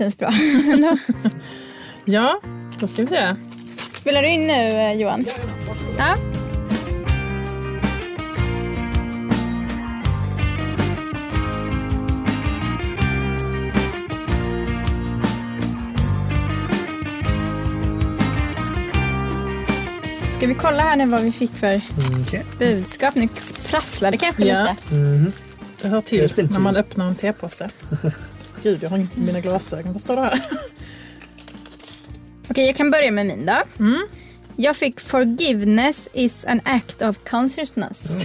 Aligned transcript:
känns 0.00 0.18
bra. 0.18 0.32
Ja, 2.04 2.40
då 2.78 2.88
ska 2.88 3.02
vi 3.02 3.08
se. 3.08 3.34
Spelar 3.92 4.22
du 4.22 4.28
in 4.28 4.46
nu 4.46 4.52
eh, 4.52 4.92
Johan? 4.92 5.24
Ja. 5.98 6.16
Ska 20.36 20.46
vi 20.46 20.54
kolla 20.54 20.82
här 20.82 20.96
nu 20.96 21.06
vad 21.06 21.22
vi 21.22 21.32
fick 21.32 21.50
för 21.52 21.80
Okej. 22.20 22.44
budskap? 22.58 23.14
Nu 23.14 23.28
prasslar 23.70 24.10
det 24.10 24.16
kanske 24.16 24.44
Ja. 24.44 24.62
lite. 24.70 24.94
Mhm. 24.94 25.32
Det 25.82 25.88
hör 25.88 26.00
till 26.00 26.28
fint 26.28 26.50
när 26.52 26.60
man 26.60 26.74
till. 26.74 26.80
öppnar 26.80 27.08
en 27.08 27.14
tepåse. 27.14 27.70
Gud, 28.62 28.82
jag 28.82 28.90
har 28.90 28.98
inte 28.98 29.20
mina 29.20 29.40
glasögon. 29.40 29.92
Vad 29.92 30.02
står 30.02 30.16
det 30.16 30.22
här? 30.22 30.40
Okej, 32.50 32.66
jag 32.66 32.76
kan 32.76 32.90
börja 32.90 33.10
med 33.10 33.26
min 33.26 33.46
då. 33.46 33.62
Mm. 33.78 34.06
Jag 34.56 34.76
fick 34.76 35.00
forgiveness 35.00 36.08
is 36.12 36.44
an 36.44 36.60
act 36.64 37.02
of 37.02 37.16
consciousness. 37.30 38.10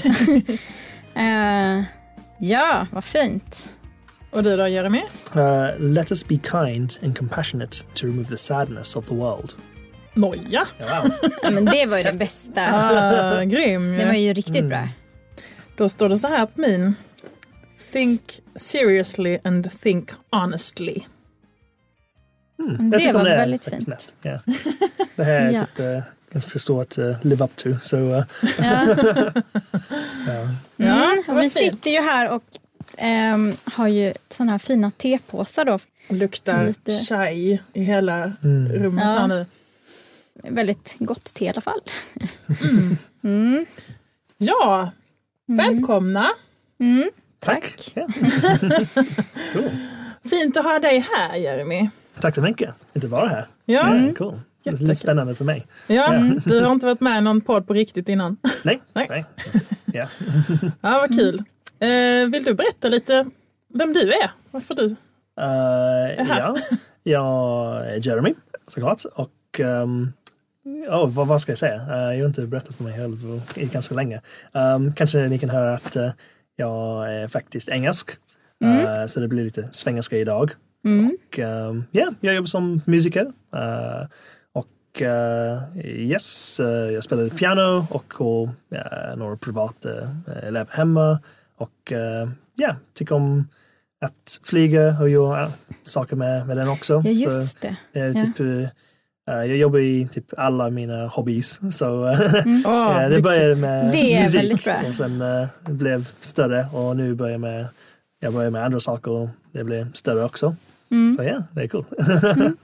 Eh, 1.17 1.83
ja, 2.39 2.87
vad 2.91 3.03
fint. 3.03 3.69
Och 4.31 4.43
du 4.43 4.57
då, 4.57 4.67
Jeremy? 4.67 5.01
Uh, 5.35 5.79
let 5.79 6.11
us 6.11 6.27
be 6.27 6.37
kind 6.51 6.97
and 7.03 7.17
compassionate 7.17 7.77
to 7.93 8.05
remove 8.05 8.29
the 8.29 8.37
sadness 8.37 8.95
of 8.95 9.07
the 9.07 9.13
world. 9.15 9.51
Noja! 10.13 10.67
Wow. 10.79 11.11
Ja, 11.43 11.49
men 11.51 11.65
det 11.65 11.85
var 11.85 11.97
ju 11.97 12.03
den 12.03 12.17
bästa. 12.17 12.61
Ah, 12.73 13.43
grym. 13.43 13.97
Det 13.97 14.05
var 14.05 14.13
ju 14.13 14.33
riktigt 14.33 14.55
Mm. 14.55 14.69
bra. 14.69 14.87
Då 15.77 15.89
står 15.89 16.09
det 16.09 16.17
så 16.17 16.27
här 16.27 16.45
på 16.45 16.61
min. 16.61 16.95
Think 17.95 18.39
seriously 18.55 19.37
and 19.43 19.71
think 19.71 20.09
honestly. 20.31 21.03
Mm. 22.59 22.89
Det 22.89 22.95
Jag 22.95 23.01
tycker 23.01 23.13
var 23.13 23.23
det 23.23 23.35
väldigt 23.35 23.63
faktiskt 23.63 23.85
fint. 23.85 23.87
mest. 23.87 24.13
Ja. 24.21 24.39
Det 25.15 25.23
här 25.23 25.33
är 25.41 25.51
Ja. 25.53 25.65
typ 25.65 25.79
uh, 25.79 26.03
ganska 26.31 26.59
svårt 26.59 26.87
att 26.91 26.97
uh, 26.97 27.25
live 27.25 27.45
up 27.45 27.55
to. 27.55 27.69
So, 27.81 27.97
uh, 27.97 28.23
Ja. 28.59 28.95
Ja. 30.77 31.11
Mm, 31.11 31.23
och 31.27 31.37
vi 31.37 31.49
fint. 31.49 31.53
sitter 31.53 31.89
ju 31.91 31.99
här 32.01 32.29
och 32.29 32.43
ehm, 32.97 33.53
har 33.63 33.87
ju 33.87 34.13
sådana 34.29 34.51
här 34.51 34.59
fina 34.59 34.91
tepåsar 34.91 35.65
då. 35.65 35.79
Luktar 36.09 36.65
Lite. 36.65 36.91
chai 36.91 37.59
i 37.73 37.81
hela 37.83 38.31
Mm. 38.43 38.71
rummet 38.71 39.03
Ja. 39.03 39.09
här 39.11 39.27
nu. 39.27 39.45
Väldigt 40.33 40.95
gott 40.99 41.33
te 41.33 41.45
i 41.45 41.49
alla 41.49 41.61
fall. 41.61 41.81
Mm. 43.23 43.65
Ja, 44.37 44.91
välkomna! 45.45 46.27
Mm. 47.47 47.61
Tack. 47.61 47.93
Cool. 49.53 49.69
Fint 50.29 50.57
att 50.57 50.63
ha 50.65 50.79
dig 50.79 50.99
här, 51.13 51.35
Jeremy. 51.37 51.89
Tack 52.19 52.35
så 52.35 52.41
mycket. 52.41 52.75
Inte 52.93 53.07
vara 53.07 53.27
här. 53.27 53.45
Ja, 53.65 53.87
Mm. 53.87 54.07
Ja, 54.07 54.13
cool. 54.13 54.31
Det 54.63 54.69
är 54.69 54.71
Jättekul. 54.73 54.87
lite 54.87 54.99
spännande 54.99 55.35
för 55.35 55.45
mig. 55.45 55.65
ja. 55.87 56.13
du 56.45 56.61
har 56.61 56.71
inte 56.71 56.85
varit 56.85 57.01
med 57.01 57.17
i 57.17 57.21
någon 57.21 57.41
podd 57.41 57.67
på 57.67 57.73
riktigt 57.73 58.09
innan. 58.09 58.37
Nej. 58.63 58.81
Nej. 58.93 59.07
Nej. 59.09 59.25
Ja. 59.85 60.07
Ja, 60.81 61.05
vad 61.07 61.15
kul. 61.19 61.43
Eh, 61.79 62.29
vill 62.31 62.43
du 62.43 62.53
berätta 62.53 62.87
lite 62.89 63.25
vem 63.73 63.93
du 63.93 64.13
är? 64.13 64.31
Varför 64.51 64.75
du? 64.75 64.85
Uh, 64.85 66.27
ja. 66.29 66.55
Jag 67.03 67.75
är 67.87 68.07
Jeremy 68.07 68.33
såklart. 68.67 69.01
Och 69.15 69.59
um, 69.59 70.13
oh, 70.89 71.09
vad, 71.09 71.27
vad 71.27 71.41
ska 71.41 71.51
jag 71.51 71.59
säga? 71.59 71.75
Uh, 71.75 72.15
jag 72.15 72.19
har 72.23 72.25
inte 72.27 72.41
berättat 72.41 72.75
för 72.75 72.83
mig 72.83 72.93
själv 72.97 73.41
i 73.55 73.65
ganska 73.65 73.95
länge. 73.95 74.21
Um, 74.51 74.93
kanske 74.93 75.17
ni 75.27 75.39
kan 75.39 75.49
höra 75.49 75.73
att 75.73 75.95
uh, 75.97 76.09
jag 76.55 77.13
är 77.13 77.27
faktiskt 77.27 77.69
engelsk. 77.69 78.11
Uh, 78.63 79.05
så 79.07 79.19
det 79.19 79.27
blir 79.27 79.43
lite 79.43 79.69
svengelska 79.71 80.17
idag. 80.17 80.51
Mm. 80.85 81.05
Och 81.27 81.39
um, 81.39 81.85
ja, 81.91 82.11
jag 82.19 82.35
jobbar 82.35 82.47
som 82.47 82.81
musiker. 82.85 83.25
Uh, 83.55 84.07
och 84.53 85.01
uh, 85.01 85.85
yes, 85.85 86.59
uh, 86.59 86.65
jag 86.67 87.03
spelar 87.03 87.29
piano 87.29 87.87
och 87.89 88.13
har 88.13 88.43
uh, 88.43 89.17
några 89.17 89.37
privata 89.37 89.89
uh, 89.89 90.07
elever 90.43 90.71
hemma. 90.71 91.19
Och 91.57 91.91
uh, 91.91 92.31
ja, 92.55 92.75
tycker 92.93 93.15
om 93.15 93.47
att 94.01 94.39
flyga 94.43 94.97
och 95.01 95.09
göra 95.09 95.51
saker 95.83 96.15
med, 96.15 96.47
med 96.47 96.57
den 96.57 96.67
också. 96.69 96.93
Ja, 96.93 97.01
Så 97.03 97.09
just 97.09 97.61
det. 97.61 97.77
det 97.93 97.99
är 97.99 98.07
Ja. 98.07 98.13
typ, 98.13 98.39
uh, 98.39 98.67
jag 99.25 99.57
jobbar 99.57 99.79
i 99.79 100.07
typ 100.11 100.25
alla 100.37 100.69
mina 100.69 101.07
hobbies. 101.07 101.77
Så 101.77 102.05
uh, 102.05 102.35
Mm. 102.35 102.61
Ja, 102.65 102.99
det 102.99 103.07
lyxigt. 103.07 103.23
började 103.23 103.55
med 103.55 103.91
Det 103.91 104.13
är 104.13 104.23
musik 104.23 104.67
och 104.89 104.95
sen 104.95 105.21
uh, 105.21 105.47
blev 105.63 106.07
större 106.19 106.67
och 106.73 106.97
nu 106.97 107.15
börjar 107.15 107.31
jag 107.31 107.41
med, 107.41 107.67
jag 108.19 108.33
börjar 108.33 108.49
med 108.49 108.63
andra 108.65 108.79
saker 108.79 109.11
och 109.11 109.29
det 109.51 109.63
blir 109.63 109.87
större 109.93 110.23
också. 110.23 110.55
Mm. 110.91 111.13
Så 111.17 111.23
ja, 111.23 111.43
det 111.51 111.61
är 111.61 111.67
cool. 111.67 111.85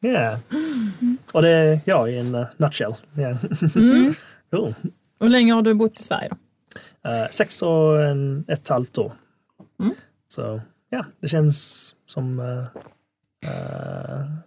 Ja. 0.00 0.38
Och 1.32 1.42
det 1.42 1.48
är 1.48 1.80
jag 1.84 2.12
i 2.12 2.18
en 2.18 2.46
nutshell. 2.56 2.94
Yeah. 3.16 3.36
Mm. 3.76 4.14
cool. 4.50 4.74
Hur 5.20 5.28
länge 5.28 5.52
har 5.52 5.62
du 5.62 5.74
bott 5.74 6.00
i 6.00 6.02
Sverige? 6.02 6.28
Då? 6.28 7.10
Uh, 7.10 7.28
sex 7.30 7.62
och 7.62 8.02
en, 8.02 8.44
ett 8.48 8.68
halvt 8.68 8.98
år. 8.98 9.12
Mm. 9.80 9.94
Så 10.28 10.60
ja, 10.90 11.04
det 11.20 11.28
känns 11.28 11.94
som 12.06 12.40
uh, 12.40 12.64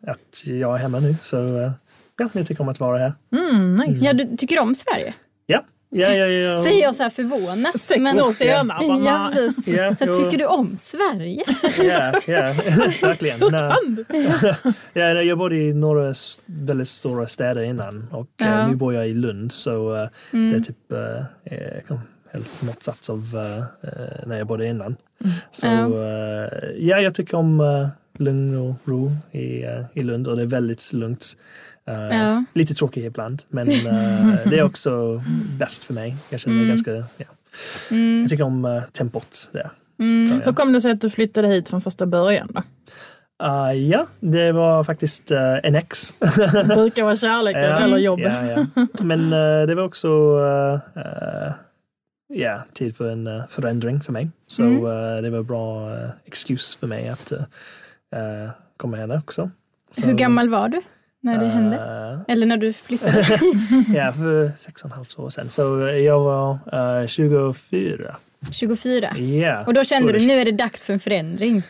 att 0.08 0.44
jag 0.46 0.74
är 0.76 0.78
hemma 0.78 1.00
nu. 1.00 1.16
Så 1.22 1.38
uh, 1.38 1.72
ja, 2.18 2.30
jag 2.34 2.48
tycker 2.48 2.62
om 2.62 2.70
att 2.70 2.80
vara 2.80 2.98
här. 2.98 3.14
Mm, 3.36 3.76
nice. 3.76 4.06
Ja, 4.06 4.14
du 4.14 4.38
tycker 4.38 4.60
om 4.60 4.76
Sverige? 4.76 5.14
Ja, 5.46 5.64
ja, 5.90 6.08
ja. 6.14 6.26
ja. 6.26 6.64
Säger 6.64 6.82
jag 6.84 6.96
så 6.96 7.04
här 7.04 7.10
förvånat. 7.10 7.80
Sex 7.80 8.00
men- 8.00 8.22
år 8.22 8.32
senare. 8.32 8.88
bara, 8.88 9.00
Ja, 9.06 9.30
precis. 9.34 9.68
Ja, 9.68 9.96
Så 9.96 10.14
tycker 10.14 10.38
du 10.38 10.46
om 10.46 10.78
Sverige? 10.78 11.44
Ja, 11.78 12.14
ja, 12.28 12.54
verkligen. 13.02 13.40
Nej. 13.52 13.72
ja, 14.94 15.02
jag 15.22 15.38
bodde 15.38 15.56
i 15.56 15.74
några 15.74 16.14
väldigt 16.46 16.90
stora 16.90 17.28
städer 17.28 17.62
innan 17.62 18.08
och 18.12 18.28
eh, 18.42 18.48
Ja. 18.48 18.68
nu 18.68 18.76
bor 18.76 18.94
jag 18.94 19.08
i 19.08 19.14
Lund 19.14 19.52
så 19.52 19.96
eh, 19.96 20.10
Mm. 20.34 20.50
det 20.52 20.58
är 20.58 20.62
typ 20.62 20.92
eh, 20.92 21.88
kom 21.88 22.00
helt 22.34 22.62
motsats 22.62 23.10
av 23.10 23.24
eh, 23.36 23.90
eh, 23.90 24.28
när 24.28 24.38
jag 24.38 24.48
bodde 24.48 24.66
innan. 24.66 24.96
Så 25.52 25.66
Ja. 25.68 25.86
eh, 25.86 26.70
ja, 26.78 27.00
jag 27.00 27.16
tycker 27.16 27.38
om 27.38 27.60
uh, 27.60 27.88
lugn 28.20 28.58
och 28.58 28.76
ro 28.86 29.12
i, 29.32 29.64
eh, 29.64 29.84
i 29.94 30.04
Lund 30.04 30.28
och 30.28 30.36
det 30.36 30.42
är 30.42 30.46
väldigt 30.46 30.94
lugnt. 30.94 31.38
Eh, 31.88 32.18
Ja. 32.18 32.44
Lite 32.54 32.74
tråkigt 32.74 33.06
ibland 33.06 33.42
men 33.50 33.70
eh, 33.70 34.36
det 34.50 34.60
är 34.60 34.64
också 34.64 35.24
bäst 35.60 35.84
för 35.84 35.94
mig. 35.94 36.16
Jag 36.30 36.40
känner 36.40 36.56
mig 36.56 36.64
Mm. 36.66 36.76
ganska, 36.76 36.92
ja. 37.18 37.26
Mm. 37.92 38.22
jag 38.22 38.30
tycker 38.30 38.44
om 38.44 38.66
uh, 38.66 38.84
tempot 38.84 39.50
där. 39.52 39.70
Mm. 40.00 40.28
Så, 40.40 40.46
Hur 40.46 40.54
kom 40.54 40.74
det 40.74 40.82
sig 40.82 40.92
att 40.92 41.02
du 41.02 41.10
flyttade 41.10 41.48
hit 41.48 41.70
från 41.70 41.82
första 41.82 42.06
början? 42.06 42.48
Då? 42.54 42.62
Uh, 43.46 43.74
ja, 43.74 44.08
det 44.20 44.52
var 44.52 44.84
faktiskt 44.84 45.32
uh, 45.32 45.38
en 45.64 45.76
ex. 45.76 46.14
Det 46.20 46.66
brukar 46.76 47.04
vara 47.04 47.16
kärleken 47.16 47.62
Ja, 47.70 47.80
eller 47.80 47.98
jobbet. 47.98 48.34
Ja, 48.34 48.66
ja. 48.76 48.88
Men 49.04 49.20
uh, 49.34 49.68
det 49.68 49.76
var 49.76 49.84
också 49.84 50.08
uh, 50.40 50.74
uh, 50.98 51.52
ja, 52.34 52.62
tid 52.74 52.96
för 52.96 53.12
en 53.12 53.28
uh, 53.28 53.44
förändring 53.50 54.02
för 54.02 54.12
mig. 54.14 54.30
Så 54.48 54.64
Mm. 54.64 54.86
uh, 54.86 55.22
det 55.22 55.30
var 55.30 55.44
bra 55.44 55.94
uh, 55.96 56.10
excuse 56.26 56.80
för 56.80 56.88
mig 56.88 57.10
att 57.10 57.34
uh, 58.16 58.44
uh, 58.44 58.50
komma 58.78 58.98
här 58.98 59.18
också. 59.18 59.50
Så, 59.92 60.06
Hur 60.06 60.14
gammal 60.14 60.50
var 60.50 60.70
du 60.70 60.82
när 61.22 61.40
det 61.40 61.46
hände? 61.46 61.76
uh, 61.78 62.22
Eller 62.28 62.46
när 62.46 62.58
du 62.58 62.74
flyttade? 62.74 63.12
ja, 63.96 64.14
för 64.14 64.52
sex 64.58 64.82
och 64.82 64.90
ett 64.90 64.96
halvt 64.96 65.20
år 65.20 65.30
sedan. 65.30 65.50
Så 65.50 65.62
jag 65.88 66.20
var 66.20 66.54
uh, 67.02 67.08
24. 67.08 68.16
24. 68.52 69.16
Ja. 69.18 69.64
Och 69.68 69.74
då 69.74 69.84
kände 69.84 70.14
du 70.14 70.26
nu 70.28 70.34
är 70.34 70.46
det 70.46 70.52
dags 70.52 70.84
för 70.84 70.94
en 70.94 71.00
förändring? 71.00 71.64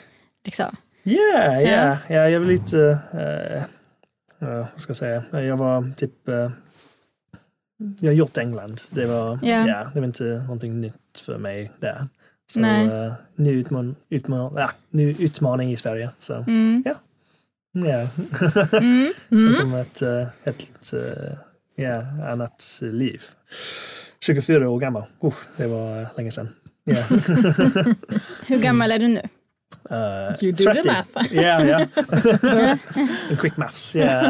Liksom. 0.46 0.76
Ja, 1.04 1.16
Ja. 1.44 1.60
ja, 1.62 1.98
ja, 2.08 2.30
jag 2.30 2.40
var 2.40 2.48
lite, 2.48 2.78
uh, 3.14 3.64
uh, 4.50 4.66
vad 4.72 4.82
ska 4.82 4.90
jag 4.90 4.98
säga, 4.98 5.24
jag 5.32 5.58
var 5.58 5.92
typ, 5.98 6.14
uh, 6.30 6.50
jag 8.00 8.10
har 8.10 8.16
gjort 8.16 8.38
England. 8.38 8.82
Det 8.92 9.06
var, 9.06 9.40
Ja. 9.44 9.68
ja. 9.68 9.88
det 9.94 10.00
var 10.00 10.08
inte 10.08 10.24
någonting 10.24 10.82
nytt 10.82 11.20
för 11.26 11.38
mig 11.38 11.72
där. 11.80 12.08
Så 12.54 12.60
Nej. 12.60 12.88
uh, 12.88 13.14
ny, 13.36 13.52
utman, 13.52 13.96
utman, 14.10 14.54
ja, 14.56 14.72
ny 14.90 15.16
utmaning 15.20 15.72
i 15.72 15.78
Sverige. 15.78 16.10
Så 16.20 16.34
Mm. 16.48 16.84
ja, 16.86 16.96
Mm. 18.74 19.14
Mm. 19.32 19.48
känns 19.48 19.58
som 19.58 19.74
ett, 19.74 20.02
uh, 20.02 20.28
ett 20.44 20.94
uh, 20.94 21.00
ja, 21.76 22.04
annat 22.32 22.80
liv. 22.82 23.22
24 24.26 24.70
år 24.70 24.80
gammal, 24.80 25.04
uh, 25.24 25.34
det 25.58 25.68
var 25.68 26.08
länge 26.18 26.32
sedan. 26.32 26.50
Ja. 26.84 26.96
Hur 28.48 28.58
gammal 28.60 28.92
är 28.92 29.00
du 29.00 29.08
nu? 29.08 29.22
Uh, 29.92 30.44
You 30.44 30.52
do 30.52 30.74
the 30.74 30.84
math. 30.84 31.34
Ja. 31.34 31.80
En 33.30 33.38
quick 33.38 33.58
maths. 33.58 33.96
Ja, 33.96 34.22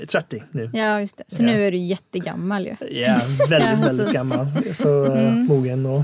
uh, 0.00 0.06
30 0.06 0.42
nu. 0.50 0.70
Ja, 0.72 1.00
just 1.00 1.16
det. 1.16 1.24
Så 1.26 1.42
Ja. 1.42 1.46
nu 1.46 1.66
är 1.66 1.70
du 1.70 1.76
jättegammal 1.78 2.66
ju. 2.66 2.76
Ja, 2.90 3.20
väldigt, 3.50 3.68
Ja, 3.68 3.76
väldigt 3.84 4.06
precis. 4.06 4.14
gammal. 4.14 4.46
Så 4.72 5.04
uh, 5.04 5.20
Mm. 5.20 5.46
mogen 5.46 5.86
och 5.86 6.02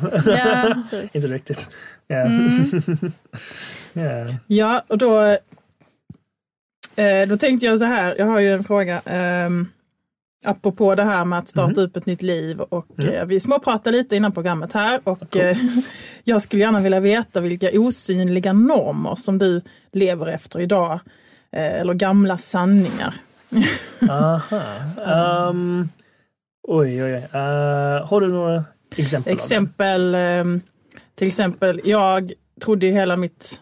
inte 1.13 1.29
riktigt. 1.29 1.71
Mm. 2.09 3.13
ja. 4.47 4.85
Och 4.89 4.99
då, 4.99 5.23
eh, 6.97 7.29
då 7.29 7.37
tänkte 7.37 7.67
jag 7.67 7.79
så 7.79 7.85
här, 7.85 8.15
jag 8.19 8.27
har 8.27 8.41
ju 8.41 8.53
en 8.55 8.65
fråga. 8.65 9.01
ehm, 9.05 9.69
apropå 10.45 10.95
det 10.95 11.05
här 11.05 11.25
med 11.25 11.39
att 11.39 11.49
starta 11.49 11.81
upp 11.81 11.97
ett 11.97 12.07
nytt 12.07 12.23
liv 12.23 12.61
och 12.61 13.05
eh, 13.05 13.27
vi 13.27 13.41
småpratade 13.41 13.97
lite 13.97 14.17
innan 14.17 14.33
programmet 14.33 14.73
här 14.73 15.01
och 15.05 15.37
eh, 15.37 15.57
jag 16.25 16.43
skulle 16.43 16.63
gärna 16.63 16.81
vilja 16.81 17.01
veta 17.01 17.41
vilka 17.41 17.71
osynliga 17.81 18.53
normer 18.53 19.15
som 19.15 19.39
du 19.39 19.61
lever 19.93 20.27
efter 20.27 20.61
idag. 20.61 21.01
Eh, 21.53 21.81
eller 21.81 21.95
gamla 21.95 22.39
sanningar. 22.39 23.15
Aha. 24.11 25.49
Um, 25.51 25.89
oj, 26.69 27.05
oj, 27.05 27.15
oj. 27.15 27.15
Uh, 27.15 28.07
har 28.07 28.21
du 28.21 28.29
några 28.29 28.65
exempel? 28.97 29.33
Exempel, 29.33 30.15
ehm, 30.15 30.61
till 31.15 31.29
exempel, 31.29 31.81
jag 31.85 32.33
trodde 32.61 32.87
ju 32.87 32.93
hela 32.93 33.17
mitt 33.17 33.61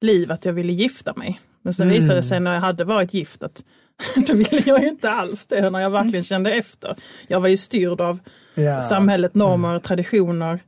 liv 0.00 0.32
att 0.32 0.44
jag 0.44 0.52
ville 0.52 0.72
gifta 0.72 1.12
mig. 1.16 1.40
Men 1.62 1.74
sen 1.74 1.86
Mm. 1.86 2.00
visade 2.00 2.18
det 2.18 2.22
sig 2.22 2.40
när 2.40 2.54
jag 2.54 2.60
hade 2.60 2.84
varit 2.84 3.14
gift 3.14 3.42
att 3.42 3.64
då 4.26 4.34
ville 4.34 4.62
jag 4.66 4.82
ju 4.82 4.88
inte 4.88 5.10
alls 5.10 5.46
det 5.46 5.70
när 5.70 5.80
jag 5.80 5.90
verkligen 5.90 6.24
kände 6.24 6.52
efter. 6.52 6.96
Jag 7.28 7.40
var 7.40 7.48
ju 7.48 7.56
styrd 7.56 8.00
av 8.00 8.18
Ja. 8.54 8.80
samhället, 8.80 9.34
normer, 9.34 9.78
traditioner. 9.78 10.58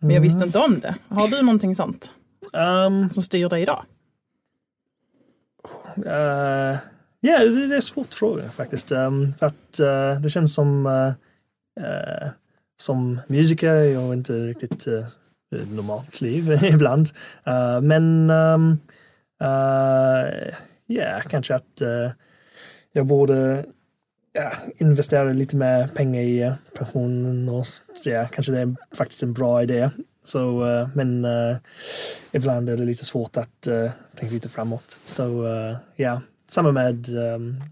Men 0.00 0.10
jag 0.10 0.20
visste 0.20 0.44
inte 0.44 0.58
om 0.58 0.80
det. 0.80 0.94
Har 1.08 1.28
du 1.28 1.42
någonting 1.42 1.74
sånt 1.74 2.12
Um, 2.52 3.10
som 3.10 3.22
styr 3.22 3.48
dig 3.48 3.62
idag? 3.62 3.84
Uh, 5.98 6.76
ja, 7.20 7.38
det, 7.38 7.66
det 7.66 7.74
är 7.74 7.76
en 7.76 7.82
svårt 7.82 8.14
fråga 8.14 8.50
faktiskt. 8.50 8.92
Um, 8.92 9.34
för 9.38 9.46
att 9.46 9.80
uh, 9.80 10.20
det 10.20 10.30
känns 10.30 10.54
som 10.54 10.86
uh, 10.86 11.08
uh, 11.80 12.28
som 12.80 13.20
musiker, 13.26 13.74
jag 13.74 14.00
har 14.00 14.12
inte 14.14 14.32
riktigt 14.32 14.86
uh, 14.86 15.06
normalt 15.70 16.20
liv 16.20 16.52
ibland. 16.64 17.08
Uh, 17.48 17.80
men 17.80 18.30
um, 18.30 18.70
uh, 19.42 20.54
ja, 20.86 21.20
kanske 21.30 21.54
att 21.54 21.82
uh, 21.82 22.10
jag 22.96 23.06
borde 23.06 23.64
ja, 24.32 24.52
investera 24.76 25.32
lite 25.32 25.56
mer 25.56 25.88
pengar 25.88 26.22
i 26.22 26.44
uh, 26.44 26.52
pensionen 26.78 27.48
och 27.48 27.66
så, 27.66 28.10
ja, 28.10 28.28
kanske 28.32 28.52
det 28.52 28.60
är 28.60 28.76
faktiskt 28.96 29.22
en 29.22 29.32
bra 29.32 29.62
idé. 29.62 29.90
Så, 30.24 30.64
uh, 30.64 30.88
men 30.94 31.24
uh, 31.24 31.56
ibland 32.32 32.70
är 32.70 32.76
det 32.76 32.84
lite 32.84 33.04
svårt 33.04 33.36
att 33.36 33.66
uh, 33.68 33.90
tänka 34.16 34.34
lite 34.34 34.48
framåt. 34.48 35.00
Så 35.04 35.48
ja, 35.96 36.20
samma 36.48 36.72
med 36.72 37.08
um, 37.08 37.62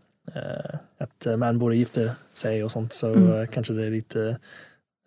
att 0.99 1.39
man 1.39 1.59
borde 1.59 1.77
gifta 1.77 2.01
sig 2.33 2.65
och 2.65 2.73
sånt. 2.73 2.93
Så 2.93 3.13
Mm. 3.13 3.47
kanske 3.47 3.73
det 3.73 3.87
är 3.87 3.91
lite 3.91 4.37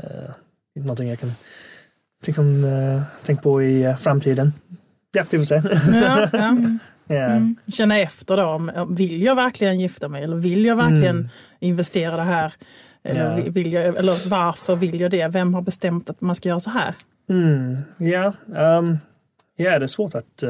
uh, 0.03 0.29
någonting 0.75 1.09
jag 1.09 1.19
kan 1.19 1.31
tänka, 2.23 2.41
om, 2.41 2.65
tänka 3.23 3.41
på 3.41 3.63
i 3.63 3.95
framtiden. 3.99 4.53
Ja, 5.11 5.25
vi 5.29 5.37
får 5.37 5.45
se. 5.45 5.61
Ja, 5.93 6.29
ja. 6.33 6.57
ja. 7.07 7.15
Mm. 7.15 7.55
Känna 7.67 7.99
efter 7.99 8.37
då, 8.37 8.43
om- 8.43 8.95
vill 8.95 9.21
jag 9.21 9.35
verkligen 9.35 9.79
gifta 9.79 10.07
mig 10.07 10.23
eller 10.23 10.35
vill 10.37 10.65
jag 10.65 10.75
verkligen 10.75 11.15
Mm. 11.15 11.29
investera 11.59 12.15
det 12.15 12.21
här? 12.21 12.53
Eller, 13.03 13.37
Ja. 13.39 13.51
vill 13.51 13.73
jag, 13.73 13.85
eller 13.85 14.29
varför 14.29 14.75
vill 14.75 14.99
jag 15.01 15.11
det? 15.11 15.27
Vem 15.27 15.53
har 15.53 15.61
bestämt 15.61 16.09
att 16.09 16.21
man 16.21 16.35
ska 16.35 16.49
göra 16.49 16.59
så 16.59 16.69
här? 16.69 16.93
Mm, 17.29 17.77
ja, 17.97 18.33
um, 18.47 18.97
ja, 19.55 19.79
det 19.79 19.85
är 19.85 19.87
svårt 19.87 20.15
att 20.15 20.43
uh, 20.43 20.49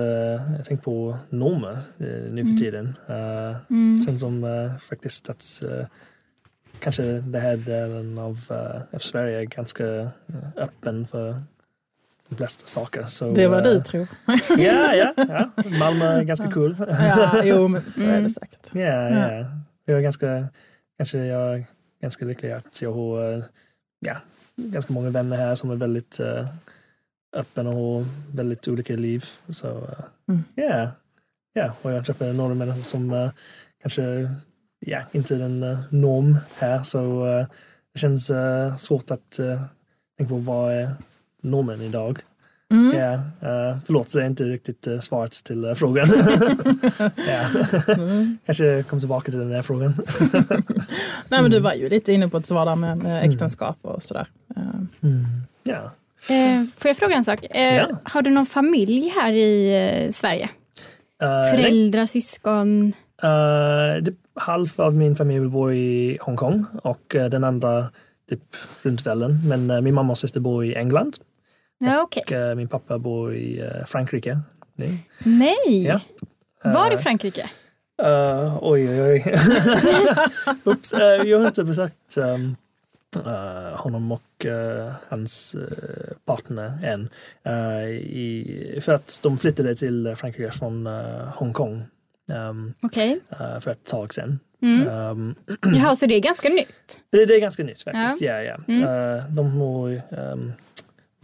jag 0.57 0.65
tänker 0.65 0.83
på 0.83 1.17
normer 1.29 1.77
uh, 2.01 2.31
nu 2.33 2.45
för 2.45 2.57
tiden. 2.57 2.85
Uh, 3.09 3.55
Mm. 3.69 3.97
Sen 3.97 4.19
som 4.19 4.43
uh, 4.43 4.77
faktiskt 4.77 5.29
att 5.29 5.61
kanske 6.79 7.03
det 7.03 7.39
här 7.39 7.57
delen 7.57 8.17
av, 8.17 8.37
av 8.93 8.99
Sverige 8.99 9.39
är 9.39 9.43
ganska 9.45 10.09
öppen 10.57 11.07
för 11.07 11.41
de 12.29 12.35
flesta 12.35 12.65
saker. 12.67 13.03
Så, 13.03 13.29
Det 13.29 13.47
uh, 13.47 13.63
du 13.63 13.81
tror. 13.81 14.07
Ja, 14.57 14.95
ja, 14.95 15.13
ja. 15.17 15.49
Malmö 15.79 16.05
är 16.05 16.23
ganska 16.23 16.51
cool. 16.51 16.75
Ja, 16.89 17.41
jo, 17.43 17.67
men 17.67 17.81
så 17.97 18.01
är 18.01 18.05
det 18.07 18.13
Mm. 18.17 18.29
säkert. 18.29 18.69
Ja, 18.73 19.09
ja. 19.09 19.45
Jag 19.85 19.97
är 19.97 20.01
ganska, 20.01 20.47
kanske 20.97 21.17
jag 21.17 21.53
är 21.55 21.65
ganska 22.01 22.25
lycklig 22.25 22.51
att 22.51 22.81
jag 22.81 22.91
har 22.93 23.33
uh, 23.37 23.43
ja, 23.99 24.15
ganska 24.55 24.93
många 24.93 25.09
vänner 25.09 25.37
här 25.37 25.55
som 25.55 25.69
är 25.71 25.75
väldigt 25.75 26.19
uh, 26.19 26.47
öppen 27.35 27.67
och 27.67 27.73
har 27.75 28.05
väldigt 28.35 28.67
olika 28.67 28.93
liv. 28.95 29.25
Så 29.49 29.67
uh, 29.67 29.89
Mm. 30.27 30.43
ja, 30.55 30.89
ja. 31.53 31.73
Och 31.81 31.91
jag 31.91 32.05
träffar 32.05 32.33
några 32.33 32.53
människor 32.55 32.81
som 32.81 33.11
uh, 33.13 33.29
kanske 33.81 34.29
ja, 34.79 34.99
inte 35.11 35.35
är 35.35 35.39
en 35.39 35.63
uh, 35.63 35.79
norm 35.89 36.37
här. 36.57 36.83
Så 36.83 37.25
uh, 37.27 37.45
det 37.93 37.99
känns 37.99 38.29
uh, 38.29 38.77
svårt 38.77 39.11
att 39.11 39.39
uh, 39.39 39.61
tänka 40.17 40.29
på 40.29 40.37
vad 40.37 40.73
är 40.73 40.89
normen 41.45 41.81
idag. 41.81 42.19
Mm. 42.71 42.97
Ja, 42.97 43.13
uh, 43.13 43.77
förlåt, 43.85 44.13
det 44.13 44.21
är 44.21 44.27
inte 44.27 44.43
riktigt 44.43 44.87
uh, 44.87 44.99
svaret 44.99 45.31
till 45.31 45.65
uh, 45.65 45.73
frågan. 45.73 46.07
ja. 47.15 47.93
Mm. 47.93 48.37
Kanske 48.45 48.83
kommer 48.83 48.99
tillbaka 48.99 49.31
till 49.31 49.39
den 49.39 49.51
här 49.51 49.61
frågan. 49.61 49.93
Nej, 51.29 51.41
men 51.41 51.51
du 51.51 51.59
var 51.59 51.73
ju 51.73 51.89
lite 51.89 52.13
inne 52.13 52.27
på 52.27 52.37
ett 52.37 52.45
svar 52.45 52.65
där 52.65 52.75
med, 52.75 52.97
med 52.97 53.29
äktenskap 53.29 53.77
och 53.81 54.03
sådär. 54.03 54.27
Eh, 54.55 55.09
Ja. 55.63 55.91
Eh, 56.35 56.63
får 56.77 56.89
jag 56.89 56.97
fråga 56.97 57.15
en 57.15 57.25
sak? 57.25 57.45
Eh, 57.49 57.75
Ja. 57.75 57.87
Har 58.03 58.21
du 58.21 58.29
någon 58.29 58.45
familj 58.45 59.13
här 59.21 59.31
i 59.33 60.07
Sverige? 60.11 60.49
Uh, 61.23 61.29
nej, 61.29 61.51
Föräldrar, 61.55 62.05
syskon? 62.05 62.93
uh, 63.23 64.03
det, 64.03 64.13
halv 64.35 64.67
av 64.75 64.95
min 64.95 65.15
familj 65.15 65.47
bor 65.47 65.73
i 65.73 66.17
Hongkong 66.21 66.65
och 66.83 67.15
uh, 67.15 67.25
den 67.25 67.43
andra 67.43 67.89
typ 68.29 68.41
runt 68.81 69.05
världen. 69.05 69.39
Men 69.47 69.71
uh, 69.71 69.81
min 69.81 69.93
mamma 69.93 70.11
och 70.11 70.17
syster 70.17 70.39
bor 70.39 70.65
i 70.65 70.75
England 70.75 71.17
Ja, 71.77 72.01
okej. 72.01 72.23
och 72.25 72.31
uh, 72.31 72.55
min 72.55 72.67
pappa 72.67 72.97
bor 72.97 73.35
i 73.35 73.61
uh, 73.61 73.85
Frankrike. 73.85 74.39
Nej. 74.75 75.09
Nej! 75.23 75.83
Ja. 75.83 75.99
Var 76.63 76.91
i 76.91 76.93
Eh, 76.93 76.99
Frankrike? 76.99 77.49
Uh, 78.03 78.57
oj, 78.61 78.89
oj, 78.89 79.01
oj. 79.01 79.35
Oops, 80.63 80.93
uh, 80.93 80.99
jag 81.01 81.39
har 81.39 81.47
inte 81.47 81.63
besökt 81.63 82.17
um, 82.17 82.55
uh, 83.25 83.75
honom 83.77 84.11
och 84.11 84.45
hans 85.09 85.55
partner 86.25 86.73
än. 86.83 87.09
I, 87.93 88.79
för 88.81 88.93
att 88.93 89.19
de 89.23 89.37
flyttade 89.37 89.75
till 89.75 90.13
Frankrike 90.17 90.51
från 90.51 90.85
Hongkong 91.35 91.83
um, 92.49 92.73
Okej. 92.81 93.19
uh, 93.31 93.59
för 93.59 93.71
ett 93.71 93.85
tag 93.85 94.13
sedan. 94.13 94.39
Mm. 94.61 94.87
Um, 94.87 95.35
Jaha, 95.75 95.95
så 95.95 96.05
det 96.05 96.15
är 96.15 96.19
ganska 96.19 96.49
nytt? 96.49 96.99
det, 97.09 97.25
det 97.25 97.35
är 97.35 97.41
ganska 97.41 97.63
nytt 97.63 97.81
faktiskt. 97.81 98.21
Ja. 98.21 98.41
Ja, 98.41 98.57
Mm. 98.67 98.83
Uh, 98.83 99.23
de 99.29 99.51
har, 99.61 100.01
um, 100.33 100.53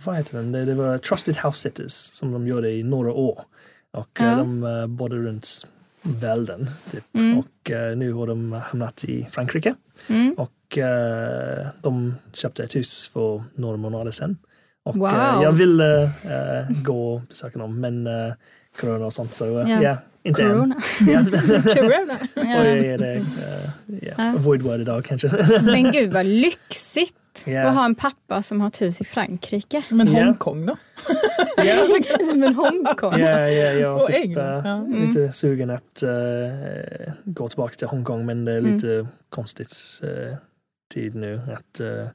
vad 0.06 0.16
heter 0.16 0.38
den? 0.38 0.52
Det, 0.52 0.66
det 0.66 0.74
var 0.76 0.98
Trusted 0.98 1.36
House 1.38 1.60
Sitters 1.60 1.92
som 1.92 2.32
de 2.32 2.48
gjorde 2.48 2.72
i 2.72 2.84
några 2.84 3.14
år. 3.14 3.42
Och 3.92 4.20
uh, 4.22 4.28
Ja. 4.28 4.36
de 4.36 4.64
uh, 4.64 4.88
bodde 4.88 5.16
runt 5.16 5.68
världen. 6.02 6.68
Typ. 6.92 7.04
Mm. 7.14 7.38
Och 7.40 7.72
uh, 7.72 7.98
nu 7.98 8.14
har 8.14 8.28
de 8.28 8.52
hamnat 8.52 9.04
i 9.04 9.28
Frankrike. 9.32 9.76
Mm. 10.10 10.34
Och 10.34 10.78
uh, 10.78 11.68
de 11.82 12.16
köpte 12.34 12.64
ett 12.64 12.76
hus 12.76 13.10
för 13.14 13.44
några 13.56 13.78
månader 13.78 14.12
sedan. 14.12 14.38
Och 14.84 14.96
Wow. 14.98 15.10
jag 15.44 15.52
ville 15.52 16.12
gå 16.84 17.14
och 17.14 17.22
besöka 17.22 17.60
dem 17.60 17.80
men 17.80 18.08
corona 18.80 19.06
och 19.06 19.14
sånt 19.14 19.34
så 19.34 19.46
uh, 19.46 19.72
Ja. 19.72 19.82
ja, 19.84 19.98
inte 20.24 20.42
än. 20.44 20.50
Corona. 20.50 20.76
Ja. 21.00 21.20
Corona. 21.76 22.18
Är 22.36 22.80
Ja, 22.80 22.98
det. 22.98 23.16
Uh, 23.16 23.24
yeah. 24.04 24.14
Ja. 24.18 24.30
Avoid 24.34 24.62
word 24.62 24.82
idag 24.82 25.06
kanske. 25.06 25.30
Men 25.64 25.92
gud 25.92 26.14
vad 26.14 26.26
lyxigt 26.26 27.16
Ja. 27.46 27.64
att 27.68 27.76
ha 27.76 27.86
en 27.86 27.96
pappa 27.96 28.42
som 28.42 28.62
har 28.62 28.68
ett 28.68 28.82
hus 28.82 29.02
i 29.02 29.04
Frankrike. 29.04 29.82
Men. 29.90 30.08
Hongkong 30.08 30.66
då? 30.66 30.76
Ja. 31.58 31.88
Men 32.36 32.56
Hongkong. 32.56 33.20
Ja, 33.20 33.40
ja, 33.40 33.72
jag 33.72 33.96
Och 33.96 34.10
är 34.10 34.14
typ, 34.14 34.24
England, 34.26 34.66
eh. 34.66 34.72
Mm. 34.74 35.08
lite 35.08 35.32
sugen 35.32 35.70
att 35.70 36.04
eh, 36.04 36.10
gå 37.24 37.48
tillbaka 37.50 37.74
till 37.76 37.88
Hongkong 37.88 38.26
men 38.26 38.46
det 38.46 38.52
är 38.52 38.58
Mm. 38.60 38.74
lite 38.76 39.08
konstigt 39.30 39.74
eh, 40.04 40.36
tid 40.94 41.16
nu. 41.16 41.42
Att, 41.54 41.80
eh, 41.80 42.08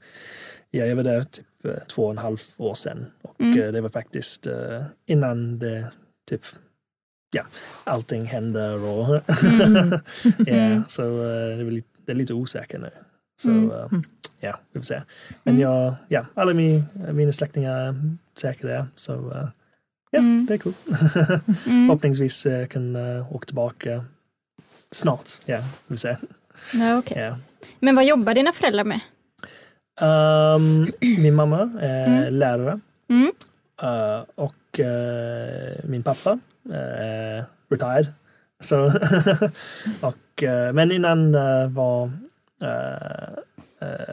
ja, 0.71 0.85
jag 0.85 0.97
var 0.97 1.03
där 1.03 1.25
typ 1.25 1.47
två 1.89 2.05
och 2.05 2.11
en 2.11 2.19
halv 2.19 2.37
år 2.57 2.75
sedan 2.75 3.07
och 3.23 3.41
Mm. 3.41 3.73
det 3.73 3.81
var 3.81 3.89
faktiskt 3.89 4.47
innan 5.07 5.59
det 5.59 5.87
typ 6.27 6.43
ja, 7.33 7.43
allting 7.85 8.25
händer 8.27 8.85
och 8.85 9.09
Mm. 9.65 9.91
ja, 10.39 10.53
Mm. 10.55 10.83
så 10.89 11.03
eh, 11.03 11.57
det, 11.57 11.63
är 11.67 11.71
lite, 11.71 11.89
det 12.07 12.13
är 12.13 12.17
lite 12.17 12.35
osäkert 12.35 12.81
nu. 12.81 12.91
Så 13.43 13.51
Mm. 13.51 13.71
eh, 13.71 13.87
ja, 14.41 14.61
vi 14.73 14.79
får 14.81 14.85
se. 14.85 15.03
Men 15.43 15.55
Mm. 15.55 15.61
jag, 15.63 15.95
ja, 16.09 16.27
alla 16.35 16.55
min, 16.55 16.85
mina 17.13 17.33
släktingar 17.33 17.73
är 17.79 17.95
där 18.67 18.87
så 18.97 19.13
eh, 19.33 19.49
ja, 20.11 20.19
Mm. 20.19 20.47
det 20.47 20.55
är 20.55 20.59
coolt. 20.59 20.77
Mm. 21.67 21.87
Förhoppningsvis 21.87 22.47
kan 22.71 22.97
uh, 22.97 23.33
åka 23.37 23.47
tillbaka 23.47 24.05
snart. 24.91 25.29
Ja, 25.45 25.59
vi 25.87 25.97
får 25.97 25.97
se. 25.97 26.17
Ja, 26.73 26.99
okej. 26.99 27.19
Ja. 27.23 27.37
Men 27.81 27.95
vad 27.97 28.05
jobbar 28.07 28.35
dina 28.35 28.53
föräldrar 28.53 28.85
med? 28.85 29.01
Ehm, 30.01 30.87
min 31.01 31.35
mamma 31.35 31.61
är 31.81 32.07
Mm. 32.07 32.35
lärare 32.35 32.81
Mm. 33.09 33.33
Eh, 33.83 34.25
och 34.35 34.81
uh, 34.81 35.85
min 35.85 36.03
pappa 36.03 36.39
är 36.73 37.45
retired. 37.69 38.07
Så 38.61 38.87
och, 40.01 40.43
men 40.73 40.93
innan 40.93 41.33
var 41.75 42.11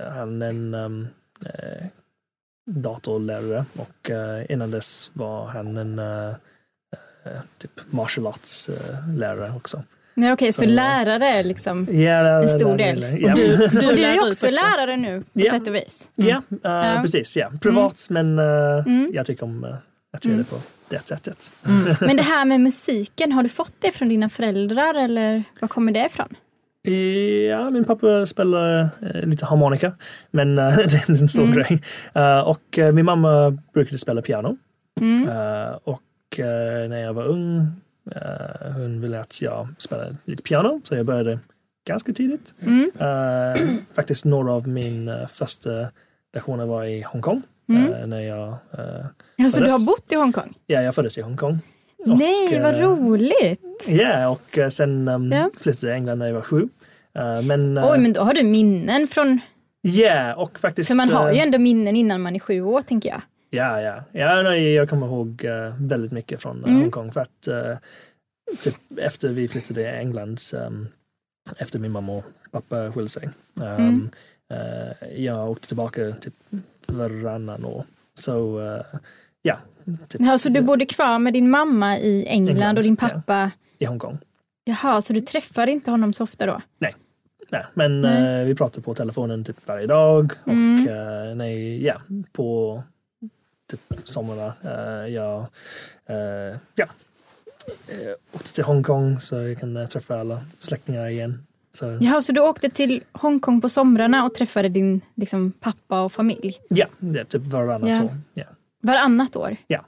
han 0.09 0.41
en 0.41 0.73
um, 0.73 1.07
datorlärare 2.65 3.65
och 3.77 4.11
innan 4.49 4.71
dess 4.71 5.11
var 5.13 5.45
han 5.47 5.77
en 5.77 5.99
eh, 7.25 7.41
typ 7.57 7.71
martial 7.91 8.27
arts 8.27 8.69
lärare 9.17 9.51
också. 9.55 9.83
Nej, 10.15 10.33
Okej, 10.33 10.53
så, 10.53 10.61
Så- 10.61 10.67
lärare 10.67 11.27
är 11.29 11.43
liksom... 11.43 11.87
Ja, 11.91 12.41
En 12.43 12.59
stor 12.59 12.77
del. 12.77 12.99
det- 13.01 13.17
Ja, 13.19 13.31
Och 13.31 13.37
du, 13.39 13.47
du, 13.79 13.87
Och 13.89 13.95
du 13.95 14.03
är 14.03 14.13
ut 14.13 14.21
också 14.29 14.45
lärare 14.45 14.97
nu 14.97 15.19
på 15.19 15.25
Ja. 15.33 15.51
sätt 15.51 15.67
och 15.67 15.75
vis. 15.75 16.09
ja, 16.15 16.41
eh, 16.51 16.57
Ja. 16.63 16.99
precis. 17.01 17.37
Ja. 17.37 17.51
Privat, 17.61 18.07
men 18.09 18.39
eh, 18.39 18.45
Mm. 18.85 19.11
jag 19.13 19.25
tycker 19.25 19.43
om 19.43 19.63
uh, 19.63 19.75
att 20.13 20.25
göra 20.25 20.37
det 20.37 20.43
på 20.43 20.55
det 20.89 21.07
sättet. 21.07 21.51
Men 22.01 22.17
det 22.17 22.23
här 22.23 22.45
med 22.45 22.61
musiken, 22.61 23.31
har 23.31 23.43
du 23.43 23.49
fått 23.49 23.73
det 23.79 23.91
från 23.91 24.09
dina 24.09 24.29
föräldrar 24.29 24.93
eller 24.93 25.43
var 25.59 25.67
kommer 25.67 25.91
det 25.91 26.05
ifrån? 26.05 26.27
Ja, 27.49 27.69
min 27.69 27.83
pappa 27.83 28.25
spelar 28.25 28.89
lite 29.25 29.45
harmonika, 29.45 29.91
men 30.31 30.55
det 30.55 30.61
är 30.63 31.09
en 31.21 31.27
stor 31.27 31.43
Mm. 31.43 31.53
grej. 31.55 31.81
Och 32.45 32.93
min 32.93 33.05
mamma 33.05 33.57
brukade 33.73 33.97
spela 33.97 34.21
piano. 34.21 34.57
Mm. 35.01 35.27
Och 35.83 36.01
när 36.89 36.97
jag 37.01 37.13
var 37.13 37.23
ung, 37.25 37.67
eh, 38.11 38.71
hon 38.75 39.01
ville 39.01 39.19
att 39.19 39.41
jag 39.41 39.67
spelade 39.77 40.15
lite 40.25 40.43
piano, 40.43 40.81
så 40.83 40.95
jag 40.95 41.05
började 41.05 41.39
ganska 41.87 42.13
tidigt. 42.13 42.53
Mm. 42.61 42.91
Eh, 42.99 43.61
faktiskt 43.93 44.25
några 44.25 44.51
av 44.51 44.67
mina 44.67 45.27
första 45.27 45.69
lektioner 46.33 46.65
var 46.65 46.83
i 46.83 47.01
Hongkong. 47.01 47.41
Mm. 47.69 47.93
eh, 47.93 48.07
när 48.07 48.19
jag, 48.21 48.47
eh, 48.49 49.05
Ja, 49.35 49.49
så 49.49 49.59
du 49.63 49.69
har 49.71 49.85
bott 49.85 50.11
i 50.11 50.15
Hongkong? 50.15 50.53
ja, 50.67 50.81
jag 50.81 50.95
föddes 50.95 51.17
i 51.17 51.21
Hongkong. 51.21 51.59
Och, 51.97 52.17
Nej, 52.19 52.59
vad 52.61 52.75
eh, 52.75 52.79
roligt! 52.81 53.87
Ja, 53.89 54.29
och 54.29 54.57
eh, 54.57 54.69
sen 54.69 55.07
um, 55.07 55.31
Ja. 55.31 55.49
flyttade 55.53 55.77
till 55.77 55.89
England 55.89 56.17
när 56.19 56.27
jag 56.27 56.33
var 56.33 56.41
sju. 56.41 56.69
Eh, 57.15 57.41
men, 57.41 57.77
eh, 57.77 57.91
Oj, 57.91 57.99
men 57.99 58.13
då 58.13 58.21
har 58.21 58.33
du 58.33 58.43
minnen 58.43 59.07
från... 59.07 59.39
Ja, 59.81 60.35
och 60.35 60.59
faktiskt... 60.59 60.87
För 60.87 60.95
man 60.95 61.09
har 61.09 61.31
ju 61.31 61.37
eh, 61.37 61.43
ändå 61.43 61.57
minnen 61.57 61.95
innan 61.95 62.21
man 62.21 62.35
är 62.35 62.39
sju 62.39 62.61
år, 62.61 62.81
tänker 62.81 63.09
jag. 63.09 63.21
Ja, 63.53 63.81
ja. 63.81 64.03
ja 64.11 64.41
nej, 64.41 64.73
jag 64.73 64.89
kommer 64.89 65.07
ihåg 65.07 65.45
eh, 65.45 65.73
väldigt 65.79 66.11
mycket 66.11 66.41
från 66.41 66.63
eh, 66.63 66.69
Mm. 66.69 66.81
Hongkong. 66.81 67.11
För 67.11 67.21
att 67.21 67.47
eh, 67.47 67.77
typ 68.63 68.75
efter 68.97 69.29
vi 69.29 69.47
flyttade 69.47 69.73
till 69.73 69.85
England, 69.99 70.39
um, 70.53 70.87
efter 71.57 71.79
min 71.79 71.91
mamma 71.91 72.13
och 72.13 72.23
pappa 72.51 72.91
skilde 72.91 73.09
sig. 73.09 73.29
Um, 73.61 73.65
Mm. 73.65 74.09
eh, 74.53 75.23
jag 75.23 75.51
åkte 75.51 75.67
tillbaka 75.67 76.11
typ 76.21 76.33
varannan 76.87 77.65
år. 77.65 77.83
Så 78.13 78.59
eh, 78.59 78.99
ja, 79.41 79.57
typ 80.07 80.21
Ja, 80.21 80.37
så 80.37 80.49
du 80.49 80.61
bodde 80.61 80.85
kvar 80.85 81.19
med 81.19 81.33
din 81.33 81.49
mamma 81.49 81.97
i 81.99 82.25
England, 82.27 82.49
England, 82.57 82.77
och 82.77 82.83
din 82.83 82.97
ja. 83.01 83.07
pappa... 83.09 83.51
i 83.79 83.85
Hongkong. 83.85 84.17
Jaha, 84.65 85.01
så 85.01 85.13
du 85.13 85.21
träffar 85.21 85.67
inte 85.67 85.91
honom 85.91 86.13
så 86.13 86.23
ofta 86.23 86.45
då? 86.45 86.61
Nej, 86.77 86.95
men 87.73 88.01
Nej. 88.01 88.39
eh, 88.41 88.45
vi 88.45 88.55
pratade 88.55 88.81
på 88.81 88.93
telefonen 88.95 89.43
typ 89.43 89.67
varje 89.67 89.87
dag 89.87 90.31
och 90.43 90.51
Mm. 90.53 91.37
nej, 91.37 91.85
ja, 91.85 92.01
på 92.31 92.83
typ 93.77 93.99
sommarna. 94.03 94.53
eh, 94.63 95.07
jag 95.13 95.39
eh, 96.05 96.55
ja, 96.75 96.85
eh, 97.87 98.13
åkte 98.33 98.53
till 98.53 98.63
Hongkong 98.63 99.19
så 99.19 99.35
jag 99.35 99.59
kan 99.59 99.87
träffa 99.87 100.19
alla 100.19 100.41
släktingar 100.59 101.07
igen. 101.07 101.45
Så, 101.71 101.97
Jaha, 102.01 102.21
så 102.21 102.31
du 102.31 102.41
åkte 102.41 102.69
till 102.69 103.03
Hongkong 103.11 103.61
på 103.61 103.69
somrarna 103.69 104.25
och 104.25 104.33
träffade 104.35 104.69
din 104.69 105.01
liksom, 105.15 105.51
pappa 105.51 106.01
och 106.01 106.11
familj 106.11 106.57
ja, 106.67 106.85
det 106.99 107.25
typ 107.25 107.41
varannat 107.41 107.89
Ja. 107.89 108.03
år. 108.03 108.11
Ja. 108.33 108.45
varannat 108.81 109.35
år? 109.35 109.55
Ja. 109.67 109.85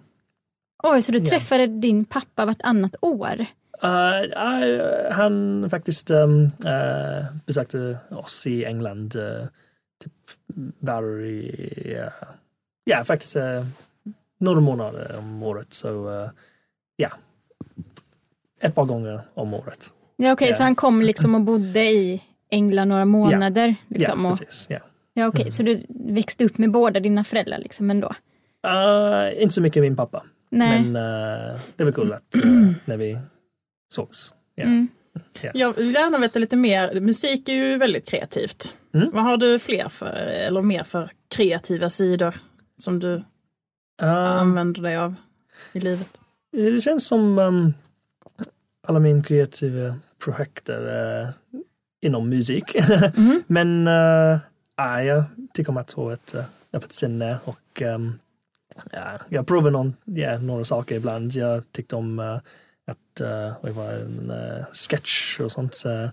Oj, 0.83 1.01
så 1.01 1.11
du 1.11 1.17
Ja. 1.17 1.25
träffade 1.25 1.67
din 1.67 2.05
pappa 2.05 2.45
vartannat 2.45 2.95
år? 3.01 3.45
Eh, 3.83 4.19
eh, 4.21 5.11
han 5.11 5.67
faktiskt 5.69 6.09
um, 6.09 6.43
eh, 6.65 7.25
besökte 7.45 7.97
oss 8.09 8.47
i 8.47 8.65
England 8.65 9.11
typ 10.03 10.13
varje, 10.79 12.05
uh, 12.05 12.11
ja 12.85 13.03
faktiskt 13.03 13.35
uh, 13.35 13.65
några 14.37 14.59
månader 14.59 15.15
om 15.19 15.43
året. 15.43 15.73
Så 15.73 16.09
eh, 16.09 16.29
ja, 16.95 17.09
ett 18.61 18.75
par 18.75 18.85
gånger 18.85 19.21
om 19.33 19.53
året. 19.53 19.93
Ja, 20.15 20.33
okej, 20.33 20.49
Ja. 20.49 20.55
så 20.55 20.63
han 20.63 20.75
kom 20.75 21.01
liksom 21.01 21.35
och 21.35 21.41
bodde 21.41 21.85
i 21.85 22.23
England 22.49 22.87
några 22.87 23.05
månader? 23.05 23.75
Liksom, 23.87 24.23
ja, 24.23 24.29
och, 24.29 24.39
precis. 24.39 24.67
Ja. 24.69 24.79
ja, 25.13 25.27
okej, 25.27 25.51
Så 25.51 25.63
du 25.63 25.83
växte 25.89 26.45
upp 26.45 26.57
med 26.57 26.71
båda 26.71 26.99
dina 26.99 27.23
föräldrar 27.23 27.57
liksom 27.59 27.89
ändå? 27.89 28.15
Eh, 28.67 29.41
inte 29.41 29.53
så 29.53 29.61
mycket 29.61 29.81
min 29.81 29.95
pappa, 29.95 30.23
Nej. 30.49 30.83
men 30.83 30.95
eh, 30.95 31.59
det 31.75 31.83
var 31.83 31.91
kul 31.91 32.13
att 32.13 32.35
eh, 32.35 32.41
när 32.85 32.97
vi 32.97 33.17
sågs. 33.93 34.33
Ja. 34.55 34.63
Mm. 34.63 34.87
Jag 35.53 35.73
vill 35.73 35.93
gärna 35.93 36.17
veta 36.17 36.39
lite 36.39 36.55
mer. 36.55 36.99
Musik 36.99 37.49
är 37.49 37.53
ju 37.53 37.77
väldigt 37.77 38.09
kreativt. 38.09 38.73
Mm. 38.93 39.09
Vad 39.13 39.23
har 39.23 39.37
du 39.37 39.59
fler 39.59 39.89
för, 39.89 40.13
eller 40.15 40.61
mer 40.61 40.83
för 40.83 41.11
kreativa 41.35 41.89
sidor 41.89 42.35
som 42.77 42.99
du 42.99 43.23
Eh, 44.01 44.39
använder 44.39 44.81
dig 44.81 44.97
av 44.97 45.15
i 45.73 45.79
livet? 45.79 46.21
Det 46.51 46.81
känns 46.81 47.07
som 47.07 47.39
um, 47.39 47.73
alla 48.87 48.99
mina 48.99 49.23
kreativa 49.23 49.99
projekt 50.19 50.69
är 50.69 51.21
uh, 51.21 51.29
inom 52.01 52.29
musik. 52.29 52.75
Mhm. 53.15 53.43
Men 53.47 53.87
uh, 53.87 54.39
ja, 54.77 55.03
jag 55.03 55.23
tycker 55.53 55.69
om 55.69 55.77
att 55.77 55.91
ha 55.91 56.13
ett 56.13 56.35
öppet 56.73 56.93
sinne 56.93 57.37
och 57.43 57.81
um, 57.81 58.19
ja, 58.91 59.19
jag 59.29 59.47
provar 59.47 59.71
någon, 59.71 59.93
ja, 60.05 60.37
några 60.37 60.65
saker 60.65 60.95
ibland. 60.95 61.31
Jag 61.33 61.71
tyckte 61.71 61.95
om 61.95 62.19
uh, 62.19 62.39
att 62.87 63.21
uh, 63.21 63.73
var 63.75 63.93
en 63.93 64.31
uh, 64.31 64.65
sketch 64.73 65.39
och 65.39 65.51
sånt. 65.51 65.83
Uh, 65.85 66.09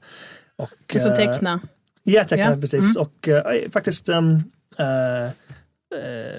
och, 0.57 0.95
Och 0.95 1.00
så 1.00 1.16
teckna. 1.16 1.61
Ja, 2.02 2.25
teckna 2.25 2.50
Ja, 2.50 2.57
precis. 2.61 2.97
mm. 2.97 3.02
Och 3.02 3.28
eh, 3.28 3.71
faktiskt 3.71 4.09
um, 4.09 4.42
eh, 4.78 5.25
eh, 5.25 5.31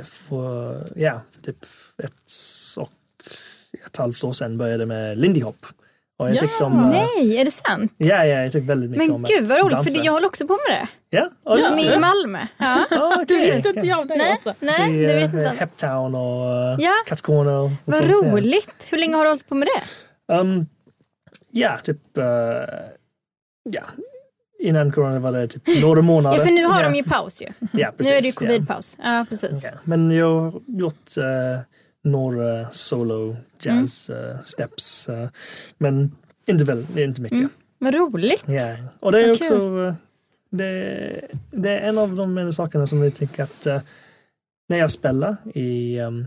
för, 0.04 0.88
ja, 0.96 1.22
typ 1.46 1.66
ett 2.04 2.12
och 2.78 2.92
ett 3.88 3.98
halvt 3.98 4.24
år 4.24 4.34
sedan 4.34 4.58
började 4.58 4.86
med 4.86 5.18
Lindy 5.18 5.42
Hop. 5.42 5.66
Och 6.18 6.28
jag 6.30 6.36
Ja, 6.36 6.42
tyckte 6.42 6.64
om... 6.64 6.80
eh, 6.80 6.88
Nej, 6.90 7.38
är 7.38 7.46
det 7.46 7.52
sant? 7.52 7.94
Ja, 7.98 8.26
ja, 8.26 8.42
jag 8.42 8.52
tyckte 8.52 8.68
väldigt 8.68 8.90
mycket 8.90 9.08
Men 9.08 9.16
om 9.16 9.24
gud 9.24 9.44
att 9.44 9.50
vad 9.50 9.60
roligt, 9.60 9.72
dansa. 9.72 9.92
för 9.92 9.98
det- 10.00 10.06
jag 10.06 10.14
håller 10.14 10.28
också 10.28 10.48
på 10.48 10.54
med 10.70 10.78
det. 10.80 10.88
Ja, 11.18 11.30
oh, 11.44 11.60
Ja, 11.60 11.66
Som 11.68 11.78
i 11.80 11.98
Malmö. 12.00 12.40
Ja. 12.58 12.86
Ah, 12.92 13.16
Du 13.18 13.24
okej. 13.36 13.56
visste 13.56 13.70
inte 13.70 13.88
jag 13.88 14.00
om 14.00 14.08
det 14.08 14.16
Nej, 14.18 14.34
också. 14.34 14.54
nej, 14.60 14.76
Till, 14.88 14.98
det 14.98 15.10
eh, 15.14 15.16
vet 15.16 15.34
inte 15.34 15.50
alls. 15.50 15.60
Heptown 15.60 16.16
och 16.16 16.74
uh, 16.74 16.84
Ja. 16.86 16.94
Katskorna. 17.08 17.60
och 17.60 17.72
Vad 17.86 17.98
sånt, 17.98 18.10
ja. 18.12 18.32
roligt. 18.32 18.88
Hur 18.92 18.98
länge 18.98 19.16
har 19.16 19.24
du 19.24 19.30
hållit 19.30 19.50
på 19.50 19.56
med 19.56 19.68
det? 20.28 20.34
Um, 20.34 20.66
ja, 21.52 21.78
typ... 21.84 22.18
eh, 22.18 22.24
ja. 23.64 23.84
Innan 24.64 24.92
corona 24.92 25.20
var 25.20 25.32
det 25.32 25.48
typ 25.48 25.82
några 25.82 26.02
månader. 26.02 26.38
Ja, 26.38 26.44
för 26.44 26.52
nu 26.52 26.66
har 26.66 26.82
ja. 26.84 26.90
de 26.90 26.96
ju 26.96 27.04
paus 27.04 27.42
ju. 27.42 27.48
Ja, 27.72 27.92
precis, 27.98 28.12
nu 28.12 28.18
är 28.18 28.22
det 28.22 28.28
ju 28.28 28.34
ja. 28.34 28.40
covidpaus. 28.48 28.98
Ja, 29.04 29.26
precis. 29.30 29.64
Ja, 29.64 29.70
men 29.84 30.12
jag 30.12 30.40
har 30.40 30.62
gjort 30.68 31.18
eh, 31.18 31.60
några 32.04 32.70
solo 32.70 33.36
jazz 33.62 34.10
eh, 34.10 34.40
steps. 34.46 35.10
eh, 35.10 35.30
men 35.78 36.12
inte, 36.46 36.64
väl, 36.64 36.86
inte 37.00 37.22
mycket. 37.22 37.38
Mm. 37.38 37.50
Vad 37.80 37.94
roligt. 37.94 38.44
Ja. 38.48 38.76
Och 39.00 39.12
det 39.12 39.22
är 39.22 39.28
Vad 39.28 39.36
också 39.36 39.54
eh, 39.88 39.94
det, 40.50 41.22
det 41.52 41.70
är 41.70 41.90
en 41.90 41.98
av 41.98 42.16
de 42.16 42.54
sakerna 42.54 42.88
som 42.88 43.04
jag 43.04 43.16
tycker 43.16 43.44
att 43.44 43.68
när 44.70 44.78
jag 44.78 44.92
spelar 44.92 45.38
i, 45.54 46.00
um, 46.00 46.26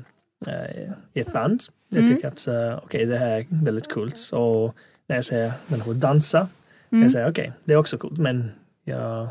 i 1.13 1.21
ett 1.21 1.33
band, 1.33 1.63
jag 1.89 2.03
Mm. 2.03 2.15
tycker 2.15 2.29
att 2.29 2.49
uh, 2.49 2.79
okej 2.85 3.07
det 3.07 3.19
här 3.19 3.39
är 3.39 3.47
väldigt 3.49 3.93
coolt. 3.93 4.31
Och 4.33 4.75
när 5.07 5.17
jag 5.17 5.25
ser 5.25 5.53
människor 5.67 5.95
dansa, 5.95 6.49
Mm. 6.91 7.03
jag 7.03 7.13
säger 7.13 7.31
okej 7.31 7.53
det 7.65 7.73
är 7.73 7.77
också 7.77 7.99
coolt 7.99 8.19
men 8.19 8.51
jag 8.85 9.29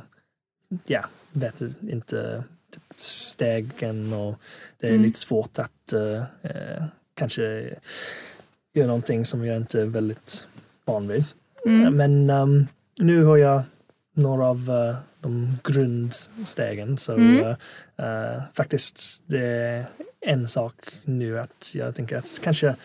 ja, 0.85 1.05
vet 1.31 1.61
inte 1.89 2.43
typ, 2.71 2.83
stegen 2.95 4.13
och 4.13 4.35
det 4.79 4.87
är 4.87 4.91
Mm. 4.91 5.03
lite 5.03 5.19
svårt 5.19 5.59
att 5.59 5.93
eh, 5.93 6.23
eh, 6.41 6.83
kanske 7.13 7.73
göra 8.73 8.87
någonting 8.87 9.25
som 9.25 9.45
jag 9.45 9.57
inte 9.57 9.81
är 9.81 9.85
väldigt 9.85 10.47
van 10.85 11.07
vid. 11.07 11.25
Mm. 11.65 11.95
Men 11.95 12.29
ehm, 12.29 12.67
nu 12.99 13.23
har 13.23 13.37
jag 13.37 13.61
några 14.15 14.45
av 14.45 14.69
eh, 14.69 14.95
de 15.21 15.57
grundstegen 15.63 16.97
så 16.97 17.13
Mm. 17.13 17.39
eh, 17.45 17.55
eh, 18.35 18.41
faktiskt 18.53 19.23
det 19.25 19.45
är 19.47 19.85
en 20.21 20.47
sak 20.47 20.75
nu 21.03 21.39
att 21.39 21.71
jag 21.75 21.95
tänker 21.95 22.17
att 22.17 22.39
kanske 22.43 22.75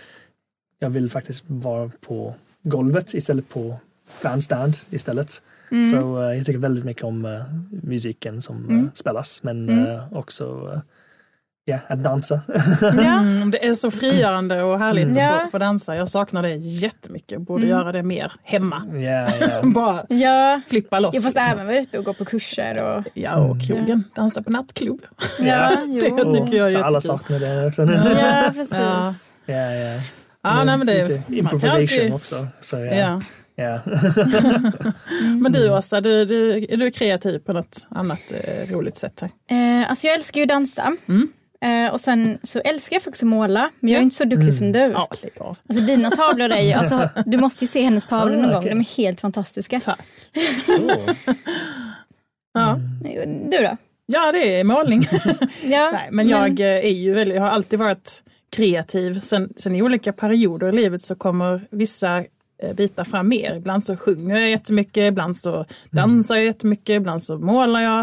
jag 0.79 0.91
vill 0.91 1.11
faktiskt 1.11 1.45
vara 1.47 1.91
på 2.01 2.35
golvet 2.63 3.15
istället 3.15 3.49
på 3.49 3.79
bandstand 4.23 4.75
istället. 4.91 5.43
Mm. 5.71 5.91
Så 5.91 6.23
eh, 6.23 6.37
jag 6.37 6.47
tycker 6.47 6.59
väldigt 6.59 6.85
mycket 6.85 7.05
om 7.05 7.25
eh, 7.25 7.43
musiken 7.83 8.43
som 8.43 8.57
eh, 8.65 8.71
Mm. 8.75 8.91
spelas 8.95 9.43
men 9.43 9.69
Mm. 9.69 10.01
också 10.13 10.71
ja, 11.65 11.79
att 11.87 12.03
dansa. 12.03 12.41
Mm, 12.83 13.51
det 13.51 13.67
är 13.67 13.75
så 13.75 13.91
frigörande 13.91 14.63
och 14.63 14.79
härligt 14.79 15.05
Mm. 15.07 15.35
Att 15.35 15.43
få, 15.45 15.51
få 15.51 15.59
dansa. 15.59 15.97
Jag 15.97 16.09
saknar 16.09 16.43
det 16.43 16.55
jättemycket. 16.57 17.31
Jag 17.33 17.41
borde 17.41 17.63
Mm. 17.65 17.79
göra 17.79 17.93
det 17.93 18.03
mer 18.03 18.33
hemma. 18.43 18.83
ja, 18.95 19.29
ja. 19.41 19.63
Bara 19.75 20.07
ja. 20.09 20.61
flippa 20.69 21.01
loss. 21.01 21.15
Jag 21.15 21.23
fast 21.23 21.37
liksom. 21.37 21.53
även 21.53 21.67
vara 21.67 21.79
ute 21.79 21.99
och 21.99 22.05
gå 22.05 22.15
på 22.15 22.25
kurser 22.25 22.77
och... 22.97 23.05
Ja, 23.15 23.37
och 23.37 23.63
krogen. 23.63 24.05
Dansa 24.15 24.43
på 24.43 24.51
nattklubb. 24.51 25.01
Ja, 25.41 25.71
det 26.01 26.09
jo. 26.09 26.33
tycker 26.33 26.57
jag 26.57 26.67
är 26.67 26.71
Så 26.71 26.79
alla 26.85 26.99
jättekul. 26.99 27.19
saknar 27.19 27.39
det 27.39 27.67
också. 27.67 27.83
Ja, 27.83 28.51
precis. 28.55 28.75
Ja. 28.79 29.15
ja, 29.47 29.55
ja. 29.75 30.01
Ja, 30.43 30.65
nej, 30.65 30.79
men 30.79 30.87
det, 30.87 31.23
improvisation 31.29 31.81
alltid- 31.81 32.15
också. 32.15 32.47
Så, 32.61 32.77
ja. 32.77 33.23
Ja. 33.61 33.81
Men 35.43 35.53
du 35.53 35.71
Åsa, 35.71 36.01
du, 36.01 36.25
du, 36.25 36.67
är 36.69 36.77
du 36.77 36.91
kreativ 36.91 37.39
på 37.39 37.53
något 37.53 37.87
annat 37.91 38.33
eh, 38.45 38.75
roligt 38.75 38.97
sätt? 38.97 39.21
Här? 39.21 39.81
Eh, 39.83 39.91
alltså 39.91 40.07
jag 40.07 40.15
älskar 40.15 40.41
ju 40.41 40.43
att 40.43 40.49
dansa. 40.49 40.97
Mm. 41.09 41.29
Eh, 41.65 41.93
och 41.93 42.01
sen 42.01 42.39
så 42.43 42.59
älskar 42.59 42.97
jag 42.97 43.03
faktiskt 43.03 43.23
att 43.23 43.29
måla, 43.29 43.71
men 43.81 43.93
jag 43.93 43.99
är 43.99 44.03
inte 44.03 44.17
så 44.17 44.25
duktig 44.25 44.55
som 44.55 44.73
du. 44.73 44.79
Ja, 44.79 45.09
lägg 45.23 45.33
av. 45.39 45.59
Alltså 45.69 45.85
dina 45.85 46.11
tavlor 46.11 46.51
är 46.51 46.61
ju, 46.63 46.73
alltså, 46.73 47.09
du 47.27 47.39
måste 47.39 47.65
ju 47.65 47.69
se 47.69 47.83
hennes 47.83 48.07
tavlor 48.07 48.37
Ah, 48.37 48.41
någon 48.41 48.51
gång, 48.51 48.59
okej. 48.59 48.71
de 48.71 48.81
är 48.81 48.97
helt 48.97 49.21
fantastiska. 49.21 49.81
Tack. 49.81 50.01
Oh. 50.69 51.15
Ja. 52.53 52.79
Du 53.51 53.59
då? 53.59 53.77
ja, 54.07 54.33
det 54.33 54.61
är 54.61 54.65
målning. 54.65 55.03
Ja, 55.65 55.91
Nej, 55.93 56.09
men 56.13 56.29
jag 56.29 56.61
eh, 56.61 56.67
är 56.67 56.89
ju 56.91 57.15
väldigt, 57.15 57.35
jag 57.37 57.43
har 57.43 57.51
alltid 57.51 57.79
varit 57.79 58.23
kreativ. 58.51 59.21
Sen, 59.21 59.53
sen 59.57 59.75
i 59.75 59.83
olika 59.83 60.13
perioder 60.13 60.69
i 60.69 60.73
livet 60.73 61.03
så 61.03 61.15
kommer 61.15 61.61
vissa 61.71 62.25
eh, 62.63 62.73
bitar 62.73 63.05
fram 63.05 63.29
mer. 63.29 63.55
Ibland 63.57 63.85
så 63.85 63.97
sjunger 63.97 64.39
jag 64.41 64.51
jättemycket, 64.51 65.09
ibland 65.09 65.37
så 65.37 65.65
dansar 65.91 66.35
jag 66.37 66.45
jättemycket, 66.45 66.97
ibland 66.97 67.23
så 67.23 67.39
målar 67.39 67.81
jag. 67.81 68.01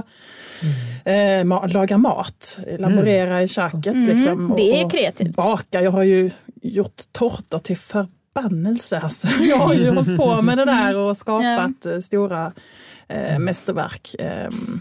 Eh, 1.05 1.43
ma- 1.43 1.67
lagar 1.73 1.97
mat, 1.97 2.57
laborerar 2.79 3.39
i 3.41 3.47
köket. 3.47 3.95
liksom, 3.95 4.33
Mm, 4.45 4.55
det 4.57 4.81
är 4.81 4.89
kreativt. 4.89 5.35
Bakar, 5.35 5.81
jag 5.81 5.91
har 5.91 6.03
ju 6.03 6.31
gjort 6.61 7.01
tårtor 7.11 7.59
till 7.59 7.77
förbannelse. 7.77 8.99
Alltså. 8.99 9.27
Jag 9.49 9.57
har 9.57 9.73
ju 9.73 9.89
hållit 9.89 10.17
på 10.17 10.41
med 10.41 10.57
det 10.57 10.65
där 10.65 10.95
och 10.95 11.17
skapat 11.17 11.85
eh, 11.85 11.99
stora 11.99 12.51
eh, 13.07 13.39
mästerverk. 13.39 14.15
Ehm, 14.19 14.79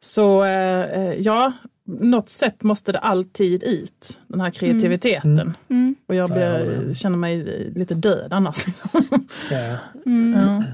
så 0.00 0.44
eh, 0.44 1.12
ja, 1.18 1.52
något 1.86 2.28
sätt 2.28 2.62
måste 2.62 2.92
det 2.92 2.98
alltid 2.98 3.64
ut, 3.64 4.20
den 4.26 4.40
här 4.40 4.50
kreativiteten. 4.50 5.54
Mm. 5.68 5.96
Och 6.08 6.14
jag 6.14 6.30
Ja, 6.30 6.38
jag 6.40 6.66
blir, 6.66 6.94
känner 6.94 7.16
mig 7.16 7.44
lite 7.74 7.94
död 7.94 8.32
annars. 8.32 8.66
Liksom. 8.66 8.88
Ja. 9.50 9.76
Mm. 10.06 10.40
Ja. 10.40 10.64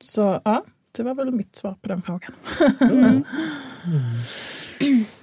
Så 0.00 0.40
ja, 0.44 0.64
det 0.96 1.02
var 1.02 1.14
väl 1.14 1.30
mitt 1.30 1.56
svar 1.56 1.76
på 1.82 1.88
den 1.88 2.02
frågan. 2.02 2.32
Mm. 2.80 3.24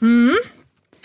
Mm. 0.02 0.36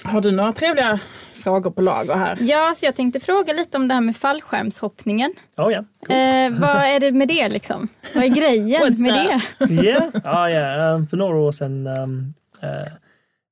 Har 0.04 0.20
du 0.20 0.30
några 0.30 0.52
trevliga 0.52 0.98
frågor 1.34 1.70
på 1.70 1.82
lager 1.82 2.14
här? 2.14 2.36
Ja, 2.40 2.74
så 2.76 2.86
jag 2.86 2.96
tänkte 2.96 3.20
fråga 3.20 3.52
lite 3.52 3.76
om 3.76 3.88
det 3.88 3.94
här 3.94 4.00
med 4.00 4.16
fallskärmshoppningen. 4.16 5.32
Oh, 5.56 5.72
ja. 5.72 5.84
Cool. 6.06 6.16
Eh, 6.16 6.50
vad 6.60 6.84
är 6.84 7.00
det 7.00 7.12
med 7.12 7.28
det 7.28 7.48
liksom? 7.48 7.88
Vad 8.14 8.24
är 8.24 8.28
grejen 8.28 8.94
med 9.02 9.14
det? 9.14 9.40
Ja, 9.74 10.10
ja, 10.24 10.50
ja. 10.50 10.94
Um, 10.94 11.06
för 11.06 11.16
några 11.16 11.36
år 11.36 11.52
sedan 11.52 11.86
um, 11.86 12.34
eh, 12.62 12.92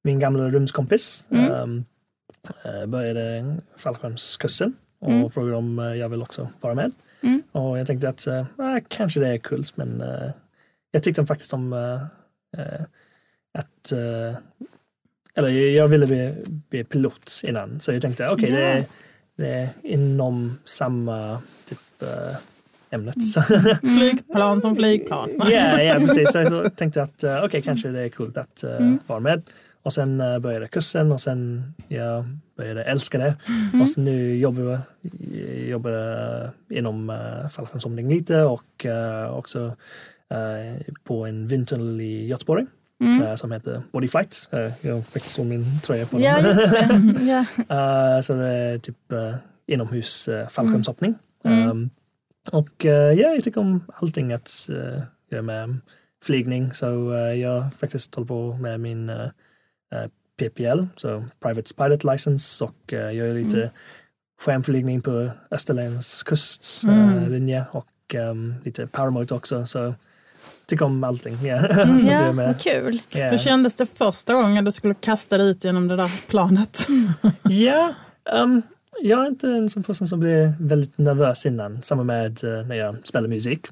min 0.08 0.20
gamla 0.20 0.48
rumskompis 0.50 1.24
Mm. 1.30 1.52
um, 1.52 1.84
började 2.90 3.56
fallskärmskursen 3.76 4.74
och 5.00 5.10
Mm. 5.12 5.30
frågade 5.30 5.56
om 5.56 5.78
eh, 5.78 5.94
jag 5.94 6.08
vill 6.08 6.22
också 6.22 6.48
vara 6.60 6.74
med. 6.74 6.92
Mm. 7.22 7.42
Och 7.52 7.78
jag 7.78 7.86
tänkte 7.86 8.08
att 8.08 8.28
ah, 8.56 8.80
kanske 8.88 9.20
det 9.20 9.28
är 9.28 9.38
kul 9.38 9.66
men 9.74 10.00
eh, 10.00 10.30
jag 10.90 11.02
tyckte 11.02 11.26
faktiskt 11.26 11.52
om 11.52 11.72
eh, 11.72 12.00
att 13.58 13.92
eller 15.34 15.48
jag 15.50 15.88
ville 15.88 16.06
bli, 16.06 16.34
bli 16.46 16.84
pilot 16.84 17.40
innan 17.44 17.80
så 17.80 17.92
jag 17.92 18.02
tänkte 18.02 18.28
okej 18.28 18.50
det, 18.50 18.60
Ja. 18.60 18.66
är- 18.68 18.84
det 19.36 19.48
är 19.48 19.68
inom 19.82 20.58
samma 20.64 21.42
typ 21.68 21.78
ämnet. 22.90 23.24
Så 23.32 23.42
Flygplan 23.80 24.60
som 24.60 24.76
flygplan. 24.76 25.30
Ja, 25.38 25.82
ja 25.82 25.94
precis. 25.94 26.32
Så 26.32 26.38
jag 26.38 26.76
tänkte 26.76 27.02
att 27.02 27.24
uh, 27.24 27.44
okej, 27.44 27.62
kanske 27.62 27.88
det 27.88 28.00
är 28.00 28.08
kul 28.08 28.38
att 28.38 28.64
uh, 28.64 28.70
Mm. 28.76 28.98
vara 29.06 29.20
med. 29.20 29.42
Och 29.88 29.92
sen 29.94 30.20
uh, 30.20 30.38
började 30.38 30.68
kursen 30.68 31.12
och 31.12 31.20
sen 31.20 31.74
jag 31.88 32.24
började 32.56 32.84
älska 32.84 33.18
det. 33.18 33.36
Mm. 33.48 33.80
Och 33.82 33.88
så 33.88 34.00
nu 34.00 34.36
jobbar 34.36 34.62
jag 34.62 35.68
jobbar, 35.68 36.50
inom 36.70 37.10
uh, 37.10 37.48
fallskärmshoppning 37.48 38.08
lite 38.08 38.42
och 38.42 38.86
uh, 38.86 39.30
också 39.34 39.66
uh, 40.34 40.80
på 41.04 41.26
en 41.26 41.46
vindtunnel 41.46 42.00
i 42.00 42.26
Göteborg 42.26 42.66
Mm. 43.00 43.36
som 43.36 43.52
heter 43.52 43.82
Body 43.92 44.08
Fight. 44.08 44.48
Uh, 44.54 44.70
jag 44.80 44.94
har 44.94 45.02
faktiskt 45.02 45.38
min 45.38 45.80
tröja 45.80 46.06
på 46.06 46.18
den. 46.18 46.24
Ja. 46.24 47.38
Uh, 47.38 48.20
så 48.22 48.34
det 48.34 48.46
är 48.46 48.78
typ 48.78 49.12
uh, 49.12 49.34
inomhus 49.66 50.28
uh, 50.28 50.48
fallskärmshoppning. 50.48 51.14
Mm. 51.44 51.70
Um, 51.70 51.90
och 52.52 52.84
uh, 52.84 52.90
ja, 52.90 53.34
jag 53.34 53.44
tycker 53.44 53.60
om 53.60 53.84
allting 53.94 54.32
att 54.32 54.68
göra 55.30 55.42
med 55.42 55.76
flygning. 56.24 56.72
Så 56.72 56.86
jag 57.36 57.74
faktiskt 57.74 58.14
håller 58.14 58.28
på 58.28 58.54
med 58.54 58.80
min 58.80 59.10
PPL, 60.38 60.82
så 60.96 61.24
Private 61.42 61.74
Pilot 61.74 62.04
License 62.04 62.64
och 62.64 62.92
uh, 62.92 62.98
jag 62.98 63.14
gör 63.14 63.34
lite 63.34 63.56
Mm. 63.58 63.70
skärmflygning 64.40 65.00
på 65.00 65.30
Österlens 65.50 66.22
Mm. 66.22 66.30
kustlinje 66.30 67.64
och 67.72 68.14
um, 68.14 68.54
lite 68.64 68.86
paramotor 68.86 69.36
också. 69.36 69.66
Så 69.66 69.94
tycker 70.66 70.84
om 70.84 71.04
allting. 71.04 71.46
Ja, 71.46 71.60
så 71.74 71.84
det 71.84 72.10
ja, 72.10 72.32
vad 72.32 72.60
kul. 72.60 73.02
Ja. 73.10 73.30
Hur 73.30 73.38
kändes 73.38 73.74
det 73.74 73.86
första 73.86 74.34
gången 74.34 74.64
du 74.64 74.72
skulle 74.72 74.94
kasta 74.94 75.38
dig 75.38 75.46
ut 75.50 75.64
genom 75.64 75.88
det 75.88 75.96
där 75.96 76.20
planet? 76.28 76.86
Ja, 77.42 77.94
um, 78.32 78.62
jag 79.02 79.22
är 79.24 79.26
inte 79.28 79.48
en 79.50 79.70
sån 79.70 79.82
person 79.82 80.08
som 80.08 80.20
blir 80.20 80.52
väldigt 80.60 80.98
nervös 80.98 81.46
innan, 81.46 81.82
samma 81.82 82.02
med 82.02 82.44
eh, 82.44 82.66
när 82.66 82.74
jag 82.76 82.96
spelar 83.06 83.28
musik. 83.28 83.66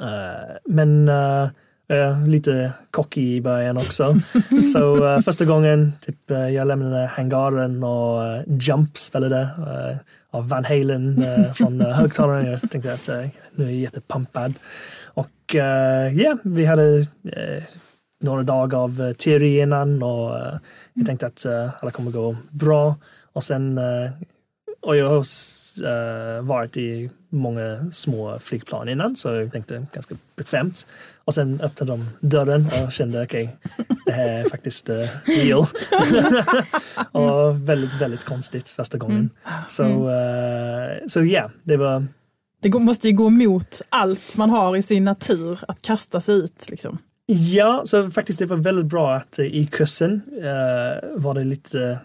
Eh, 0.00 0.56
men 0.64 1.08
uh, 1.08 1.48
är 1.94 2.26
lite 2.26 2.72
cocky 2.90 3.36
i 3.36 3.40
början 3.40 3.76
också. 3.76 4.14
Så 4.72 5.06
eh, 5.06 5.20
första 5.20 5.44
gången 5.44 5.92
typ, 6.00 6.30
eh, 6.30 6.48
jag 6.48 6.66
lämnade 6.66 7.06
hangaren 7.06 7.84
och 7.84 8.24
eh, 8.26 8.42
Jump 8.46 8.98
spelade 8.98 9.40
eh, 9.40 9.96
av 10.30 10.48
Van 10.48 10.64
Halen 10.64 11.22
eh, 11.22 11.52
från 11.54 11.80
uh, 11.80 11.92
högtalaren. 11.92 12.46
Jag 12.46 12.70
tänkte 12.70 12.92
att 12.92 13.08
eh, 13.08 13.26
nu 13.54 13.64
är 13.64 13.68
jag 13.68 13.78
jättepumpad. 13.78 14.54
Och 15.04 15.54
eh, 15.54 16.18
ja, 16.18 16.36
vi 16.42 16.64
hade 16.64 16.98
eh, 17.24 17.64
några 18.20 18.42
dagar 18.42 18.78
av 18.78 19.00
eh, 19.00 19.12
teori 19.12 19.60
innan 19.60 20.02
och 20.02 20.38
eh, 20.38 20.58
jag 20.94 21.06
tänkte 21.06 21.26
att 21.26 21.44
eh, 21.44 21.70
alla 21.80 21.90
kommer 21.90 22.10
gå 22.10 22.36
bra. 22.50 22.96
Och 23.32 23.44
sen, 23.44 23.78
eh, 23.78 24.10
och 24.80 24.96
jag 24.96 25.08
har 25.08 25.24
eh, 25.84 26.42
varit 26.42 26.76
i 26.76 27.10
många 27.28 27.90
små 27.92 28.38
flygplan 28.38 28.88
innan 28.88 29.16
så 29.16 29.28
jag 29.28 29.52
tänkte 29.52 29.86
ganska 29.92 30.14
bekvämt. 30.36 30.86
Och 31.24 31.34
sen 31.34 31.60
öppnade 31.60 31.92
de 31.92 32.08
dörren 32.20 32.66
och 32.66 32.92
kände 32.92 33.22
okej, 33.22 33.56
det 34.06 34.12
här 34.12 34.28
är 34.28 34.44
faktiskt 34.44 34.90
uh, 34.90 34.96
real. 35.24 35.66
och 37.12 37.68
väldigt, 37.68 38.00
väldigt 38.00 38.24
konstigt 38.24 38.68
första 38.68 38.98
gången. 38.98 39.30
Så, 39.68 40.10
eh, 40.10 41.06
så 41.08 41.24
ja, 41.24 41.50
det 41.62 41.76
var 41.76 42.06
Det 42.62 42.78
måste 42.78 43.08
ju 43.08 43.14
gå 43.14 43.26
emot 43.26 43.82
allt 43.88 44.36
man 44.36 44.50
har 44.50 44.76
i 44.76 44.82
sin 44.82 45.04
natur 45.04 45.58
att 45.68 45.82
kasta 45.82 46.20
sig 46.20 46.34
ut. 46.34 46.66
Liksom. 46.70 46.98
Ja, 47.26 47.82
så 47.84 48.10
faktiskt 48.10 48.38
det 48.38 48.46
var 48.46 48.56
väldigt 48.56 48.86
bra 48.86 49.14
att 49.14 49.38
eh, 49.38 49.44
i 49.44 49.66
kursen 49.66 50.22
eh, 50.36 51.08
var 51.16 51.34
det 51.34 51.44
lite 51.44 51.98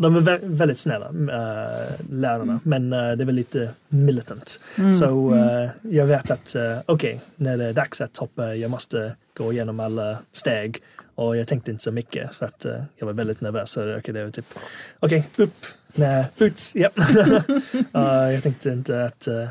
de 0.00 0.16
är 0.16 0.20
vä- 0.20 0.40
väldigt 0.42 0.78
snälla, 0.78 1.06
äh, 1.06 2.06
lärarna, 2.10 2.60
men 2.62 2.92
äh, 2.92 3.12
det 3.12 3.24
var 3.24 3.32
lite 3.32 3.70
militant. 3.88 4.60
Så 5.00 5.34
äh, 5.34 5.70
jag 5.82 6.06
vet 6.06 6.30
att 6.30 6.54
äh, 6.54 6.78
okej, 6.86 7.20
när 7.36 7.56
det 7.56 7.64
är 7.64 7.72
dags 7.72 8.00
att 8.00 8.16
hoppa, 8.16 8.54
jag 8.54 8.70
måste 8.70 9.16
gå 9.36 9.52
igenom 9.52 9.80
alla 9.80 10.18
steg. 10.32 10.82
Och 11.14 11.36
jag 11.36 11.48
tänkte 11.48 11.70
inte 11.70 11.84
så 11.84 11.92
mycket 11.92 12.34
för 12.34 12.46
att 12.46 12.64
äh, 12.64 12.82
jag 12.96 13.06
var 13.06 13.12
väldigt 13.12 13.40
nervös. 13.40 13.70
Så 13.70 13.96
okay, 13.96 14.14
det 14.14 14.24
var 14.24 14.30
typ, 14.30 14.54
okej, 15.00 15.28
upp, 15.36 15.66
nej, 15.94 16.26
ut, 16.38 16.60
ja. 16.74 16.90
jag 18.32 18.42
tänkte 18.42 18.70
inte 18.70 19.04
att 19.04 19.28
uh, 19.28 19.48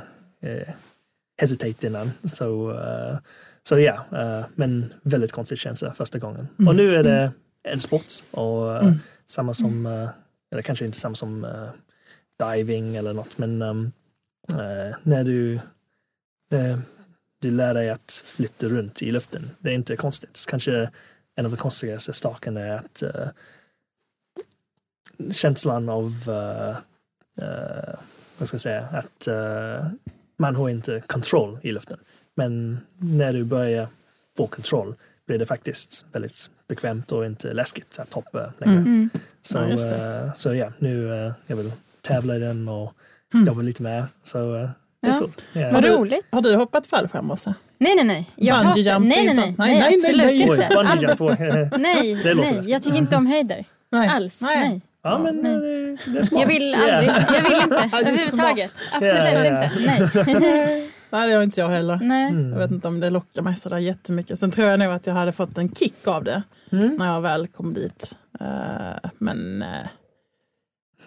hesitate 1.42 1.88
innan. 1.88 2.12
Så, 2.24 2.80
så 3.64 3.80
ja, 3.80 4.06
men 4.56 4.94
väldigt 5.02 5.32
konstig 5.32 5.58
känsla 5.58 5.94
första 5.94 6.20
gången. 6.20 6.48
Och 6.68 6.76
nu 6.76 6.96
är 6.96 7.04
det 7.04 7.32
en 7.64 7.80
sport 7.80 8.14
och 8.32 8.84
uh, 8.84 8.92
samma 9.26 9.54
som, 9.54 9.86
uh, 9.86 10.10
eller 10.52 10.62
kanske 10.62 10.86
inte 10.86 11.00
samma 11.00 11.16
som 11.16 11.46
uh, 11.46 11.70
diving 12.40 12.96
eller 12.96 13.14
något, 13.14 13.38
men 13.38 13.62
um, 13.62 13.92
uh, 14.52 14.96
när 15.04 15.24
du, 15.24 15.54
uh, 16.54 16.80
du 17.40 17.52
lär 17.52 17.74
dig 17.74 17.90
att 17.90 18.24
flytta 18.26 18.66
runt 18.66 19.02
i 19.02 19.12
luften, 19.12 19.50
det 19.60 19.70
är 19.70 19.74
inte 19.74 19.96
konstigt. 19.96 20.46
Kanske 20.48 20.90
en 21.36 21.46
av 21.46 21.52
de 21.52 21.58
konstigaste 21.58 22.14
sakerna 22.14 22.60
är 22.60 22.76
att 22.76 23.04
uh, 23.04 23.28
känslan 25.32 25.90
av, 25.90 26.06
uh, 26.28 26.78
uh, 27.48 27.96
vad 28.38 28.48
ska 28.48 28.56
jag 28.56 28.62
säga, 28.62 28.82
att 28.82 29.28
uh, 29.28 29.88
man 30.38 30.56
har 30.56 30.70
inte 30.70 31.04
kontroll 31.08 31.60
i 31.64 31.72
luften. 31.72 32.00
Men 32.36 32.80
när 32.98 33.34
du 33.34 33.44
börjar 33.44 33.88
få 34.38 34.48
kontroll 34.48 34.96
blir 35.26 35.40
det 35.40 35.46
faktiskt 35.46 36.06
väldigt 36.12 36.50
bekvämt 36.68 37.12
och 37.12 37.26
inte 37.26 37.54
läskigt 37.54 38.00
att 38.00 38.14
hoppa 38.14 38.54
längre. 38.58 38.76
Mm. 38.78 39.10
Så, 39.42 39.58
Ja, 39.58 39.96
eh, 39.96 40.34
så 40.36 40.54
ja, 40.54 40.70
nu 40.80 41.06
uh, 41.08 41.32
jag 41.48 41.56
vill 41.56 41.72
tävla 42.02 42.36
i 42.36 42.40
den 42.40 42.68
och 42.68 42.94
Mm. 43.34 43.48
jobba 43.48 43.62
lite 43.62 43.84
med. 43.84 44.06
Så 44.24 44.40
uh, 44.40 44.70
det 45.02 45.08
är 45.08 45.12
Ja. 45.14 45.20
coolt. 45.20 45.48
Vad 45.74 45.84
du- 45.84 45.90
roligt. 45.90 46.26
Har 46.32 46.42
du 46.42 46.56
hoppat 46.56 46.88
fallskärm 46.88 47.32
också? 47.32 47.54
Nej, 47.78 47.96
nej, 47.96 48.06
nej. 48.06 48.30
Jag 48.36 48.78
jumping, 48.78 49.10
nej, 49.10 49.26
nej, 49.26 49.36
nej, 49.36 49.36
nej, 49.36 49.56
Nej, 49.58 49.80
nej, 49.80 49.96
absolut 49.98 50.26
nej, 50.26 50.50
Oj, 50.50 50.56
inte. 50.58 50.68
bungee 50.76 50.92
All- 50.92 51.02
jump. 51.04 51.22
oj. 51.22 51.38
Nej, 51.78 52.36
nej, 52.36 52.62
jag 52.70 52.84
tycker 52.84 52.98
inte 52.98 53.16
om 53.16 53.26
höjder. 53.28 53.66
Nej. 53.92 54.10
Alls. 54.10 54.36
Nej. 54.42 54.70
Nej. 54.70 54.82
Ja, 55.04 55.18
men 55.18 55.36
Nej. 55.36 55.54
eh, 55.54 55.60
det, 55.60 56.20
är 56.20 56.24
smart. 56.24 56.42
Jag 56.42 56.48
vill 56.48 56.76
aldrig, 56.76 57.10
jag 57.34 57.44
vill 57.50 57.62
inte 57.62 57.90
överhuvudtaget. 57.98 58.74
Absolut 58.94 59.16
ja, 59.16 59.44
ja. 59.46 59.64
inte. 59.64 60.30
Nej. 60.40 60.90
Nej, 61.10 61.28
det 61.28 61.34
gör 61.34 61.42
inte 61.42 61.62
jag 61.62 61.70
heller. 61.70 62.00
Nej. 62.04 62.30
Mm. 62.30 62.52
Jag 62.52 62.60
vet 62.60 62.72
inte 62.72 62.88
om 62.88 63.00
det 63.00 63.10
lockar 63.10 63.42
mig 63.42 63.56
sådär 63.56 63.78
jättemycket. 63.78 64.40
Sen 64.40 64.52
tror 64.52 64.68
jag 64.70 64.80
nog 64.80 64.94
att 64.94 65.08
jag 65.08 65.14
hade 65.14 65.32
fått 65.32 65.58
en 65.58 65.70
kick 65.76 66.08
av 66.08 66.24
det 66.24 66.44
Mm. 66.72 66.96
när 66.96 67.14
jag 67.14 67.22
väl 67.22 67.48
kom 67.48 67.74
dit. 67.74 68.16
Eh, 68.40 69.10
men 69.18 69.62
eh, 69.62 69.88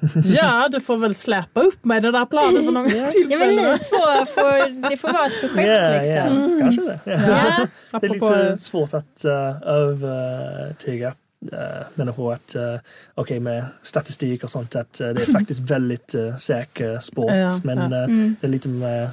ja, 0.24 0.68
du 0.72 0.80
får 0.80 0.96
väl 0.96 1.14
släpa 1.14 1.60
upp 1.60 1.84
mig 1.84 2.00
det 2.00 2.10
där 2.10 2.26
planet 2.26 2.66
på 2.66 2.70
något 2.70 2.92
Ja, 2.92 3.02
men 3.02 3.10
tillfälle. 3.12 3.72
ni 3.72 3.78
två 3.78 4.26
får, 4.26 4.90
det 4.90 4.96
får 4.96 5.12
vara 5.12 5.26
ett 5.26 5.40
projekt 5.40 5.68
Ja, 5.68 5.88
liksom. 6.02 6.50
ja, 6.52 6.60
kanske 6.60 6.82
det. 6.82 7.00
Ja. 7.04 7.66
Det 8.00 8.06
är 8.06 8.10
lite 8.14 8.56
svårt 8.56 8.94
att 8.94 9.24
uh, 9.24 9.62
övertyga 9.68 11.08
uh, 11.52 11.58
människor 11.94 12.32
att 12.32 12.56
uh, 12.56 12.76
okej 13.14 13.40
med 13.40 13.64
statistik 13.82 14.44
och 14.44 14.50
sånt 14.50 14.76
att 14.76 15.00
uh, 15.00 15.08
det 15.08 15.28
är 15.28 15.32
faktiskt 15.38 15.60
väldigt 15.60 16.14
uh, 16.14 16.36
säker 16.36 16.98
sport 16.98 17.30
Ja, 17.32 17.60
men 17.64 17.78
ja. 17.78 17.98
uh, 17.98 18.04
Mm. 18.04 18.36
det 18.40 18.46
är 18.46 18.50
lite 18.50 18.68
mer 18.68 19.10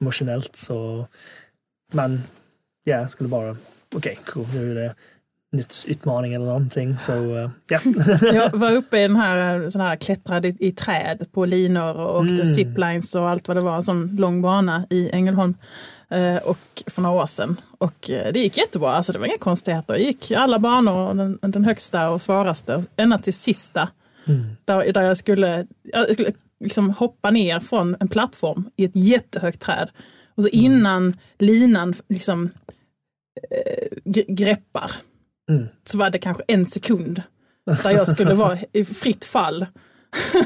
emotionellt 0.00 0.56
så 0.56 1.06
man 1.92 2.22
ja, 2.84 3.08
skulle 3.08 3.28
bara 3.28 3.56
okej 3.94 4.18
cool 4.26 4.46
nu 4.54 4.70
är 4.70 4.74
det 4.74 4.94
utmaning 5.88 6.34
eller 6.34 6.46
någonting 6.46 6.98
så 6.98 7.12
uh, 7.14 7.50
ja. 7.68 7.80
jag 8.34 8.50
var 8.54 8.72
uppe 8.72 8.98
i 8.98 9.02
den 9.02 9.16
här, 9.16 9.62
eh, 9.62 9.68
sån 9.68 9.80
här 9.80 9.96
klättrade 9.96 10.48
i, 10.48 10.56
i 10.60 10.72
träd 10.72 11.26
på 11.32 11.44
linor 11.44 11.96
och 12.00 12.18
åkte 12.20 12.34
Mm. 12.34 12.46
ziplines 12.54 13.14
och 13.14 13.28
allt 13.28 13.48
vad 13.48 13.56
det 13.56 13.62
var. 13.62 13.76
En 13.76 13.82
sån 13.82 14.16
lång 14.16 14.42
bana 14.42 14.86
i 14.90 15.10
Ängelholm. 15.10 15.54
Eh, 16.10 16.36
och 16.36 16.58
för 16.86 17.02
några 17.02 17.22
år 17.22 17.26
sedan. 17.26 17.56
Och 17.78 18.10
eh, 18.10 18.32
det 18.32 18.40
gick 18.40 18.58
jättebra, 18.58 18.92
alltså 18.92 19.12
det 19.12 19.18
var 19.18 19.26
inga 19.26 19.38
konstigheter. 19.38 19.94
Jag 19.94 20.02
gick 20.02 20.30
alla 20.30 20.58
banor, 20.58 21.14
den, 21.14 21.38
den 21.42 21.64
högsta 21.64 22.10
och 22.10 22.22
svåraste, 22.22 22.84
ända 22.96 23.18
till 23.18 23.34
sista. 23.34 23.88
Mm. 24.26 24.46
Där, 24.64 24.92
där 24.92 25.02
jag 25.02 25.16
skulle, 25.16 25.66
jag 25.82 26.14
skulle 26.14 26.32
liksom 26.60 26.90
hoppa 26.90 27.30
ner 27.30 27.60
från 27.60 27.96
en 28.00 28.08
plattform 28.08 28.70
i 28.76 28.84
ett 28.84 28.96
jättehögt 28.96 29.60
träd. 29.60 29.88
Och 30.34 30.42
så 30.42 30.48
innan 30.48 31.16
linan 31.38 31.94
liksom 32.08 32.50
eh, 33.50 33.88
gre- 34.04 34.34
greppar 34.34 34.90
Mm. 35.48 35.66
så 35.84 35.98
var 35.98 36.10
det 36.10 36.18
kanske 36.18 36.42
en 36.48 36.66
sekund 36.66 37.22
där 37.82 37.90
jag 37.90 38.08
skulle 38.08 38.34
vara 38.34 38.58
i 38.72 38.84
fritt 38.84 39.24
fall. 39.24 39.66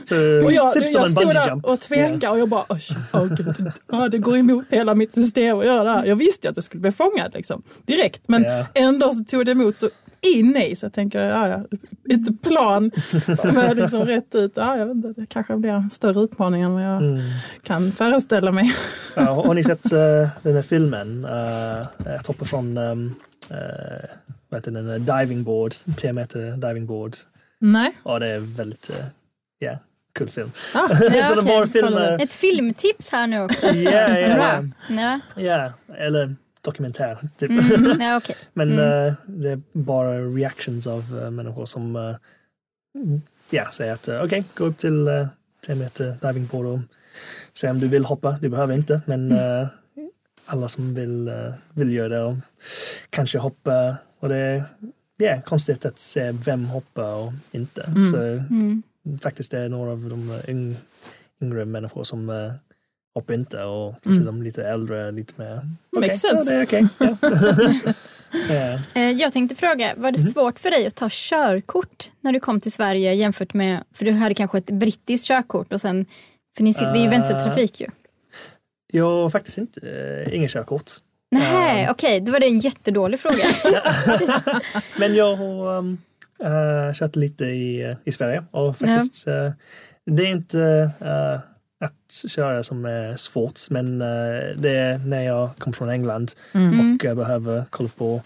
Så, 0.08 0.14
Och 0.44 0.52
jag, 0.52 0.72
typ 0.74 0.84
jag 0.92 1.10
stod 1.10 1.34
där 1.34 1.66
och 1.66 1.80
tvekade 1.80 2.28
och 2.32 2.38
jag 2.38 2.48
bara, 2.48 2.64
oh, 2.68 3.26
gud, 3.34 3.72
ja, 3.92 4.08
det 4.08 4.18
går 4.18 4.36
emot 4.36 4.64
hela 4.70 4.94
mitt 4.94 5.12
system 5.12 5.58
att 5.58 5.66
göra 5.66 5.84
det 5.84 5.90
här. 5.90 6.04
Jag 6.04 6.16
visste 6.16 6.46
ju 6.46 6.50
att 6.50 6.56
jag 6.56 6.64
skulle 6.64 6.80
bli 6.80 6.92
fångad 6.92 7.30
liksom, 7.34 7.62
direkt, 7.86 8.22
men 8.28 8.42
Ja. 8.42 8.66
ändå 8.74 9.10
så 9.12 9.24
tog 9.24 9.46
det 9.46 9.52
emot 9.52 9.76
så 9.76 9.90
in 10.36 10.56
i, 10.56 10.76
så 10.76 10.86
jag 10.86 10.92
tänker, 10.92 11.20
ja, 11.20 11.48
ja, 11.48 11.64
ett 12.14 12.42
plan 12.42 12.90
med 13.54 13.76
liksom 13.76 14.04
rätt 14.04 14.34
ut. 14.34 14.52
Ja, 14.54 14.76
jag 14.76 14.86
vet 14.86 14.94
inte, 14.96 15.20
det 15.20 15.26
kanske 15.26 15.56
blir 15.56 15.70
en 15.70 15.90
större 15.90 16.20
utmaning 16.20 16.62
än 16.62 16.72
vad 16.72 16.82
jag 16.84 17.02
Mm. 17.02 17.20
kan 17.62 17.92
föreställa 17.92 18.52
mig. 18.52 18.74
Ja, 19.16 19.22
har 19.46 19.54
ni 19.54 19.64
sett 19.64 19.92
uh, 19.92 20.28
den 20.42 20.54
här 20.54 20.62
filmen? 20.62 21.24
Uh, 21.24 21.86
jag 22.04 22.26
hoppar 22.26 22.44
från 22.46 22.78
um, 22.78 23.14
uh, 23.50 23.56
vad 24.52 24.58
heter 24.60 24.70
den, 24.70 25.04
diving 25.06 25.44
board, 25.44 25.72
10 25.96 26.12
meter 26.12 26.56
diving 26.56 26.86
board. 26.86 27.16
Nej. 27.58 27.92
Ja, 28.04 28.18
det 28.18 28.26
är 28.26 28.38
väldigt, 28.38 28.90
uh, 28.90 28.96
ja, 29.58 29.78
kul 30.14 30.30
film. 30.30 30.52
Ah, 30.74 30.88
så 30.94 31.04
de 31.34 31.38
okej. 31.38 31.44
bara 31.44 31.66
filmer, 31.66 32.22
Ett 32.22 32.32
filmtips 32.32 33.08
här 33.08 33.26
nu 33.26 33.40
också. 33.42 33.66
ja, 33.74 33.90
ja, 33.90 34.18
ja, 34.18 34.62
Ja, 34.88 35.20
ja, 35.36 35.72
eller 35.96 36.36
dokumentär. 36.60 37.18
Typ. 37.38 37.50
mm, 37.50 38.00
ja 38.00 38.16
okej. 38.16 38.36
Men 38.52 38.72
Mm. 38.72 39.06
uh, 39.08 39.14
det 39.26 39.50
är 39.50 39.60
bara 39.72 40.18
reactions 40.18 40.86
av 40.86 41.14
uh, 41.14 41.30
människor 41.30 41.66
som 41.66 41.96
uh, 41.96 42.16
ja, 43.50 43.70
säger 43.72 43.92
att 43.92 44.08
uh, 44.08 44.22
okej, 44.24 44.44
gå 44.54 44.64
upp 44.64 44.78
till 44.78 45.08
uh, 45.08 45.26
10 45.66 45.74
meter 45.74 46.16
diving 46.22 46.46
board 46.46 46.66
och 46.66 46.78
se 47.52 47.70
om 47.70 47.78
du 47.78 47.88
vill 47.88 48.04
hoppa. 48.04 48.38
Du 48.40 48.48
behöver 48.48 48.74
inte, 48.74 49.00
men 49.06 49.32
uh, 49.32 49.66
alla 50.46 50.68
som 50.68 50.94
vill, 50.94 51.28
uh, 51.28 51.52
vill 51.74 51.92
göra 51.92 52.08
det 52.08 52.22
och 52.22 52.34
kanske 53.10 53.38
hoppa. 53.38 53.96
Och 54.22 54.28
det 54.28 54.37
är 54.38 54.64
ja, 55.16 55.40
konstigt 55.44 55.85
att 55.85 55.98
se 55.98 56.32
vem 56.32 56.64
hoppar 56.64 57.14
och 57.14 57.32
inte. 57.52 57.82
Mm. 57.82 58.11
Så 58.11 58.16
Mm. 58.16 58.82
faktiskt 59.22 59.50
det 59.50 59.58
är 59.58 59.68
några 59.68 59.90
av 59.92 60.00
de 60.08 60.40
yng, 60.48 60.76
yngre 61.42 61.64
människor 61.64 62.04
som 62.04 62.28
uh, 62.30 62.52
hoppar 63.14 63.35
inte 63.35 63.62
och 63.64 63.92
kanske 64.02 64.22
Mm. 64.22 64.24
de 64.26 64.42
lite 64.42 64.64
äldre 64.68 65.11
lite 65.12 65.32
mer. 65.37 65.54
Makes 65.96 66.24
okej, 66.24 66.37
sense. 66.37 66.54
Ja, 66.54 66.66
det 66.70 66.76
är 66.76 66.87
okej. 67.76 67.94
ja. 68.48 68.78
Eh, 69.00 69.11
Jag 69.11 69.32
tänkte 69.32 69.56
fråga, 69.56 69.94
var 69.96 70.11
det 70.12 70.20
Mhm. 70.20 70.30
svårt 70.30 70.58
för 70.58 70.70
dig 70.70 70.87
att 70.87 70.94
ta 70.94 71.08
körkort 71.11 72.11
när 72.20 72.32
du 72.32 72.40
kom 72.40 72.61
till 72.61 72.72
Sverige 72.72 73.14
jämfört 73.14 73.54
med, 73.54 73.85
för 73.94 74.04
du 74.04 74.12
hade 74.12 74.35
kanske 74.35 74.58
ett 74.58 74.66
brittiskt 74.70 75.26
körkort 75.26 75.72
och 75.72 75.80
sen, 75.80 76.06
för 76.56 76.64
ni 76.64 76.74
sitter, 76.74 76.92
det 76.92 76.98
är 76.98 77.00
ju 77.00 77.04
Eh, 77.04 77.11
vänstertrafik 77.11 77.80
ju. 77.80 77.87
Jag 78.92 79.04
har 79.22 79.30
faktiskt 79.30 79.58
inte, 79.58 80.28
ingen 80.32 80.48
körkort. 80.48 80.90
Nej, 81.33 81.85
ehm. 81.85 81.90
okej, 81.90 82.21
då 82.21 82.33
var 82.33 82.40
det 82.40 82.47
en 82.47 82.61
jättedålig 82.61 83.21
fråga. 83.21 83.45
Men 84.99 85.14
jag 85.14 85.37
har 85.37 85.77
um, 85.79 85.99
äh, 86.42 86.95
kört 86.95 87.16
lite 87.16 87.45
i, 87.45 87.83
eh, 87.83 87.97
i 88.05 88.12
Sverige 88.12 88.45
och 88.51 88.77
faktiskt 88.77 89.27
äh, 89.27 89.51
det 90.07 90.23
är 90.23 90.31
inte 90.31 90.90
äh, 91.01 91.40
att 91.85 92.31
köra 92.31 92.62
som 92.62 92.85
är 92.85 93.16
svårt 93.16 93.61
men 93.71 93.99
det 94.59 94.71
är 94.71 94.99
när 94.99 95.23
jag 95.23 95.51
kommer 95.59 95.75
från 95.75 95.90
England 95.90 96.33
Mm. 96.53 96.99
och 97.11 97.16
behöver 97.16 97.64
kolla 97.71 97.88
på 97.97 98.23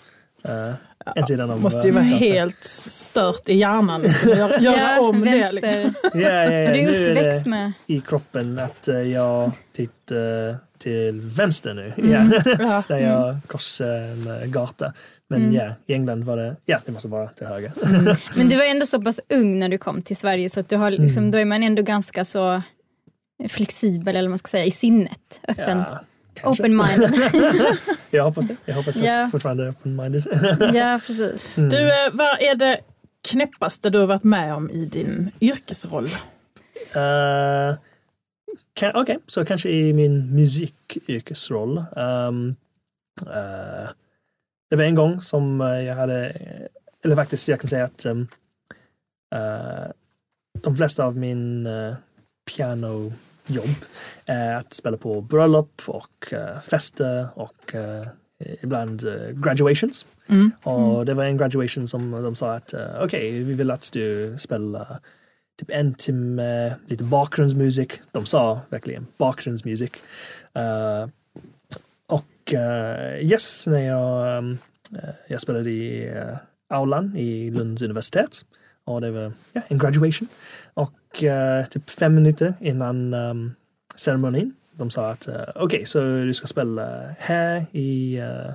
en 1.15 1.27
sidan 1.27 1.51
av 1.51 1.61
måste 1.61 1.87
ju 1.89 1.93
vara 1.95 2.05
helt 2.05 2.65
stört 2.65 3.49
i 3.49 3.55
hjärnan. 3.55 4.03
Liksom. 4.03 4.31
Göra, 4.31 4.59
göra 4.61 5.01
om 5.01 5.21
det. 5.21 5.31
vänster. 5.31 5.53
Liksom. 5.53 5.95
Ja, 6.21 6.29
ja, 6.31 6.51
ja. 6.53 6.69
För 6.69 6.75
du 6.75 6.83
Nu 6.83 7.07
är 7.07 7.17
är 7.17 7.31
det 7.31 7.47
med, 7.47 7.73
i 7.87 8.01
kroppen 8.01 8.59
att 8.59 8.89
äh, 8.89 9.01
jag 9.01 9.51
tittar 9.77 10.57
till 10.79 11.21
vänster 11.21 11.75
nu. 11.75 11.93
Mm. 11.97 12.11
Ja. 12.13 12.41
Ja. 12.59 12.83
Där 12.89 12.99
jag 12.99 13.39
korsar 13.47 13.87
en 13.97 14.27
äh, 14.43 14.47
gata. 14.47 14.93
Men 15.29 15.43
Mm. 15.43 15.55
ja, 15.55 15.75
i 15.87 15.93
England 15.95 16.25
var 16.25 16.37
det, 16.37 16.57
ja 16.65 16.79
det 16.87 16.93
måste 16.93 17.09
vara 17.09 17.29
till 17.29 17.47
höger. 17.47 17.73
men 18.37 18.49
du 18.49 18.57
var 18.57 18.65
ändå 18.65 18.87
så 18.87 19.03
pass 19.03 19.21
ung 19.29 19.59
när 19.59 19.69
du 19.69 19.79
kom 19.79 20.03
till 20.03 20.17
Sverige 20.17 20.51
så 20.51 20.61
att 20.61 20.69
du 20.69 20.77
har 20.77 20.91
liksom, 20.91 21.19
Mm. 21.23 21.31
då 21.31 21.39
är 21.39 21.45
man 21.45 21.63
ändå 21.63 21.83
ganska 21.83 22.25
så 22.25 22.63
flexibel 23.49 24.17
eller 24.17 24.29
vad 24.29 24.31
man 24.31 24.39
ska 24.39 24.49
säga 24.49 24.65
i 24.65 24.71
sinnet. 24.71 25.41
Öppen, 25.49 25.79
Ja. 25.79 26.01
Open-minded. 26.43 27.79
Jag 28.11 28.25
hoppas 28.25 28.49
det. 28.49 28.57
Jag 28.65 28.75
hoppas 28.75 28.97
att 28.97 29.03
Ja. 29.05 29.13
jag 29.13 29.31
fortfarande 29.31 29.65
är 29.65 29.69
open-minded. 29.73 30.75
ja, 30.75 31.01
precis. 31.07 31.57
Mm. 31.59 31.69
Du, 31.71 31.77
eh, 31.89 32.11
vad 32.13 32.41
är 32.43 32.55
det 32.55 32.81
knäppaste 33.29 33.91
du 33.91 33.99
har 33.99 34.07
varit 34.07 34.25
med 34.25 34.55
om 34.55 34.71
i 34.71 34.85
din 34.87 35.31
yrkesroll? 35.41 36.05
Uh, 36.05 37.77
kan- 38.75 38.93
Okej, 38.95 39.19
så 39.27 39.45
kanske 39.45 39.69
i 39.71 39.93
min 39.93 40.35
musikyrkesroll. 40.35 41.85
Um, 41.97 42.57
uh, 43.23 43.89
det 44.71 44.77
var 44.77 44.85
en 44.85 44.95
gång 44.95 45.21
som 45.21 45.61
jag 45.61 45.95
hade, 45.95 46.37
eller 47.05 47.17
faktiskt 47.17 47.49
jag 47.49 47.61
kan 47.61 47.69
säga 47.69 47.85
att 47.85 48.07
um, 48.07 48.29
uh, 49.35 49.91
de 50.63 50.77
flesta 50.77 51.05
av 51.05 51.17
min 51.17 51.67
uh, 51.67 51.95
pianojobb 52.57 53.13
är 54.27 54.55
att 54.55 54.75
spela 54.75 54.97
på 54.97 55.21
bröllop 55.21 55.83
och 55.87 56.33
uh, 56.33 56.61
fester 56.61 57.29
och 57.35 57.75
uh, 57.75 58.07
ibland 58.63 59.03
graduations. 59.33 60.07
Mm. 60.27 60.51
Och 60.63 61.07
det 61.07 61.15
var 61.15 61.25
en 61.25 61.37
graduation 61.37 61.89
som 61.89 62.11
de 62.11 62.35
sa 62.35 62.53
att 62.53 62.75
okej, 63.01 63.31
vi 63.31 63.53
vill 63.55 63.71
att 63.71 63.91
du 63.93 64.37
spelar 64.39 64.99
typ 65.61 65.71
en 65.71 65.95
timme 65.95 66.75
lite 66.87 67.05
bakgrundsmusik. 67.05 67.93
De 68.13 68.27
sa 68.27 68.61
verkligen 68.69 69.07
bakgrundsmusik. 69.17 69.93
Och 72.07 72.53
yes, 73.21 73.67
när 73.67 73.81
jag, 73.81 74.43
uh, 74.45 74.55
jag 75.27 75.41
spelade 75.41 75.71
i 75.71 76.15
aulan 76.69 77.17
i 77.17 77.51
Lunds 77.51 77.83
universitet 77.83 78.45
och 78.85 79.01
det 79.01 79.11
var 79.11 79.33
ja, 79.53 79.63
en 79.69 79.79
graduation. 79.79 80.29
Och 80.75 80.93
uh, 81.25 81.67
typ 81.71 81.91
fem 81.91 82.15
minuter 82.15 82.55
innan 82.61 83.15
um, 83.15 83.55
ceremonin 83.97 84.55
de 84.79 84.91
sa 84.91 85.11
att 85.11 85.29
uh, 85.29 85.35
okej, 85.55 85.87
så 85.87 86.01
du 86.01 86.35
ska 86.35 86.47
spela 86.47 87.15
här 87.19 87.67
i 87.73 88.21
uh, 88.21 88.55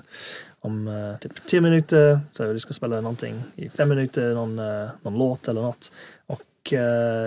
om 0.59 0.87
uh, 0.87 1.17
typ 1.17 1.45
tio 1.45 1.61
minuter, 1.61 2.19
så 2.31 2.53
du 2.53 2.59
ska 2.59 2.73
spela 2.73 3.01
någonting 3.01 3.43
i 3.55 3.69
fem 3.69 3.89
minuter, 3.89 4.33
någon, 4.33 4.59
uh, 4.59 4.89
någon 5.01 5.17
låt 5.17 5.47
eller 5.47 5.61
något. 5.61 5.91
Och 6.27 6.41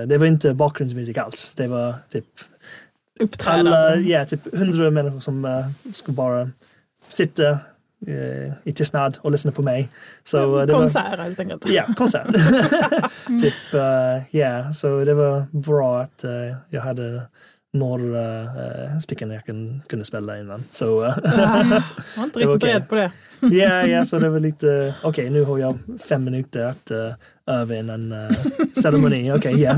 det 0.06 0.18
var 0.18 0.26
inte 0.26 0.54
bakgrundsmusik 0.54 1.18
alls. 1.18 1.54
Det 1.56 1.66
var 1.66 1.94
typ 2.08 2.24
Uppträdande. 3.20 3.70
alla, 3.70 3.96
ja, 3.96 4.24
typ 4.24 4.54
hundra 4.54 4.90
människor 4.90 5.20
som 5.20 5.64
skulle 5.94 6.14
bara 6.14 6.50
sitta 7.08 7.58
uh, 8.08 8.52
i 8.64 8.72
tystnad 8.72 9.18
och 9.20 9.30
lyssna 9.32 9.52
på 9.52 9.62
mig. 9.62 9.88
Så, 10.24 10.36
det 10.38 10.46
var, 10.46 10.66
Konsert 10.66 11.18
helt 11.18 11.40
enkelt. 11.40 11.68
Ja, 11.68 11.84
konsert. 11.96 12.26
typ, 13.42 13.74
uh, 13.74 14.36
ja, 14.36 14.72
så 14.72 15.04
det 15.04 15.14
var 15.14 15.46
bra 15.50 16.00
att 16.00 16.24
uh, 16.24 16.56
jag 16.70 16.82
hade 16.82 17.22
några 17.74 18.42
uh, 18.42 18.98
stycken 19.00 19.30
jag 19.30 19.44
kun, 19.44 19.82
kunde 19.88 20.04
spela 20.04 20.38
innan. 20.38 20.64
Så, 20.70 21.04
uh, 21.04 21.18
Jag 21.24 21.82
var 22.16 22.24
inte 22.24 22.38
riktigt 22.38 22.60
beredd 22.60 22.88
på 22.88 22.94
det. 22.94 23.12
Ja, 23.40 23.86
ja, 23.86 24.04
så 24.04 24.18
det 24.18 24.28
var 24.28 24.40
lite, 24.40 24.94
okej 25.02 25.30
nu 25.30 25.44
har 25.44 25.58
jag 25.58 25.78
fem 26.08 26.24
minuter 26.24 26.66
att 26.66 26.90
uh, 26.90 27.12
öva 27.46 27.74
innan 27.74 28.12
uh, 28.12 28.30
ceremoni, 28.82 29.32
okej, 29.32 29.60
ja. 29.60 29.72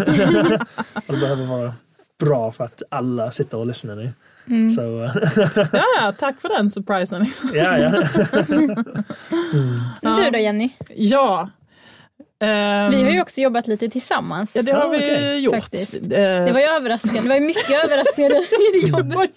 och 1.07 1.15
det 1.15 1.21
behöver 1.21 1.47
vara 1.47 1.75
bra 2.21 2.53
för 2.53 2.65
att 2.65 2.83
alla 2.89 3.31
sitter 3.31 3.59
och 3.59 3.67
lyssnar 3.67 3.97
nu. 3.97 4.13
Så, 4.75 5.03
eh, 5.05 5.11
Ja, 5.73 5.83
ja, 6.01 6.13
tack 6.19 6.41
för 6.41 6.49
den 6.49 6.71
surprisen. 6.71 7.23
Liksom. 7.23 7.51
ja, 7.55 7.79
ja. 7.79 7.91
Men 10.03 10.17
Du 10.17 10.31
då 10.31 10.39
Jenny? 10.39 10.71
Ja. 10.97 11.51
Ehm, 12.41 12.91
Vi 12.91 13.03
har 13.03 13.11
ju 13.11 13.21
också 13.23 13.41
jobbat 13.41 13.67
lite 13.67 13.89
tillsammans. 13.89 14.57
Ja, 14.57 14.63
det 14.63 14.73
har 14.73 14.89
vi 14.91 14.97
okej. 14.97 15.39
gjort. 15.41 15.55
Faktiskt. 15.55 15.95
Eh, 15.95 16.01
Det 16.11 16.51
var 16.53 16.61
ju 16.61 16.67
överraskande. 16.67 17.21
Det 17.21 17.29
var 17.29 17.41
mycket 17.41 17.85
överraskande 17.85 18.37
i 18.37 18.81
det 18.81 18.89
jobbet. 18.89 19.31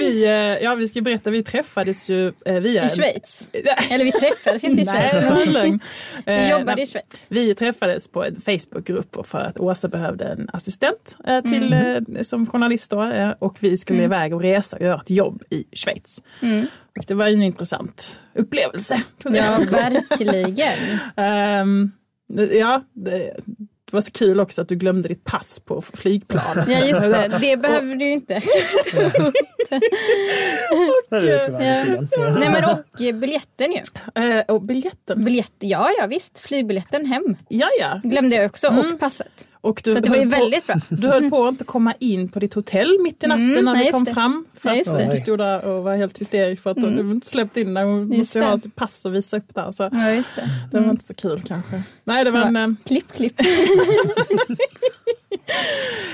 vi, 0.00 0.24
eh, 0.24 0.30
ja, 0.64 0.74
vi 0.74 0.88
ska 0.88 1.00
berätta, 1.00 1.30
vi 1.30 1.42
träffades 1.44 2.08
ju 2.08 2.32
eh, 2.46 2.54
via... 2.60 2.86
I 2.86 2.88
Schweiz. 2.88 3.48
Eller 3.90 4.04
vi 4.04 4.12
träffades 4.12 4.64
inte 4.64 4.82
i 4.82 4.84
Nej, 4.84 5.10
Schweiz. 5.10 5.24
var 5.54 5.62
Men 5.62 5.80
vi 6.44 6.50
jobbade 6.50 6.74
nej, 6.74 6.82
i 6.84 6.86
Schweiz. 6.86 7.06
Vi 7.28 7.54
träffades 7.54 8.08
på 8.08 8.24
en 8.24 8.40
Facebookgrupp 8.40 9.26
för 9.26 9.38
att 9.38 9.58
Åsa 9.60 9.88
behövde 9.88 10.24
en 10.24 10.50
assistent 10.52 11.16
till, 11.48 11.72
Mm. 11.72 12.24
som 12.24 12.46
journalist 12.46 12.90
då, 12.90 13.32
och 13.38 13.56
vi 13.60 13.76
skulle 13.76 14.02
iväg 14.02 14.34
och 14.34 14.42
resa 14.42 14.76
och 14.76 14.82
göra 14.82 15.00
ett 15.00 15.10
jobb 15.10 15.42
i 15.50 15.64
Schweiz. 15.76 16.22
Mm. 16.42 16.66
Och 16.98 17.04
det 17.08 17.14
var 17.14 17.26
ju 17.28 17.34
en 17.34 17.42
intressant 17.42 18.20
upplevelse. 18.34 19.02
Ja, 19.24 19.58
verkligen. 19.70 20.98
Ehm, 21.16 21.92
ja, 22.58 22.82
det, 22.92 23.36
det 23.90 23.92
var 23.92 24.00
så 24.00 24.10
kul 24.10 24.40
också 24.40 24.62
att 24.62 24.68
du 24.68 24.76
glömde 24.76 25.08
ditt 25.08 25.24
pass 25.24 25.60
på 25.60 25.82
flygplanet. 25.82 26.68
Ja, 26.68 26.84
just 26.84 27.00
det. 27.00 27.38
Det 27.40 27.56
behöver 27.56 27.94
du 27.94 28.04
ju 28.04 28.12
inte. 28.12 28.40
Tiden. 31.10 31.62
Ja. 31.62 32.30
Nej, 32.38 32.50
men 32.50 32.64
och 32.64 33.00
eh, 33.02 33.14
biljetten 33.14 33.72
ju. 33.72 33.80
Eh, 34.22 34.40
och 34.48 34.62
biljetten. 34.62 35.24
Biljett, 35.24 35.52
ja, 35.58 35.90
ja 35.98 36.06
visst. 36.06 36.38
Flygbiljetten 36.38 37.06
hem 37.06 37.36
Ja, 37.48 37.68
ja. 37.80 38.00
glömde 38.04 38.36
jag 38.36 38.46
också. 38.46 38.68
Och 38.68 39.00
passet. 39.00 39.48
Och 39.60 39.80
du 39.84 39.92
Så 39.92 40.00
det 40.00 40.08
var 40.10 40.16
ju 40.16 40.22
på- 40.24 40.28
väldigt 40.30 40.66
bra. 40.66 40.76
Du 40.88 41.08
höll 41.08 41.30
på 41.30 41.44
att 41.44 41.52
inte 41.52 41.64
komma 41.64 41.94
in 41.98 42.28
på 42.28 42.38
ditt 42.38 42.54
hotell 42.54 42.96
mitt 43.02 43.24
i 43.24 43.26
natten 43.26 43.50
Mm, 43.50 43.64
när 43.64 43.74
nej, 43.74 43.86
vi 43.86 43.92
kom 43.92 44.04
det. 44.04 44.14
fram. 44.14 44.44
För 44.54 44.68
Nej, 44.68 44.80
att 45.04 45.10
du 45.10 45.16
stod 45.16 45.38
där 45.38 45.64
och 45.64 45.84
var 45.84 45.96
helt 45.96 46.18
hysterisk 46.20 46.62
för 46.62 46.70
att 46.70 46.76
Mm. 46.76 46.96
du 46.96 47.10
inte 47.12 47.26
släppt 47.26 47.56
in 47.56 47.74
när 47.74 47.84
hon 47.84 48.00
Just 48.12 48.18
måste 48.18 48.38
ju 48.38 48.44
ha 48.44 48.58
sitt 48.58 48.76
pass 48.76 49.04
och 49.04 49.14
visa 49.14 49.36
upp 49.36 49.54
där. 49.54 49.72
Så 49.72 49.82
Ja, 49.82 49.88
det. 49.90 50.24
det 50.72 50.80
var 50.80 50.90
inte 50.90 51.04
så 51.06 51.14
kul 51.14 51.42
kanske. 51.46 51.82
Nej, 52.04 52.24
det 52.24 52.30
var 52.30 52.40
en, 52.40 52.56
eh, 52.56 52.68
Klipp, 52.84 53.12
klipp. 53.12 53.40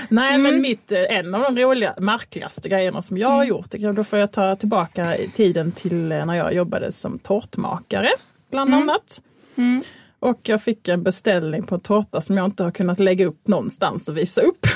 nej 0.09 0.35
Mm. 0.35 0.41
men 0.43 0.61
mitt, 0.61 0.91
eh, 0.91 1.17
en 1.17 1.35
av 1.35 1.41
de 1.55 1.61
roliga, 1.61 1.93
märkligaste 1.97 2.69
grejerna 2.69 3.01
som 3.01 3.17
jag 3.17 3.27
har 3.27 3.35
Mm. 3.35 3.47
gjort, 3.47 3.71
då 3.95 4.03
får 4.03 4.19
jag 4.19 4.31
ta 4.31 4.55
tillbaka 4.55 5.17
tiden 5.35 5.71
till 5.71 6.11
eh, 6.11 6.25
när 6.25 6.35
jag 6.35 6.53
jobbade 6.53 6.91
som 6.91 7.19
tårtmakare 7.19 8.09
bland 8.51 8.69
Mm. 8.73 8.81
annat. 8.89 9.21
Mm. 9.55 9.83
Och 10.25 10.39
jag 10.43 10.61
fick 10.61 10.87
en 10.87 11.03
beställning 11.03 11.63
på 11.63 11.75
en 11.75 11.81
tårta 11.81 12.21
som 12.21 12.37
jag 12.37 12.45
inte 12.45 12.63
har 12.63 12.71
kunnat 12.71 12.99
lägga 12.99 13.25
upp 13.25 13.47
någonstans 13.47 14.09
och 14.09 14.17
visa 14.17 14.41
upp. 14.41 14.67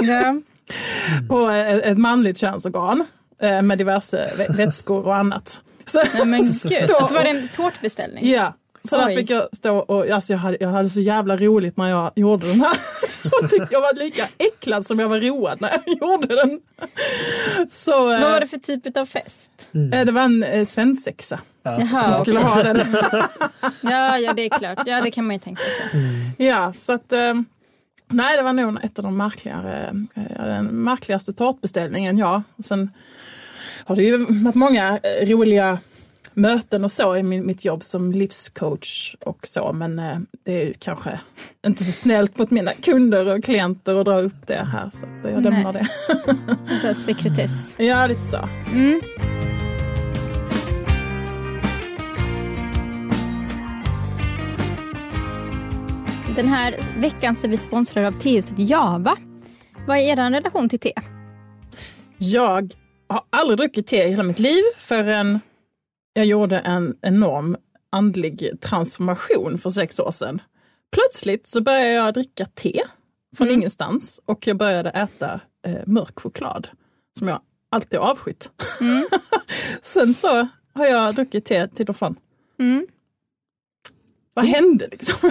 Ja. 0.00 0.40
på 1.28 1.48
ett, 1.50 1.84
ett 1.84 1.98
manligt 1.98 2.38
könsorgan 2.38 3.06
eh, 3.42 3.62
med 3.62 3.78
diverse 3.78 4.30
vä- 4.36 4.56
vätskor 4.56 5.06
och 5.06 5.16
annat. 5.16 5.60
Så, 5.84 6.02
Nej, 6.14 6.26
men 6.26 6.42
gud. 6.64 6.90
Alltså 6.90 7.14
var 7.14 7.24
det 7.24 7.30
en 7.30 7.48
tårtbeställning? 7.48 8.30
Ja, 8.30 8.54
så 8.88 8.96
där 8.96 9.06
Oj. 9.08 9.16
fick 9.16 9.30
jag 9.30 9.48
stå 9.56 9.76
och 9.78 10.08
alltså 10.08 10.32
jag, 10.32 10.38
hade, 10.38 10.56
jag 10.60 10.68
hade 10.68 10.90
så 10.90 11.00
jävla 11.00 11.36
roligt 11.36 11.76
när 11.76 11.88
jag 11.90 12.10
gjorde 12.16 12.46
den 12.46 12.60
här. 12.60 12.76
Jag 13.40 13.50
tyckte 13.50 13.68
jag 13.70 13.80
var 13.80 13.94
lika 13.94 14.28
äcklad 14.38 14.86
som 14.86 14.98
jag 14.98 15.08
var 15.08 15.20
road 15.20 15.60
när 15.60 15.70
jag 15.70 15.98
gjorde 15.98 16.36
den. 16.36 16.60
Så 17.70 18.12
eh, 18.12 18.20
Vad 18.20 18.32
var 18.32 18.40
det 18.40 18.46
för 18.46 18.58
typ 18.58 18.96
av 18.96 19.06
fest? 19.06 19.50
eh, 19.92 20.04
det 20.04 20.12
var 20.12 20.22
en 20.22 20.42
eh, 20.42 20.64
svensexa 20.64 21.40
Ja, 21.62 21.80
Jaha, 21.80 22.04
som 22.14 22.24
skulle 22.24 22.38
ha 22.40 22.62
den. 22.62 22.76
Ja, 23.80 24.18
ja, 24.18 24.32
det 24.32 24.42
är 24.42 24.58
klart. 24.58 24.78
Ja, 24.86 25.00
det 25.00 25.10
kan 25.10 25.26
man 25.26 25.36
ju 25.36 25.40
tänka 25.40 25.62
sig. 25.62 26.46
Ja, 26.46 26.72
så 26.76 26.92
att 26.92 27.12
eh, 27.12 27.34
nej, 28.08 28.36
det 28.36 28.42
var 28.42 28.52
nog 28.52 28.84
ett 28.84 28.98
av 28.98 29.04
de 29.04 29.16
märkligare, 29.16 29.94
eh, 30.14 30.44
den 30.46 30.64
märkligaste 30.66 31.32
tårtbeställningen, 31.32 32.18
ja. 32.18 32.42
Och 32.56 32.64
sen 32.64 32.90
har 33.84 33.96
det 33.96 34.02
ju 34.02 34.16
varit 34.44 34.54
många 34.54 34.98
eh, 35.02 35.28
roliga 35.28 35.78
möten 36.34 36.84
och 36.84 36.92
så 36.92 37.16
i 37.16 37.22
min, 37.22 37.46
mitt 37.46 37.64
jobb 37.64 37.84
som 37.84 38.12
livscoach 38.12 39.14
och 39.20 39.46
så, 39.46 39.72
men 39.72 39.98
eh, 39.98 40.18
det 40.44 40.52
är 40.62 40.64
ju 40.64 40.74
kanske 40.78 41.20
inte 41.66 41.84
så 41.84 41.92
snällt 41.92 42.38
mot 42.38 42.50
mina 42.50 42.72
kunder 42.72 43.26
och 43.26 43.44
klienter 43.44 44.00
att 44.00 44.06
dra 44.06 44.20
upp 44.20 44.46
det 44.46 44.66
här, 44.72 44.90
så 44.92 45.06
att 45.06 45.32
jag 45.32 45.42
lämnar 45.42 45.72
det. 45.72 45.84
Så 46.80 46.86
här 46.86 46.94
sekretess. 46.94 47.50
Ja, 47.76 48.06
lite 48.06 48.24
så. 48.24 48.48
Mm. 48.72 49.00
Den 56.36 56.48
här 56.48 56.76
veckan 56.98 57.36
så 57.36 57.46
är 57.46 57.48
vi 57.48 57.56
sponsrade 57.56 58.08
av 58.08 58.12
tehuset 58.12 58.58
Java. 58.58 59.16
Vad 59.86 59.96
är 59.96 60.00
er 60.00 60.30
relation 60.30 60.68
till 60.68 60.78
te? 60.78 60.92
Jag 62.18 62.74
har 63.08 63.22
aldrig 63.30 63.58
druckit 63.58 63.86
te 63.86 64.04
i 64.04 64.08
hela 64.08 64.22
mitt 64.22 64.38
liv 64.38 64.62
förrän 64.78 65.40
jag 66.12 66.26
gjorde 66.26 66.58
en 66.58 66.96
enorm 67.02 67.56
andlig 67.92 68.50
transformation 68.60 69.58
för 69.58 69.70
sex 69.70 69.98
år 70.00 70.10
sedan. 70.10 70.42
Plötsligt 70.92 71.46
så 71.46 71.60
började 71.60 71.90
jag 71.92 72.14
dricka 72.14 72.46
te 72.54 72.82
från 73.36 73.46
Mm. 73.48 73.58
ingenstans 73.60 74.20
och 74.24 74.46
jag 74.46 74.56
började 74.56 74.90
äta 74.90 75.40
eh, 75.66 75.76
mörk 75.86 76.20
choklad 76.20 76.68
som 77.18 77.28
jag 77.28 77.40
alltid 77.70 77.98
avskytt. 77.98 78.50
Mm. 78.80 79.04
Sen 79.82 80.14
så 80.14 80.48
har 80.74 80.86
jag 80.86 81.14
druckit 81.14 81.44
te 81.44 81.68
till 81.68 81.88
och 81.88 81.96
från. 81.96 82.16
Mm. 82.58 82.86
Vad 84.34 84.44
hände 84.44 84.88
liksom? 84.90 85.14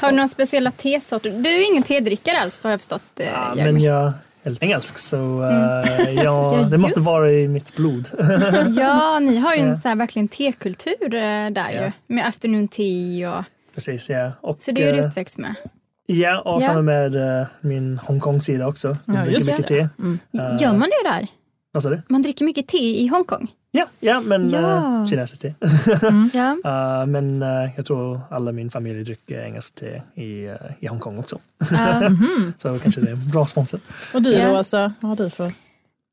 Har 0.00 0.10
du 0.10 0.16
några 0.16 0.28
speciella 0.28 0.70
tesorter? 0.70 1.30
Du 1.30 1.48
är 1.48 1.70
ingen 1.72 1.82
tedrickare 1.82 2.40
alls 2.40 2.62
har 2.62 2.70
jag 2.70 2.80
förstått. 2.80 3.20
Eh, 3.20 3.26
Ja, 3.26 3.54
men 3.54 3.80
jag 3.80 4.12
helt 4.46 4.62
engelsk 4.62 4.98
så 4.98 5.16
eh, 5.42 6.12
ja, 6.14 6.22
Ja, 6.56 6.66
det 6.70 6.78
måste 6.78 7.00
vara 7.00 7.32
i 7.32 7.48
mitt 7.48 7.76
blod. 7.76 8.08
Ja, 8.76 9.18
ni 9.18 9.36
har 9.36 9.54
ju 9.54 9.60
en 9.60 9.76
så 9.76 9.88
här, 9.88 9.96
verkligen 9.96 10.28
tekultur 10.28 11.14
eh, 11.14 11.50
där 11.50 11.70
ju. 11.70 11.92
Med 12.14 12.26
afternoon 12.26 12.68
tea 12.68 13.38
och... 13.38 13.44
Precis, 13.74 14.08
ja. 14.10 14.32
Och, 14.40 14.56
Så 14.62 14.72
det 14.72 14.82
är 14.84 14.92
du 14.92 14.98
eh, 14.98 15.06
uppväxt 15.06 15.38
med. 15.38 15.54
Ja, 16.06 16.40
och 16.40 16.62
Ja. 16.62 16.66
samma 16.66 16.82
med 16.82 17.46
min 17.60 17.98
Hongkong-sida 17.98 18.66
också. 18.66 18.96
De 19.04 19.14
Ja, 19.16 19.20
dricker 19.22 19.32
just 19.32 19.58
mycket 19.58 19.68
det. 19.68 19.88
te. 19.98 20.02
Mm. 20.02 20.18
Gör 20.58 20.72
man 20.72 20.88
det 21.02 21.08
där? 21.10 21.26
Vad 21.72 21.82
sa 21.82 21.90
du? 21.90 22.02
Man 22.08 22.22
dricker 22.22 22.44
mycket 22.44 22.66
te 22.68 23.00
i 23.02 23.06
Hongkong? 23.06 23.48
Ja, 23.76 23.86
ja 24.00 24.20
men 24.20 24.50
Ja. 24.50 24.60
ja. 24.60 25.06
kinesiskt 25.06 25.42
te. 25.42 25.54
Ja. 26.32 26.56
Eh, 26.64 27.06
men 27.06 27.42
eh, 27.42 27.70
jag 27.76 27.86
tror 27.86 28.20
alla 28.30 28.52
min 28.52 28.70
familj 28.70 29.04
dricker 29.04 29.40
engelskt 29.44 29.74
te 29.80 30.02
i, 30.22 30.46
eh, 30.46 30.54
i 30.80 30.86
Hongkong 30.86 31.18
också. 31.18 31.38
Ja. 31.70 32.10
Så 32.58 32.78
kanske 32.78 33.00
det 33.00 33.08
är 33.08 33.12
en 33.12 33.28
bra 33.28 33.46
sponsor. 33.46 33.80
Och 34.14 34.22
du 34.22 34.38
då 34.38 34.58
Åsa, 34.58 34.92
vad 35.00 35.08
har 35.08 35.16
du 35.24 35.30
för? 35.30 35.52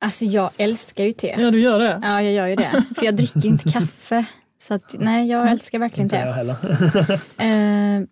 Alltså 0.05 0.25
jag 0.25 0.49
älskar 0.57 1.03
ju 1.03 1.13
te. 1.13 1.35
Ja 1.39 1.51
du 1.51 1.59
gör 1.59 1.79
det? 1.79 1.99
Ja, 2.03 2.21
jag 2.21 2.33
gör 2.33 2.47
ju 2.47 2.55
det. 2.55 2.83
För 2.95 3.05
jag 3.05 3.15
dricker 3.15 3.39
ju 3.39 3.49
inte 3.49 3.71
kaffe. 3.71 4.25
Så 4.57 4.73
att, 4.73 4.95
nej, 4.99 5.29
jag 5.29 5.51
älskar 5.51 5.79
verkligen 5.79 6.05
Inte 6.05 6.15
jag 6.15 6.25
te. 6.25 6.31
heller. 6.31 6.55
Eh, 7.99 8.07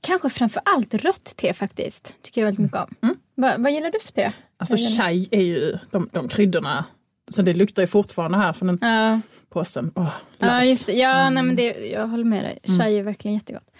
kanske 0.00 0.30
framför 0.30 0.62
allt 0.64 0.94
rött 0.94 1.34
te 1.36 1.52
faktiskt. 1.54 2.14
Tycker 2.22 2.40
jag 2.40 2.46
väldigt 2.46 2.62
mycket 2.62 2.76
om. 2.78 2.94
Mm. 3.02 3.16
Va, 3.36 3.54
vad 3.58 3.72
gillar 3.72 3.90
du 3.90 3.98
för 4.00 4.12
te? 4.12 4.32
Alltså 4.56 4.76
chai 4.76 5.28
är 5.30 5.40
ju 5.42 5.78
de, 5.90 6.08
de 6.12 6.28
kryddorna, 6.28 6.84
så 7.30 7.42
det 7.42 7.54
luktar 7.54 7.82
ju 7.82 7.86
fortfarande 7.86 8.38
här 8.38 8.52
från 8.52 8.66
den 8.66 8.78
Ja, 8.80 9.20
påsen. 9.48 9.90
Åh, 9.94 10.14
ja, 10.38 10.64
just 10.64 10.86
det. 10.86 10.92
Ja, 10.92 11.30
nej, 11.30 11.42
men 11.42 11.56
det, 11.56 11.62
jag 11.92 12.08
håller 12.08 12.24
med 12.24 12.44
dig. 12.44 12.76
Chai 12.78 12.98
är 12.98 13.02
verkligen 13.02 13.34
jättegott. 13.34 13.70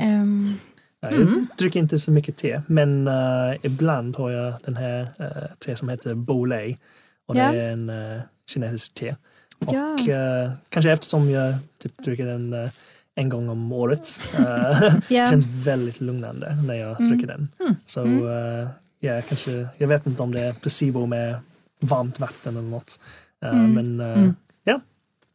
Ehm, 0.00 0.54
Ja, 1.02 1.08
Jag 1.12 1.46
dricker 1.58 1.80
inte 1.80 1.98
så 1.98 2.10
mycket 2.10 2.36
te, 2.36 2.62
men 2.66 3.08
eh, 3.08 3.54
ibland 3.62 4.16
har 4.16 4.30
jag 4.30 4.54
den 4.64 4.76
här 4.76 5.02
uh, 5.20 5.26
te 5.58 5.76
som 5.76 5.88
heter 5.88 6.14
Bolei. 6.14 6.78
Och 7.26 7.36
Ja. 7.36 7.52
det 7.52 7.58
är 7.60 7.72
en 7.72 7.90
uh, 7.90 8.20
kinesisk 8.50 8.94
te. 8.94 9.14
Och 9.58 9.72
Ja. 9.74 9.98
eh, 10.12 10.50
kanske 10.68 10.90
eftersom 10.92 11.30
jag 11.30 11.54
typ 11.82 12.04
dricker 12.04 12.26
den 12.26 12.70
en 13.14 13.28
gång 13.28 13.48
om 13.48 13.72
året. 13.72 14.20
Uh, 14.40 14.98
ja. 15.08 15.30
känns 15.30 15.46
väldigt 15.66 16.00
lugnande 16.00 16.56
när 16.66 16.74
jag 16.74 17.00
Mm. 17.00 17.10
dricker 17.12 17.26
den. 17.26 17.48
Så 17.86 18.02
Mm. 18.02 18.68
ja, 19.00 19.22
kanske, 19.28 19.68
jag 19.78 19.88
vet 19.88 20.06
inte 20.06 20.22
om 20.22 20.32
det 20.34 20.40
är 20.40 20.52
placebo 20.52 21.06
med 21.06 21.36
varmt 21.80 22.20
vatten 22.20 22.56
eller 22.56 22.68
något. 22.68 23.00
Eh, 23.44 23.50
Mm. 23.54 23.72
Men 23.74 24.00
eh, 24.10 24.18
Mm. 24.18 24.34
ja, 24.64 24.80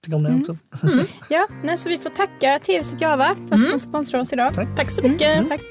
tycker 0.04 0.16
om 0.16 0.24
det 0.24 0.30
Mm. 0.30 0.42
också. 0.42 0.58
ja, 1.30 1.48
nej, 1.64 1.78
så 1.78 1.90
vi 1.90 1.98
får 1.98 2.10
tacka 2.10 2.60
tehuset 2.60 3.02
Java 3.02 3.36
för 3.36 3.44
att 3.46 3.52
Mm. 3.60 3.72
de 3.72 3.80
sponsrar 3.80 4.20
oss 4.20 4.34
idag. 4.34 4.54
Tack 4.78 4.92
så 4.92 5.04
mycket. 5.04 5.38
Mm, 5.38 5.50
tack. 5.50 5.62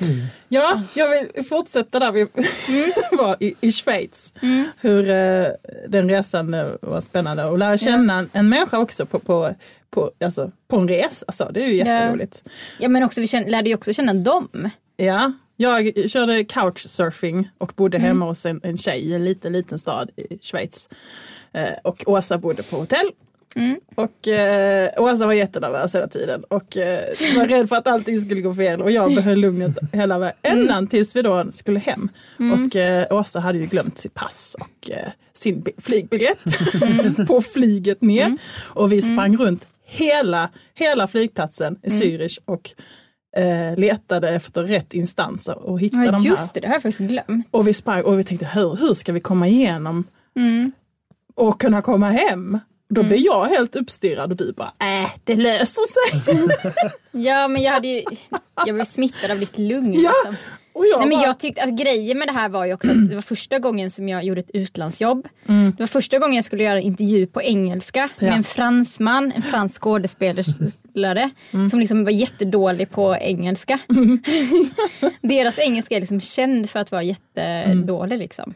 Mm. 0.00 0.26
Ja, 0.48 0.82
jag 0.94 1.08
vill 1.10 1.44
fortsätta 1.44 1.98
där 1.98 2.12
vi 2.12 2.26
var 3.18 3.36
i, 3.40 3.54
i 3.60 3.72
Schweiz. 3.72 4.32
Mm. 4.42 4.64
Hur 4.80 5.10
eh, 5.10 5.46
den 5.88 6.08
resan 6.10 6.54
eh, 6.54 6.66
var 6.82 7.00
spännande 7.00 7.44
och 7.44 7.58
lära 7.58 7.78
känna 7.78 8.18
en, 8.18 8.28
en 8.32 8.48
människa 8.48 8.78
också 8.78 9.06
på, 9.06 9.18
på, 9.18 9.54
på, 9.90 10.10
alltså, 10.24 10.50
på 10.68 10.76
en 10.76 10.88
resa. 10.88 11.24
Alltså, 11.28 11.50
det 11.54 11.62
är 11.64 11.66
ju 11.68 11.74
Ja. 11.76 11.84
jätteroligt. 11.86 12.42
Ja, 12.78 12.88
men 12.88 13.02
också, 13.02 13.20
vi 13.20 13.26
kände, 13.28 13.50
lärde 13.50 13.68
ju 13.68 13.74
också 13.74 13.92
känna 13.92 14.14
dem. 14.14 14.70
Ja, 14.96 15.32
jag 15.62 16.10
körde 16.10 16.44
couchsurfing 16.44 17.48
och 17.58 17.72
bodde 17.76 17.96
Mm. 17.96 18.06
hemma 18.08 18.24
hos 18.26 18.46
en, 18.46 18.60
en 18.62 18.76
tjej 18.76 19.00
i 19.10 19.14
en 19.14 19.24
liten, 19.24 19.52
liten 19.52 19.78
stad 19.78 20.10
i 20.16 20.38
Schweiz. 20.42 20.88
Eh, 21.52 21.70
och 21.84 22.02
Åsa 22.06 22.38
bodde 22.38 22.62
på 22.62 22.76
hotell. 22.76 23.10
Mm. 23.56 23.76
Och 23.94 24.28
eh, 24.28 24.90
Åsa 24.96 25.26
var 25.26 25.32
jättenervös 25.32 25.94
hela 25.94 26.06
tiden 26.08 26.44
och 26.44 26.76
eh, 26.76 27.04
var 27.36 27.46
rädd 27.46 27.68
för 27.68 27.76
att 27.76 27.86
allting 27.86 28.18
skulle 28.18 28.40
gå 28.40 28.54
fel 28.54 28.82
och 28.82 28.90
jag 28.90 29.14
behöll 29.14 29.38
lugnet 29.38 29.78
hela 29.92 30.18
vägen 30.18 30.36
ända 30.42 30.86
tills 30.90 31.16
vi 31.16 31.22
då 31.22 31.44
skulle 31.52 31.78
hem. 31.78 32.08
Och 32.38 32.76
eh, 32.76 33.06
Åsa 33.10 33.40
hade 33.40 33.58
ju 33.58 33.66
glömt 33.66 33.98
sitt 33.98 34.14
pass 34.14 34.56
och 34.60 34.90
eh, 34.90 35.08
sin 35.34 35.60
bi- 35.60 35.72
flygbiljett 35.78 36.38
på 37.26 37.42
flyget 37.42 38.02
ner. 38.02 38.36
Och 38.64 38.92
vi 38.92 39.02
sprang 39.02 39.36
runt 39.36 39.66
hela, 39.86 40.50
hela 40.74 41.08
flygplatsen 41.08 41.78
i 41.82 41.88
Zürich 41.88 42.38
och 42.44 42.70
eh, 43.36 43.76
letade 43.76 44.28
efter 44.30 44.62
rätt 44.62 44.94
instanser 44.94 45.58
och 45.58 45.80
hittade 45.80 46.04
Ja, 46.04 46.10
de 46.12 46.22
här. 46.22 46.30
just 46.30 46.54
det, 46.54 46.60
det 46.60 46.66
har 46.66 46.74
jag 46.74 46.82
faktiskt 46.82 47.10
glömt. 47.10 47.46
Och 47.50 47.68
vi 47.68 47.72
sprang 47.72 48.02
och 48.02 48.18
vi 48.18 48.24
tänkte 48.24 48.46
hur, 48.46 48.76
hur 48.76 48.94
ska 48.94 49.12
vi 49.12 49.20
komma 49.20 49.48
igenom 49.48 50.04
Mm. 50.36 50.72
och 51.34 51.60
kunna 51.60 51.82
komma 51.82 52.10
hem? 52.10 52.58
Då 52.88 53.02
blev 53.02 53.18
jag 53.18 53.44
helt 53.46 53.76
uppstirrad 53.76 54.30
och 54.30 54.36
du 54.36 54.52
bara, 54.52 54.72
äh, 54.80 55.10
det 55.24 55.36
löser 55.36 55.82
sig. 55.92 56.48
Ja, 57.24 57.48
men 57.48 57.62
jag 57.62 57.72
hade 57.72 57.88
ju, 57.88 58.02
jag 58.66 58.74
blev 58.74 58.84
smittad 58.84 59.30
av 59.30 59.38
ditt 59.38 59.58
lugn. 59.58 59.92
Ja, 59.92 60.12
Liksom. 60.24 60.36
Jag 60.74 60.98
Nej, 61.00 61.08
men 61.08 61.20
jag 61.20 61.38
tyckte, 61.38 61.62
alltså, 61.62 61.84
grejen 61.84 62.18
med 62.18 62.28
det 62.28 62.32
här 62.32 62.48
var 62.48 62.64
ju 62.66 62.74
också 62.74 62.90
att 62.90 63.08
det 63.08 63.14
var 63.14 63.22
första 63.22 63.58
gången 63.58 63.90
som 63.90 64.08
jag 64.08 64.24
gjorde 64.24 64.40
ett 64.40 64.50
utlandsjobb. 64.54 65.28
Mm. 65.48 65.70
Det 65.76 65.82
var 65.82 65.86
första 65.86 66.18
gången 66.18 66.34
jag 66.36 66.44
skulle 66.44 66.62
göra 66.64 66.78
en 66.78 66.82
intervju 66.84 67.26
på 67.26 67.42
engelska 67.42 68.08
med 68.18 68.28
Ja. 68.30 68.34
en 68.36 68.44
fransman, 68.44 69.32
en 69.36 69.42
fransk 69.42 69.80
skådespelare 69.82 71.30
Mm. 71.52 71.70
som 71.70 71.80
liksom 71.80 72.04
var 72.04 72.10
jättedålig 72.10 72.90
på 72.90 73.16
engelska. 73.20 73.78
Deras 75.20 75.58
engelska 75.58 75.96
är 75.96 76.00
liksom 76.00 76.20
känd 76.20 76.70
för 76.70 76.80
att 76.80 76.92
vara 76.92 77.02
jättedålig. 77.02 78.18
Liksom. 78.18 78.54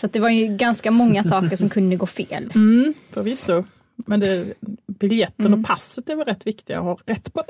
Så 0.00 0.06
att 0.06 0.12
det 0.12 0.20
var 0.20 0.28
ju 0.30 0.56
ganska 0.56 0.90
många 0.90 1.22
saker 1.24 1.56
som 1.56 1.68
kunde 1.68 1.96
gå 1.96 2.06
fel. 2.06 2.52
mm, 2.54 2.94
förvisso. 3.10 3.64
Men 3.96 4.20
det, 4.20 4.54
biljetten 4.86 5.46
Mm. 5.46 5.60
och 5.60 5.66
passet 5.66 6.08
är 6.10 6.16
väl 6.16 6.24
rätt 6.26 6.46
viktiga 6.46 6.78
att 6.78 6.84
ha 6.84 6.98
rätt 7.06 7.32
på. 7.34 7.42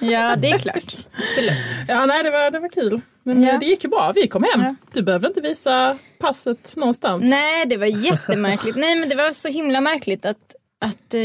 Ja, 0.00 0.36
det 0.36 0.50
är 0.50 0.58
klart. 0.58 0.96
Absolut. 1.18 1.52
Ja, 1.88 2.06
nej, 2.06 2.22
det 2.24 2.30
var, 2.30 2.50
det 2.50 2.58
var 2.58 2.68
kul. 2.68 3.00
Men 3.22 3.42
Ja. 3.42 3.52
eh, 3.52 3.58
det 3.60 3.66
gick 3.66 3.84
ju 3.84 3.90
bra, 3.90 4.12
vi 4.14 4.28
kom 4.28 4.42
hem. 4.54 4.60
Ja. 4.60 4.74
Du 4.92 5.02
behövde 5.02 5.28
inte 5.28 5.40
visa 5.40 5.98
passet 6.18 6.76
någonstans. 6.76 7.24
Nej, 7.24 7.66
det 7.66 7.76
var 7.76 7.86
jättemärkligt. 7.86 8.76
Nej, 8.76 8.96
men 8.96 9.08
det 9.08 9.14
var 9.14 9.32
så 9.32 9.48
himla 9.48 9.80
märkligt 9.80 10.26
att, 10.26 10.54
att 10.82 11.14
eh, 11.14 11.20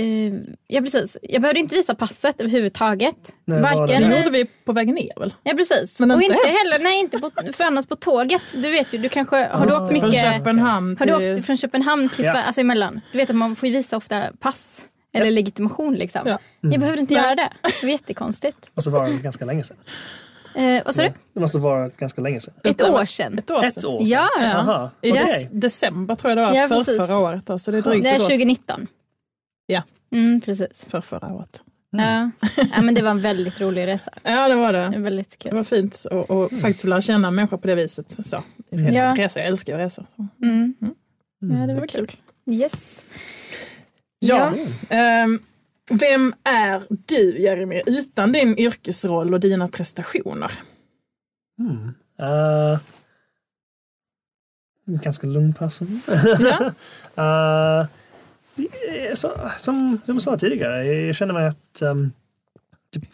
eh, 0.00 0.32
ja, 0.66 0.80
precis. 0.80 1.18
Jag 1.22 1.42
behövde 1.42 1.60
inte 1.60 1.76
visa 1.76 1.94
passet 1.94 2.40
överhuvudtaget. 2.40 3.16
Nej, 3.44 3.62
Varken, 3.62 4.10
Det 4.10 4.18
gjorde 4.18 4.30
vi 4.30 4.44
på 4.64 4.72
vägen 4.72 4.94
ner 4.94 5.20
väl? 5.20 5.34
ja, 5.42 5.52
precis. 5.54 5.98
Men 5.98 6.10
och 6.10 6.22
inte 6.22 6.34
inte 6.36 6.48
hem. 6.48 6.56
heller, 6.56 6.78
nej 6.84 7.00
inte 7.00 7.18
på, 7.18 7.30
för 7.52 7.64
annars 7.64 7.86
på 7.86 7.96
tåget. 7.96 8.42
Du 8.54 8.70
vet 8.70 8.92
ju, 8.94 8.98
du 8.98 9.08
kanske, 9.08 9.36
har 9.36 9.66
du 9.66 9.72
åkt 9.76 9.88
det. 9.92 10.00
Från 10.00 10.08
mycket, 10.08 10.20
Köpenhamn 10.22 10.96
har 10.98 11.06
till... 11.06 11.14
du 11.26 11.34
åkt 11.36 11.46
från 11.46 11.56
Köpenhamn 11.56 12.08
till 12.08 12.24
Ja. 12.24 12.32
Sverige, 12.32 12.44
alltså 12.46 12.60
emellan? 12.60 13.00
Du 13.12 13.18
vet 13.18 13.30
att 13.30 13.36
man 13.36 13.56
får 13.56 13.68
ju 13.68 13.72
visa 13.74 13.96
ofta 13.96 14.22
pass. 14.40 14.80
Eller 15.14 15.30
legitimation 15.30 15.94
liksom. 15.94 16.20
Ja. 16.24 16.38
Jag 16.60 16.80
behövde 16.80 17.00
inte 17.00 17.14
Nej. 17.14 17.22
göra 17.22 17.34
det. 17.34 17.48
Det 17.62 17.82
var 17.86 17.90
jättekonstigt. 17.90 18.70
Och 18.74 18.84
så 18.84 18.90
var 18.90 19.06
det 19.06 19.12
ganska 19.12 19.44
länge 19.44 19.62
sedan. 19.64 19.76
Eh, 20.54 20.82
vad 20.84 20.94
sa 20.94 21.02
du? 21.02 21.12
Det 21.34 21.40
måste 21.40 21.58
vara 21.58 21.88
ganska 21.88 22.20
länge 22.20 22.40
sedan. 22.40 22.54
Ett 22.64 22.82
år 22.82 23.04
sedan. 23.04 23.38
Ett 23.38 23.50
år 23.50 23.64
Ett 23.64 23.74
sedan. 23.74 23.90
år 23.90 23.98
sedan? 23.98 24.08
Ja, 24.08 24.28
Aha, 24.54 24.90
I 25.02 25.10
dec- 25.12 25.48
december 25.50 26.14
tror 26.14 26.30
jag 26.30 26.38
det 26.38 26.42
var, 26.42 26.54
Ja, 26.54 26.68
för 26.84 26.96
förra 27.06 27.18
året. 27.18 27.50
Alltså 27.50 27.70
det 27.70 27.78
är 27.78 27.82
drygt 27.82 28.02
Det 28.04 28.10
är 28.10 28.14
ett 28.14 28.20
år 28.20 28.24
sedan. 28.24 28.36
2019. 28.38 28.86
Ja. 29.70 29.82
Mm, 30.12 30.40
precis. 30.40 30.84
För 30.88 31.00
förra 31.00 31.32
året. 31.34 31.62
Ja. 31.90 32.30
ja, 32.74 32.82
men 32.82 32.94
det 32.94 33.02
var 33.02 33.10
en 33.10 33.20
väldigt 33.20 33.60
rolig 33.60 33.86
resa. 33.86 34.10
Ja, 34.22 34.48
det 34.48 34.54
var 34.54 34.72
det. 34.72 34.78
Det 34.78 34.96
var 34.96 34.98
väldigt 34.98 35.30
Det 35.30 35.36
kul. 35.36 35.54
var 35.54 35.64
fint 35.64 36.04
och, 36.10 36.30
och 36.30 36.50
faktiskt 36.50 36.84
lära 36.84 37.02
känna 37.02 37.30
människor 37.30 37.56
på 37.58 37.66
det 37.66 37.74
viset. 37.74 38.10
Så. 38.26 38.42
Resa, 38.70 38.98
Ja. 38.98 39.14
resa, 39.18 39.38
jag 39.38 39.48
älskar 39.48 39.72
ju 39.72 39.78
resor. 39.78 40.06
Så. 40.16 40.26
Mm. 40.42 40.74
Ja, 41.40 41.66
det 41.66 41.74
var 41.74 41.86
kul. 41.86 42.06
kul. 42.06 42.54
Yes. 42.54 43.02
Ja. 44.18 44.52
Ehm, 44.88 45.40
vem 45.92 46.34
är 46.44 46.82
du 46.88 47.38
Jeremy 47.38 47.82
utan 47.86 48.32
din 48.32 48.58
yrkesroll 48.58 49.34
och 49.34 49.40
dina 49.40 49.68
prestationer? 49.68 50.50
Mm. 51.58 51.94
Uh, 52.20 52.78
ganska 54.86 55.26
lugn 55.26 55.54
person. 55.54 56.00
Ja. 56.06 56.72
uh, 57.82 57.86
som 59.58 60.00
jag 60.06 60.22
sa 60.22 60.36
tidigare, 60.38 60.84
jag 60.84 61.14
känner 61.16 61.34
mig 61.34 61.46
att 61.46 61.82
um, 61.82 62.12
typ, 62.92 63.04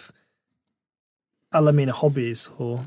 alla 1.50 1.72
mina 1.72 1.92
hobbys 1.92 2.50
har 2.56 2.78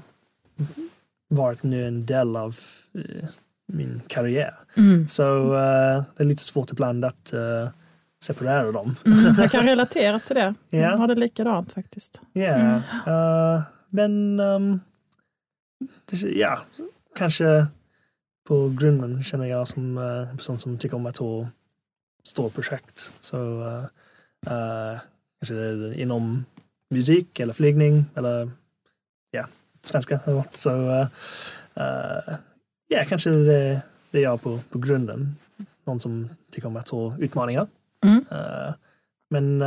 varit 1.29 1.63
nu 1.63 1.87
en 1.87 2.05
del 2.05 2.35
av 2.35 2.55
eh, 2.93 3.27
min 3.67 4.01
karriär. 4.07 4.53
Mm. 4.77 5.07
Så 5.07 5.53
uh, 5.53 6.03
det 6.15 6.23
är 6.23 6.25
lite 6.25 6.43
svårt 6.43 6.71
ibland 6.71 7.05
att 7.05 7.33
uh, 7.33 7.69
separera 8.23 8.71
dem. 8.71 8.95
Mm, 9.05 9.35
jag 9.37 9.51
kan 9.51 9.65
relatera 9.65 10.19
till 10.19 10.35
det. 10.35 10.53
Ja. 10.69 10.79
Jag 10.79 10.97
har 10.97 11.07
det 11.07 11.15
likadant 11.15 11.71
faktiskt. 11.73 12.21
Ja, 12.33 12.53
Mm. 12.55 12.75
eh, 13.07 13.61
men 13.89 14.39
um, 14.39 14.79
ja, 16.35 16.61
kanske 17.15 17.67
på 18.47 18.69
grunden 18.79 19.23
känner 19.23 19.45
jag 19.45 19.67
som 19.67 19.97
uh, 19.97 20.29
en 20.29 20.37
person 20.37 20.59
som 20.59 20.77
tycker 20.77 20.95
om 20.97 21.05
att 21.05 21.17
ha 21.17 21.47
stora 22.27 22.49
projekt. 22.49 23.13
Så 23.19 23.37
uh, 24.47 24.99
kanske 25.39 25.93
inom 25.95 26.45
musik 26.89 27.39
eller 27.39 27.53
flygning 27.53 28.05
eller 28.15 28.51
ja, 29.31 29.47
svenska 29.81 30.19
eller 30.25 30.37
något. 30.37 30.55
Så 30.55 30.71
uh, 30.71 31.07
ja, 32.87 33.03
kanske 33.07 33.29
det, 33.29 33.81
det 34.11 34.19
är 34.19 34.23
jag 34.23 34.41
på, 34.41 34.59
på 34.69 34.79
grunden. 34.79 35.35
Någon 35.83 35.99
som 35.99 36.29
tycker 36.51 36.67
om 36.67 36.77
att 36.77 36.89
ha 36.89 37.17
utmaningar. 37.17 37.67
Mm. 38.03 38.25
Men 39.29 39.63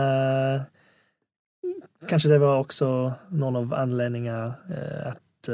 kanske 2.08 2.28
det 2.28 2.38
var 2.38 2.58
också 2.58 3.12
någon 3.28 3.56
av 3.56 3.74
anledningarna 3.74 4.54
att 5.04 5.48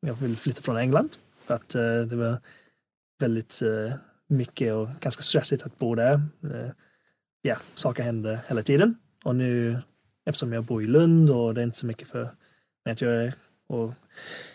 jag 0.00 0.14
vill 0.14 0.36
flytta 0.36 0.62
från 0.62 0.76
England. 0.76 1.16
För 1.46 1.54
att 1.54 1.68
det 2.08 2.16
var 2.16 2.38
väldigt 3.20 3.62
mycket 4.28 4.74
och 4.74 4.88
ganska 5.00 5.22
stressigt 5.22 5.62
att 5.62 5.78
bo 5.78 5.94
där. 5.94 6.14
Eh, 6.42 6.70
ja, 7.42 7.56
saker 7.74 8.02
händer 8.02 8.38
hela 8.48 8.62
tiden. 8.62 8.96
Och 9.24 9.36
nu 9.36 9.82
eftersom 10.26 10.52
jag 10.52 10.64
bor 10.64 10.82
i 10.82 10.86
Lund 10.86 11.30
och 11.30 11.54
det 11.54 11.60
är 11.60 11.64
inte 11.64 11.78
så 11.78 11.86
mycket 11.86 12.08
för 12.08 12.22
mig 12.84 12.92
att 12.92 13.00
göra 13.00 13.32
och 13.68 13.92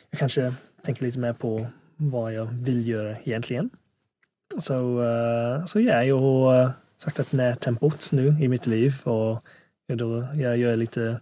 jag 0.10 0.20
kanske 0.20 0.54
tänker 0.84 1.04
lite 1.04 1.20
mer 1.20 1.34
på 1.34 1.68
vad 1.96 2.34
jag 2.34 2.46
vill 2.46 2.88
göra 2.88 3.18
egentligen. 3.24 3.70
Så, 4.60 5.04
eh, 5.04 5.66
så 5.66 5.80
ja, 5.80 6.04
jag 6.04 6.20
har 6.20 6.66
sagt 6.66 7.18
saktat 7.18 7.32
ner 7.32 7.56
tempot 7.56 8.12
nu 8.12 8.28
i 8.28 8.48
mitt 8.48 8.68
liv 8.68 8.94
och 9.04 9.44
jag, 9.88 9.98
då, 9.98 10.28
jag 10.36 10.58
gör 10.58 10.76
lite 10.76 11.20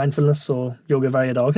mindfulness 0.00 0.50
och 0.50 0.72
yoga 0.88 1.08
varje 1.08 1.32
dag. 1.32 1.56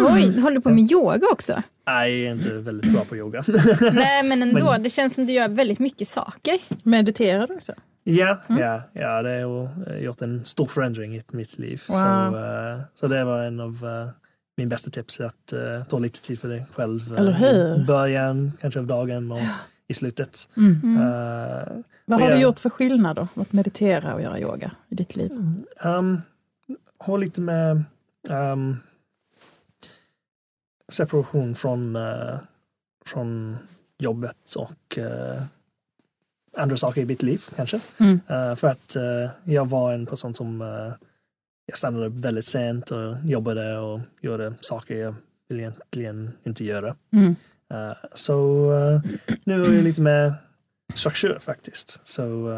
Oj, 0.00 0.32
du 0.34 0.40
håller 0.40 0.60
på 0.60 0.70
med 0.70 0.92
yoga 0.92 1.26
också? 1.32 1.62
Nej, 1.86 2.20
jag 2.22 2.30
är 2.30 2.34
inte 2.36 2.52
väldigt 2.54 2.92
bra 2.92 3.04
på 3.04 3.16
yoga. 3.16 3.44
Nej, 3.92 4.22
men 4.22 4.42
ändå. 4.42 4.64
Men- 4.70 4.82
Det 4.82 4.90
känns 4.90 5.14
som 5.14 5.26
du 5.26 5.32
gör 5.32 5.48
väldigt 5.48 5.78
mycket 5.78 6.08
saker. 6.08 6.58
Mediterar 6.82 7.46
du 7.46 7.54
också? 7.54 7.72
ja, 8.04 8.38
ja, 8.48 8.82
ja, 8.92 9.22
det 9.22 9.40
har 9.42 9.96
gjort 10.00 10.20
en 10.22 10.44
stor 10.44 10.66
förändring 10.66 11.16
i 11.16 11.22
mitt 11.32 11.58
liv. 11.58 11.82
Wow. 11.88 11.96
Så, 11.96 12.06
uh, 12.36 12.80
så 12.94 13.06
det 13.08 13.24
var 13.24 13.42
en 13.42 13.60
av 13.60 13.84
uh, 13.84 14.08
min 14.56 14.68
bästa 14.68 14.90
tips 14.90 15.20
att 15.20 15.52
uh, 15.52 15.84
ta 15.88 15.98
lite 15.98 16.20
tid 16.20 16.40
för 16.40 16.48
dig 16.48 16.66
själv. 16.74 17.14
Eller 17.18 17.32
hur? 17.32 17.82
I 17.82 17.84
början 17.84 18.52
kanske 18.60 18.80
av 18.80 18.86
dagen 18.86 19.32
och 19.32 19.40
i 19.88 19.94
slutet. 19.94 20.48
Mm. 20.56 20.96
Uh, 20.98 21.02
Vad 22.04 22.20
har 22.20 22.28
Ja. 22.30 22.34
du 22.36 22.40
gjort 22.42 22.58
för 22.58 22.70
skillnad 22.70 23.16
då? 23.16 23.28
Att 23.42 23.52
meditera 23.52 24.14
och 24.14 24.22
göra 24.22 24.38
yoga 24.40 24.70
i 24.88 24.94
ditt 24.94 25.16
liv? 25.16 25.30
Um, 25.84 26.22
har 27.00 27.18
lite 27.18 27.40
med 27.40 27.84
um, 28.28 28.76
separation 30.88 31.54
från, 31.54 31.96
uh, 31.96 32.38
från 33.06 33.58
jobbet 33.98 34.54
och 34.56 34.98
uh, 34.98 35.42
andra 36.56 36.76
saker 36.76 37.00
i 37.00 37.04
mitt 37.04 37.22
liv 37.22 37.42
kanske. 37.56 37.80
Mm. 37.98 38.20
Uh, 38.30 38.54
för 38.54 38.68
att 38.68 38.96
jag 39.44 39.68
var 39.68 39.92
en 39.92 40.06
person 40.06 40.34
som 40.34 40.60
jag 41.66 41.76
stannade 41.76 42.06
upp 42.06 42.14
väldigt 42.14 42.46
sent 42.46 42.90
och 42.90 43.16
jobbade 43.24 43.78
och 43.78 44.00
gjorde 44.20 44.54
saker 44.60 44.96
jag 44.96 45.14
vill 45.48 45.60
egentligen 45.60 46.32
inte 46.44 46.64
göra. 46.64 46.96
Mm. 47.12 47.34
Så 48.12 48.34
nu 49.44 49.64
är 49.64 49.72
jag 49.72 49.84
lite 49.84 50.00
mer 50.00 50.34
struktur 50.94 51.38
faktiskt. 51.38 52.00
Så 52.04 52.54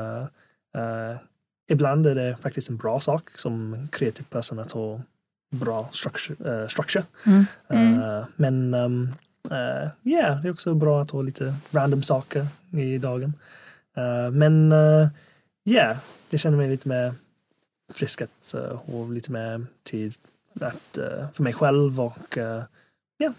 ibland 1.70 2.06
är 2.06 2.14
det 2.14 2.36
faktiskt 2.42 2.70
en 2.70 2.76
bra 2.76 3.00
sak 3.00 3.38
som 3.38 3.88
kreativ 3.92 4.24
person 4.24 4.58
att 4.58 4.72
ha 4.72 5.00
bra 5.54 5.88
structure. 5.92 6.62
Uh, 6.62 6.68
structure. 6.68 7.04
Mm. 7.26 7.44
Uh, 7.72 8.24
men 8.36 8.74
um, 8.74 9.14
uh, 9.50 9.88
yeah, 10.02 10.42
det 10.42 10.48
är 10.48 10.50
också 10.50 10.74
bra 10.74 11.02
att 11.02 11.10
ha 11.10 11.22
lite 11.22 11.54
random 11.70 12.02
saker 12.02 12.46
i 12.72 12.98
dagen. 12.98 13.32
Men 14.32 14.72
uh, 14.72 15.08
yeah, 15.64 15.96
det 16.30 16.38
känner 16.38 16.56
mig 16.56 16.68
lite 16.68 16.88
mer 16.88 17.14
frisk 17.92 18.22
att 18.22 18.54
ha 18.86 19.06
lite 19.06 19.32
mer 19.32 19.66
tid 19.82 20.14
att, 20.60 20.98
för 21.32 21.42
mig 21.42 21.52
själv 21.52 22.00
och 22.00 22.36
uh, 22.36 22.62
yeah. 23.22 23.34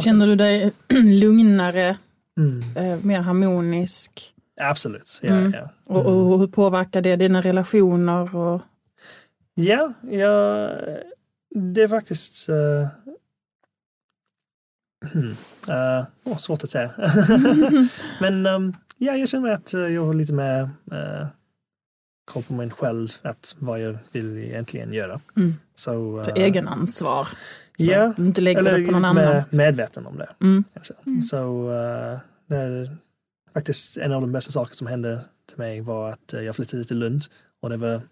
Känner 0.00 0.26
du 0.26 0.36
dig 0.36 0.72
lugnare, 1.04 1.96
Mm. 2.38 2.76
eh, 2.76 3.04
mer 3.04 3.20
harmonisk? 3.20 4.34
Absolut. 4.60 5.18
Ja, 5.22 5.32
Mm. 5.34 5.52
ja. 5.52 5.68
Och, 5.94 6.06
och 6.06 6.38
hur 6.38 6.46
påverkar 6.46 7.02
det 7.02 7.16
dina 7.16 7.40
relationer? 7.40 8.36
Och... 8.36 8.62
Ja, 9.54 9.92
ja, 10.02 10.68
det 11.54 11.82
är 11.82 11.88
faktiskt... 11.88 12.48
Uh, 12.48 12.86
uh, 15.68 16.04
oh, 16.24 16.38
svårt 16.38 16.64
att 16.64 16.70
säga. 16.70 16.90
Men 18.20 18.46
um, 18.46 18.74
ja, 18.98 19.16
jag 19.16 19.28
känner 19.28 19.50
att 19.50 19.72
jag 19.72 20.06
har 20.06 20.14
lite 20.14 20.32
mer 20.32 20.62
uh, 20.92 21.26
koll 22.24 22.42
på 22.42 22.52
mig 22.52 22.70
själv, 22.70 23.08
att 23.22 23.56
vad 23.58 23.80
jag 23.80 23.98
vill 24.12 24.38
egentligen 24.38 24.92
göra. 24.92 25.20
Mm. 25.36 25.54
Så, 25.74 26.18
uh, 26.18 26.28
egenansvar. 26.34 27.24
Så 27.24 27.34
Ja, 27.84 28.12
du 28.16 28.26
inte 28.26 28.40
lägger 28.40 28.58
eller 28.60 28.78
det 28.78 28.86
på 28.86 28.92
någon 28.92 29.04
annan. 29.04 29.42
medveten 29.52 30.06
om 30.06 30.18
det. 30.18 30.28
Mm. 30.40 30.64
Mm. 31.06 31.22
Så 31.22 31.70
uh, 31.70 32.18
det 32.46 32.56
är 32.56 32.96
faktiskt 33.58 33.96
en 33.96 34.12
av 34.12 34.20
de 34.20 34.32
bästa 34.32 34.52
saker 34.52 34.74
som 34.74 34.86
hände 34.86 35.20
till 35.48 35.58
mig 35.58 35.80
var 35.80 36.10
att 36.10 36.34
uh, 36.34 36.42
jag 36.42 36.56
flyttade 36.56 36.84
till 36.84 36.98
Lund 36.98 37.24
och 37.60 37.70
det 37.70 37.76
var 37.76 38.02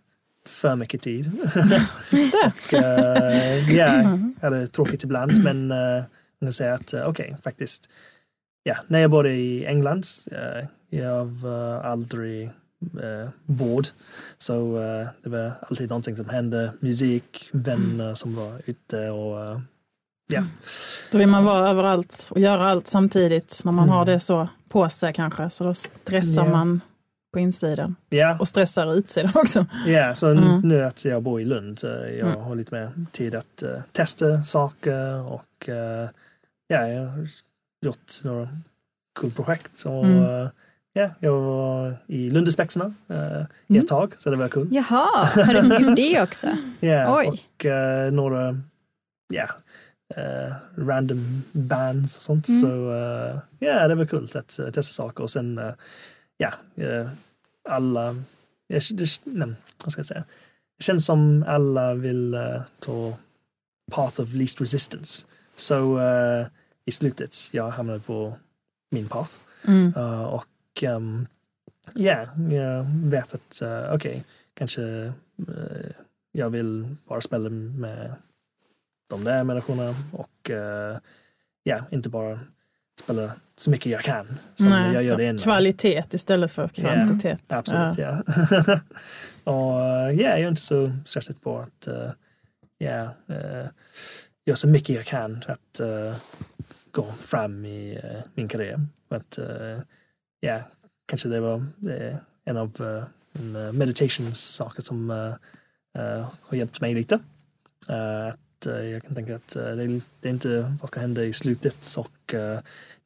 för 0.47 0.77
mycket 0.77 1.03
tid. 1.03 1.25
Just 2.11 2.33
det. 2.33 2.79
uh, 2.79 3.77
ja, 3.77 4.03
jag 4.41 4.51
hade 4.51 4.67
tråkigt 4.67 5.05
ibland 5.05 5.43
men 5.43 5.73
uh, 5.73 6.05
jag 6.39 6.55
säga 6.55 6.75
att 6.75 6.95
uh, 6.95 7.01
okej, 7.01 7.27
okay, 7.27 7.37
faktiskt. 7.43 7.89
Ja, 8.63 8.77
när 8.87 9.01
jag 9.01 9.11
bodde 9.11 9.33
i 9.33 9.67
England, 9.67 10.05
uh, 10.33 10.69
jag 10.91 11.25
var 11.27 11.81
aldrig 11.81 12.45
uh, 12.95 13.29
bored. 13.45 13.89
Så 14.39 14.79
uh, 14.79 15.07
det 15.23 15.29
var 15.29 15.53
alltid 15.61 15.89
någonting 15.89 16.17
som 16.17 16.29
hände, 16.29 16.73
musik, 16.81 17.49
vänner 17.53 18.15
som 18.15 18.35
var 18.35 18.63
ute 18.67 19.11
och 19.11 19.61
ja. 20.29 20.45
Då 21.13 21.19
vill 21.19 21.29
man 21.29 21.45
vara 21.45 21.69
överallt 21.69 22.29
och 22.31 22.41
göra 22.41 22.71
allt 22.71 22.87
samtidigt 22.87 23.63
när 23.65 23.73
man 23.73 23.85
Mm. 23.85 23.97
har 23.97 24.05
det 24.05 24.21
så 24.21 24.49
på 24.69 24.89
sig 24.89 25.13
kanske. 25.13 25.51
Så 25.51 25.65
då 25.65 25.75
stressar 25.75 26.45
Ja. 26.45 26.51
man 26.51 26.81
på 27.33 27.39
insidan 27.41 27.97
Ja, 28.09 28.37
och 28.41 28.49
stressar 28.49 28.95
utsidan 28.95 29.31
också. 29.35 29.67
Ja, 29.87 30.15
så 30.15 30.31
n- 30.31 30.39
Mm. 30.39 30.61
nu 30.61 30.85
att 30.85 31.05
jag 31.05 31.23
bor 31.23 31.41
i 31.41 31.45
Lund, 31.45 31.79
jag 31.83 32.29
Mm. 32.29 32.41
har 32.41 32.55
lite 32.55 32.75
mer 32.75 32.91
tid 33.13 33.35
att 33.35 33.63
eh, 33.63 33.69
testa 33.93 34.43
saker 34.43 35.21
och 35.33 35.69
eh, 35.69 36.09
ja, 36.69 36.89
jag 36.89 37.07
har 37.07 37.29
gjort 37.87 38.13
några 38.25 38.49
kul 39.21 39.31
projekt. 39.31 39.83
Och, 39.87 40.05
Mm. 40.05 40.23
eh, 40.25 40.49
ja, 40.93 41.11
jag 41.21 41.41
var 41.41 41.97
i 42.07 42.31
Lundespexarna 42.31 42.85
uh, 43.11 43.43
i 43.67 43.73
Mm. 43.73 43.83
ett 43.83 43.89
tag, 43.89 44.13
så 44.19 44.31
det 44.31 44.37
var 44.37 44.49
kul. 44.49 44.69
Jaha, 44.71 45.25
har 45.25 45.63
du 45.63 45.85
gjort 45.87 45.97
det 45.97 46.23
också? 46.23 46.49
Ja, 46.81 47.19
Oj. 47.19 47.27
och 47.29 47.67
några 48.13 48.61
ja, 49.29 49.47
eh, 50.15 50.55
random 50.77 51.43
bands 51.53 52.17
och 52.17 52.23
sånt. 52.23 52.49
Mm. 52.49 52.61
Så 52.61 52.93
eh, 52.93 53.39
ja, 53.59 53.89
det 53.89 53.95
var 53.95 54.07
kul 54.07 54.29
att 54.35 54.59
eh, 54.59 54.71
testa 54.71 54.83
saker 54.83 55.23
och 55.23 55.31
sen 55.31 55.61
ja, 56.37 56.53
alla, 57.69 58.17
jag, 58.67 58.83
det, 58.91 59.21
nej, 59.25 59.55
vad 59.85 59.93
ska 59.93 59.99
jag 59.99 60.07
säga? 60.07 60.25
Det 60.79 60.85
känns 60.85 61.07
som 61.07 61.45
alla 61.49 61.95
vill 61.95 62.37
ta 62.79 63.17
path 63.93 64.21
of 64.21 64.35
least 64.35 64.61
resistance. 64.61 65.27
Så 65.57 66.01
i 66.85 66.93
slutet, 66.93 67.37
jag 67.53 67.71
hamnade 67.71 68.01
på 68.01 68.37
min 68.91 69.09
path. 69.09 69.33
Mm. 69.69 69.95
Uh, 69.97 70.25
och 70.25 70.83
um, 70.83 71.27
ja, 71.95 72.27
jag 72.51 72.87
vet 73.05 73.35
att 73.35 73.63
uh, 73.63 73.95
okej, 73.95 74.25
kanske 74.55 74.83
uh, 74.83 75.91
jag 76.33 76.51
vill 76.51 76.97
bara 77.09 77.21
spela 77.21 77.49
med 77.49 78.15
de 79.07 79.25
där 79.25 79.45
människorna 79.45 79.95
och 80.13 80.51
uh, 80.51 80.99
ja, 81.63 81.85
inte 81.91 82.09
bara 82.09 82.41
spela 83.03 83.33
så 83.57 83.71
mycket 83.71 83.93
jag 83.93 84.03
kan 84.03 84.39
som 84.55 84.69
Nej, 84.69 84.95
jag 84.95 85.03
gör 85.03 85.17
det 85.17 85.25
innan. 85.25 85.39
Kvalitet 85.39 86.05
istället 86.11 86.53
för 86.53 86.69
kvantitet. 86.69 87.41
Absolut, 87.49 87.99
ja. 87.99 88.23
och 89.45 89.79
uh, 89.79 90.21
ja, 90.21 90.29
jag 90.31 90.41
är 90.41 90.49
inte 90.49 90.61
så 90.61 90.93
stressad 91.05 91.43
på 91.43 91.59
att 91.59 91.89
uh, 91.89 92.11
ja, 92.79 93.11
göra 94.45 94.57
så 94.57 94.69
mycket 94.69 94.97
jag 94.97 95.05
kan 95.05 95.43
för 95.43 95.53
att 95.53 95.81
uh, 95.81 96.17
gå 96.91 97.13
fram 97.13 97.65
i 97.65 98.01
uh, 98.05 98.21
min 98.35 98.49
karriär. 98.49 98.81
Att, 99.09 99.39
ja, 100.41 100.61
kanske 101.07 101.29
det 101.29 101.41
var 101.41 101.65
en 102.45 102.57
av 102.57 102.81
uh, 102.81 103.05
en, 103.33 103.57
uh, 103.57 103.73
meditationssaker 103.73 104.83
som 104.83 105.11
har 106.41 106.57
hjälpt 106.57 106.81
mig 106.81 106.95
lite. 106.95 107.15
Uh, 107.91 108.35
att, 108.71 108.81
uh, 108.81 108.91
jag 108.91 109.03
kan 109.03 109.15
tänka 109.15 109.37
att 109.37 109.57
uh, 109.57 109.63
det, 109.63 109.83
är, 109.83 110.01
det 110.21 110.29
är 110.29 110.33
inte 110.33 110.77
vad 110.81 110.89
ska 110.89 111.01
hända 111.01 111.25
i 111.25 111.33
slutet 111.33 111.95
och 111.97 112.35
uh, 112.35 112.41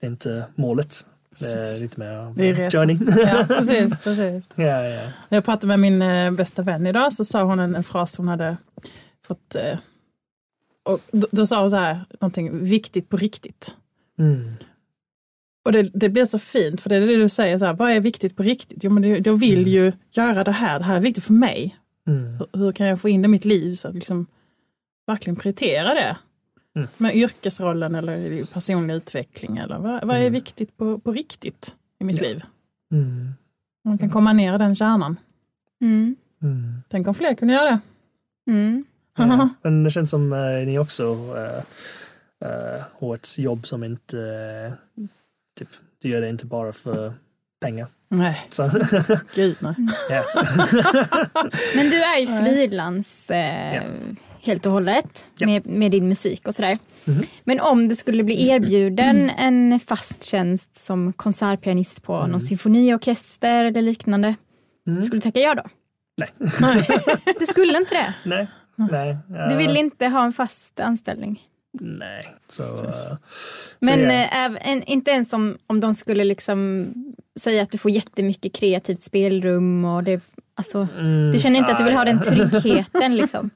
det 0.01 0.07
är 0.07 0.11
inte 0.11 0.45
målet. 0.55 1.07
Det 1.41 1.47
är 1.47 1.81
lite 1.81 2.01
mer 2.01 2.35
Det 2.37 2.49
är 2.49 2.71
journey. 2.71 2.99
Ja, 3.27 3.45
precis, 3.49 3.99
precis. 4.05 4.51
ja, 4.55 4.85
ja. 4.85 5.03
När 5.29 5.37
jag 5.37 5.45
pratade 5.45 5.67
med 5.67 5.79
min 5.79 6.03
eh, 6.03 6.31
bästa 6.31 6.63
vän 6.63 6.87
idag 6.87 7.13
så 7.13 7.25
sa 7.25 7.43
hon 7.43 7.59
en, 7.59 7.75
en 7.75 7.85
fras 7.85 8.17
hon 8.17 8.29
hade 8.29 8.57
fått 9.27 9.55
eh, 9.55 9.79
och 10.83 11.01
då, 11.13 11.27
då 11.31 11.47
sa 11.47 11.61
hon 11.61 11.71
så 11.71 11.77
här, 11.77 12.01
någonting 12.21 12.65
viktigt 12.65 13.09
på 13.09 13.17
riktigt. 13.17 13.75
Mm. 14.19 14.55
Och 15.65 15.73
det, 15.73 15.83
det 15.83 16.09
blir 16.09 16.25
så 16.25 16.39
fint, 16.39 16.81
för 16.81 16.89
det 16.91 16.97
är 16.97 17.01
det 17.01 17.17
du 17.17 17.29
säger, 17.29 17.59
så 17.59 17.65
här, 17.65 17.75
vad 17.75 17.91
är 17.91 18.01
viktigt 18.01 18.37
på 18.37 18.43
riktigt? 18.43 18.85
Jo, 18.85 18.91
men 18.91 19.03
det, 19.03 19.27
jag 19.27 19.37
vill 19.37 19.59
Mm. 19.59 19.71
ju 19.71 19.93
göra 20.11 20.45
det 20.45 20.53
här, 20.53 20.79
det 20.79 20.85
här 20.85 20.97
är 20.97 21.01
viktigt 21.01 21.25
för 21.25 21.33
mig. 21.33 21.77
Mm. 22.07 22.39
Hur, 22.39 22.59
hur 22.59 22.73
kan 22.73 22.87
jag 22.87 23.01
få 23.01 23.09
in 23.09 23.23
det 23.23 23.27
i 23.27 23.29
mitt 23.29 23.45
liv 23.45 23.75
så 23.75 23.89
att 23.89 23.95
liksom 23.95 24.27
verkligen 25.11 25.37
prioritera 25.37 25.95
det? 25.95 26.17
Mm. 26.77 26.89
Med 26.97 27.15
yrkesrollen 27.17 27.95
eller 27.95 28.45
personlig 28.45 28.95
utveckling 28.95 29.57
eller 29.59 29.79
vad, 29.79 30.07
vad 30.07 30.17
är 30.17 30.21
Mm. 30.21 30.33
viktigt 30.33 30.77
på, 30.77 30.99
på 30.99 31.13
riktigt 31.13 31.75
i 32.01 32.05
mitt 32.05 32.17
Ja. 32.17 32.23
liv? 32.29 32.43
Mm. 32.93 33.29
Man 33.85 33.99
kan 33.99 34.11
komma 34.11 34.33
ner 34.33 34.55
i 34.55 34.59
den 34.59 34.77
kärnan. 34.77 35.17
Mm. 35.81 36.17
Mm. 36.43 36.83
Tänk 36.89 37.09
om 37.09 37.15
fler 37.15 37.35
kunde 37.35 37.55
göra 37.55 37.65
det. 37.71 37.81
Mm. 38.53 38.85
Ja. 39.19 39.49
Men 39.63 39.85
det 39.85 39.91
känns 39.91 40.11
som 40.11 40.33
uh, 40.33 40.67
ni 40.67 40.79
också 40.79 41.13
uh, 41.15 41.63
uh, 42.45 42.83
har 43.01 43.15
ett 43.15 43.39
jobb 43.39 43.67
som 43.67 43.85
inte, 43.85 44.17
uh, 44.17 45.07
typ, 45.59 45.69
du 45.99 46.09
gör 46.09 46.21
det 46.21 46.29
inte 46.29 46.47
bara 46.47 46.73
för 46.73 47.13
pengar. 47.61 47.89
Nej, 48.09 48.47
Så, 48.49 48.71
gud 49.35 49.57
nej. 49.61 49.75
ja. 50.11 50.23
Men 51.77 51.91
du 51.91 52.03
är 52.03 52.19
ju 52.19 52.27
frilans 52.27 53.31
eh, 53.31 53.75
Ja. 53.75 53.83
helt 54.43 54.67
och 54.67 54.73
hållet 54.73 55.29
Ja. 55.39 55.47
med, 55.47 55.67
med 55.67 55.91
din 55.91 56.09
musik 56.09 56.49
och 56.49 56.55
sådär. 56.55 56.79
Mhm. 57.05 57.23
Men 57.45 57.61
om 57.61 57.89
du 57.89 57.95
skulle 57.95 58.23
bli 58.25 58.49
erbjuden 58.49 59.31
en 59.31 59.81
fast 59.81 60.25
tjänst 60.25 60.79
som 60.85 61.13
konsertpianist 61.13 62.03
på 62.03 62.15
Mm. 62.17 62.31
någon 62.31 62.41
symfoniorkester 62.41 63.65
eller 63.65 63.83
liknande, 63.83 64.35
Mm. 64.87 65.05
skulle 65.05 65.17
du 65.21 65.23
tacka 65.23 65.41
ja 65.41 65.55
då? 65.55 65.63
Nej. 66.17 66.29
nej. 66.61 66.83
Du 67.41 67.47
skulle 67.47 67.79
inte 67.79 67.95
det? 67.95 68.15
nej. 68.25 68.47
Nej. 68.77 69.17
Du 69.51 69.57
vill 69.57 69.77
inte 69.77 70.07
ha 70.07 70.25
en 70.25 70.33
fast 70.33 70.81
anställning? 70.81 71.41
Nej. 71.73 72.35
Så, 72.49 72.63
uh, 72.63 72.91
så 72.91 73.17
Men 73.79 74.01
ja. 74.01 74.11
eh, 74.11 74.37
även, 74.37 74.83
inte 74.83 75.11
ens 75.11 75.33
om, 75.33 75.59
om 75.67 75.81
de 75.81 75.95
skulle 75.95 76.25
liksom 76.25 76.89
säga 77.41 77.63
att 77.63 77.71
du 77.71 77.79
får 77.79 77.91
jättemycket 77.91 78.55
kreativt 78.55 79.03
spelrum 79.03 79.85
och 79.85 80.05
det, 80.05 80.23
alltså, 80.55 80.89
Mm, 80.99 81.31
du 81.31 81.39
känner 81.39 81.59
inte 81.59 81.73
att 81.73 81.79
du 81.79 81.85
vill 81.85 81.95
ha 81.95 82.05
den 82.05 82.21
ja. 82.25 82.33
tryggheten 82.33 83.17
liksom? 83.17 83.51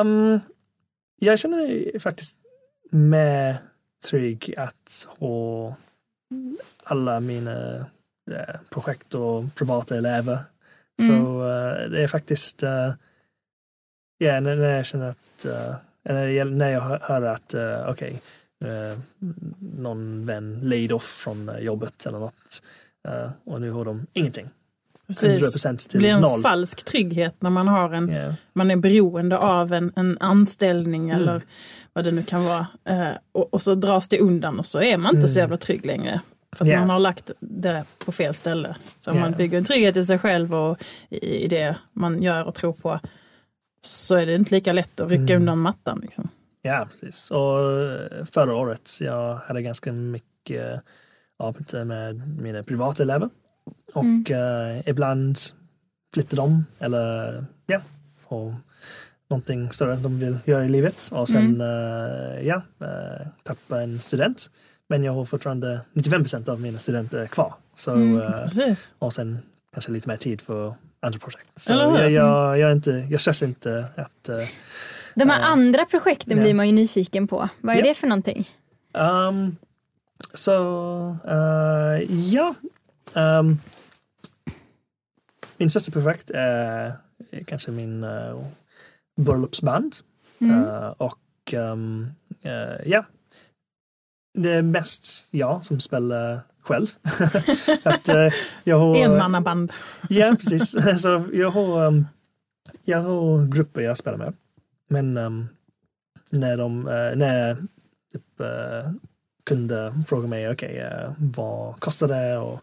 Um, 0.00 0.40
jag 1.18 1.38
känner 1.38 1.56
mig 1.56 2.00
faktiskt 2.00 2.36
mer 2.90 3.56
trygg 4.10 4.54
att 4.56 5.06
ha 5.18 5.74
alla 6.84 7.20
mina 7.20 7.76
eh, 8.30 8.54
projekt 8.70 9.14
och 9.14 9.54
privata 9.54 9.96
elever. 9.96 10.38
Så 11.06 11.48
eh, 11.48 11.90
det 11.90 12.02
är 12.02 12.08
faktiskt, 12.08 12.62
uh, 12.62 12.94
ja, 14.18 14.40
när, 14.40 14.56
när 14.56 14.76
jag 14.76 14.86
känner 14.86 15.08
att, 15.08 15.46
när, 16.14 16.70
jag, 16.70 16.80
hör, 16.80 17.22
att, 17.22 17.54
uh, 17.54 17.88
okej, 17.90 18.20
eh, 18.64 18.98
någon 19.60 20.26
vän 20.26 20.60
laid 20.62 20.92
off 20.92 21.04
från 21.24 21.48
eh, 21.48 21.58
jobbet 21.58 22.06
eller 22.06 22.18
något 22.18 22.62
eh, 23.08 23.30
och 23.44 23.60
nu 23.60 23.70
har 23.70 23.84
de 23.84 24.06
ingenting. 24.12 24.48
Precis. 25.06 25.56
100% 25.64 25.88
Det 25.92 25.98
blir 25.98 26.10
en 26.10 26.20
noll. 26.20 26.40
falsk 26.42 26.84
trygghet 26.84 27.34
när 27.42 27.50
man 27.50 27.68
har 27.68 27.92
en, 27.92 28.08
Ja. 28.08 28.34
man 28.52 28.70
är 28.70 28.76
beroende 28.76 29.38
av 29.38 29.72
en, 29.72 29.92
en 29.96 30.18
anställning 30.20 31.10
Mm. 31.10 31.22
eller 31.22 31.42
vad 31.92 32.04
det 32.04 32.10
nu 32.12 32.22
kan 32.22 32.44
vara. 32.44 32.66
Eh, 32.84 33.08
och, 33.32 33.54
och 33.54 33.62
så 33.62 33.74
dras 33.74 34.08
det 34.08 34.18
undan 34.20 34.58
och 34.58 34.66
så 34.66 34.82
är 34.82 34.96
man 34.96 35.16
inte 35.16 35.28
så 35.28 35.38
Mm. 35.38 35.42
jävla 35.44 35.56
trygg 35.56 35.86
längre. 35.86 36.20
För 36.56 36.64
att 36.64 36.70
Ja. 36.70 36.80
man 36.80 36.90
har 36.90 36.98
lagt 36.98 37.30
det 37.40 37.84
på 38.04 38.12
fel 38.12 38.34
ställe. 38.34 38.76
Så 38.98 39.10
Ja. 39.10 39.14
man 39.14 39.32
bygger 39.32 39.58
en 39.58 39.64
trygghet 39.64 39.96
i 39.96 40.04
sig 40.04 40.18
själv 40.18 40.54
och 40.54 40.82
i, 41.08 41.44
i 41.44 41.48
det 41.48 41.76
man 41.92 42.22
gör 42.22 42.44
och 42.44 42.54
tror 42.54 42.72
på 42.72 43.00
så 43.86 44.14
är 44.16 44.26
det 44.26 44.34
inte 44.34 44.54
lika 44.54 44.72
lätt 44.72 45.00
att 45.00 45.08
rycka 45.10 45.22
Mm. 45.22 45.36
undan 45.42 45.58
mattan. 45.58 45.98
Liksom. 46.02 46.28
Ja, 46.62 46.88
precis. 47.00 47.30
Och 47.30 47.82
eh, 47.82 48.24
förra 48.24 48.54
året, 48.54 48.90
jag 49.00 49.34
hade 49.34 49.62
ganska 49.62 49.92
mycket 49.92 50.82
arbete 51.38 51.84
med 51.84 52.38
mina 52.42 52.62
privata 52.62 53.02
elever. 53.02 53.30
Och 53.94 54.04
Mm. 54.04 54.24
eh, 54.28 54.88
ibland 54.88 55.38
flyttar 56.14 56.36
de 56.36 56.64
eller 56.78 57.44
ja, 57.66 57.80
har 58.26 58.54
någonting 59.30 59.70
större 59.72 59.96
de 59.96 60.18
vill 60.18 60.38
göra 60.44 60.64
i 60.64 60.68
livet 60.68 61.08
och 61.12 61.28
sen 61.28 61.44
Mm. 61.44 61.60
eh, 61.60 62.46
ja, 62.46 62.62
uh, 62.82 63.26
tappa 63.42 63.82
en 63.82 64.00
student. 64.00 64.50
Men 64.88 65.04
jag 65.04 65.12
har 65.12 65.24
fortfarande 65.24 65.80
95 65.92 66.22
procent 66.22 66.48
av 66.48 66.60
mina 66.60 66.78
studenter 66.78 67.26
kvar. 67.26 67.54
Så, 67.74 67.90
Mm. 67.92 68.16
eh, 68.20 68.30
Precis. 68.30 68.94
och 68.98 69.12
sen 69.12 69.38
kanske 69.72 69.92
lite 69.92 70.08
mer 70.08 70.16
tid 70.16 70.40
för 70.40 70.74
andra 71.06 71.18
projekt. 71.18 71.50
Så 71.56 71.74
hur? 71.90 71.98
jag, 71.98 72.10
jag, 72.10 72.58
jag, 72.58 72.70
är 72.70 72.72
inte, 72.74 73.06
jag 73.10 73.20
stressar 73.20 73.46
inte 73.46 73.86
att 73.96 74.28
eh, 74.28 74.36
De 75.14 75.30
här 75.30 75.40
Ja. 75.40 75.46
andra 75.46 75.84
projekten 75.84 76.36
Ja. 76.36 76.42
blir 76.42 76.54
man 76.54 76.66
ju 76.66 76.72
nyfiken 76.72 77.26
på. 77.28 77.48
Vad 77.60 77.74
är 77.74 77.78
Ja. 77.80 77.84
det 77.84 77.94
för 77.94 78.06
någonting? 78.06 78.50
Um, 78.92 79.56
så 80.34 81.16
eh, 81.28 82.10
ja. 82.10 82.54
Um, 83.14 83.58
min 85.56 85.70
största 85.70 85.92
projekt 85.92 86.30
är 86.34 86.92
kanske 87.46 87.70
min 87.70 88.04
uh, 88.04 88.46
bröllopsband. 89.16 89.96
Mm. 90.40 90.64
Och 90.96 91.54
eh, 91.54 92.76
ja, 92.86 93.04
det 94.38 94.50
är 94.52 94.62
mest 94.62 95.28
jag 95.30 95.64
som 95.64 95.80
spelar 95.80 96.40
själv. 96.66 96.86
att, 97.82 98.08
eh, 98.08 98.28
jag 98.64 98.78
har, 98.78 98.96
Enmannaband. 98.96 99.72
Ja, 100.08 100.36
precis. 100.38 100.70
så 101.02 101.24
jag 101.32 101.50
har, 101.50 101.86
um, 101.86 102.06
jag 102.84 102.98
har 102.98 103.46
grupper 103.46 103.80
jag 103.80 103.98
spelar 103.98 104.18
med. 104.18 104.34
Men 104.88 105.16
um, 105.16 105.48
när 106.30 106.56
de, 106.56 106.78
uh, 106.78 107.16
när 107.16 107.54
typ, 108.12 108.40
uh, 108.40 108.92
kunde 109.44 109.94
fråga 110.08 110.28
mig, 110.28 110.50
okej, 110.50 110.80
uh, 110.80 111.12
vad 111.18 111.80
kostar 111.80 112.08
det? 112.08 112.38
Och 112.38 112.60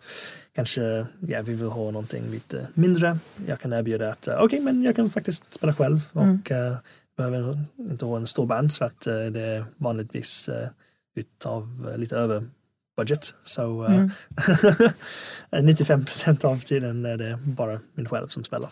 kanske, 0.56 1.06
ja, 1.28 1.42
vi 1.42 1.54
vill 1.54 1.68
ha 1.68 1.92
någonting 1.92 2.24
lite 2.32 2.68
mindre. 2.74 3.18
Jag 3.48 3.60
kan 3.60 3.74
erbjuda 3.74 4.10
att, 4.10 4.28
uh, 4.28 4.34
okej, 4.40 4.60
men 4.60 4.84
jag 4.84 4.96
kan 4.96 5.10
faktiskt 5.10 5.54
spela 5.54 5.74
själv 5.74 6.00
Mm. 6.16 6.30
och 6.30 6.52
uh, 6.52 6.78
behöver 7.18 7.60
inte 7.78 8.06
ha 8.06 8.18
en 8.18 8.28
stor 8.28 8.46
band 8.46 8.74
så 8.74 8.86
att 8.86 9.02
det 9.02 9.42
är 9.42 9.66
vanligtvis 9.78 10.50
utav 11.16 11.94
lite 11.98 12.18
över 12.18 12.44
budget. 12.98 13.34
Så 13.44 13.84
uh, 13.84 14.10
Mm. 15.52 15.66
95 15.66 16.06
procent 16.06 16.46
av 16.46 16.60
tiden 16.60 17.06
är 17.06 17.18
det 17.18 17.40
bara 17.44 17.80
min 17.94 18.10
själv 18.10 18.28
som 18.28 18.44
spelar. 18.44 18.70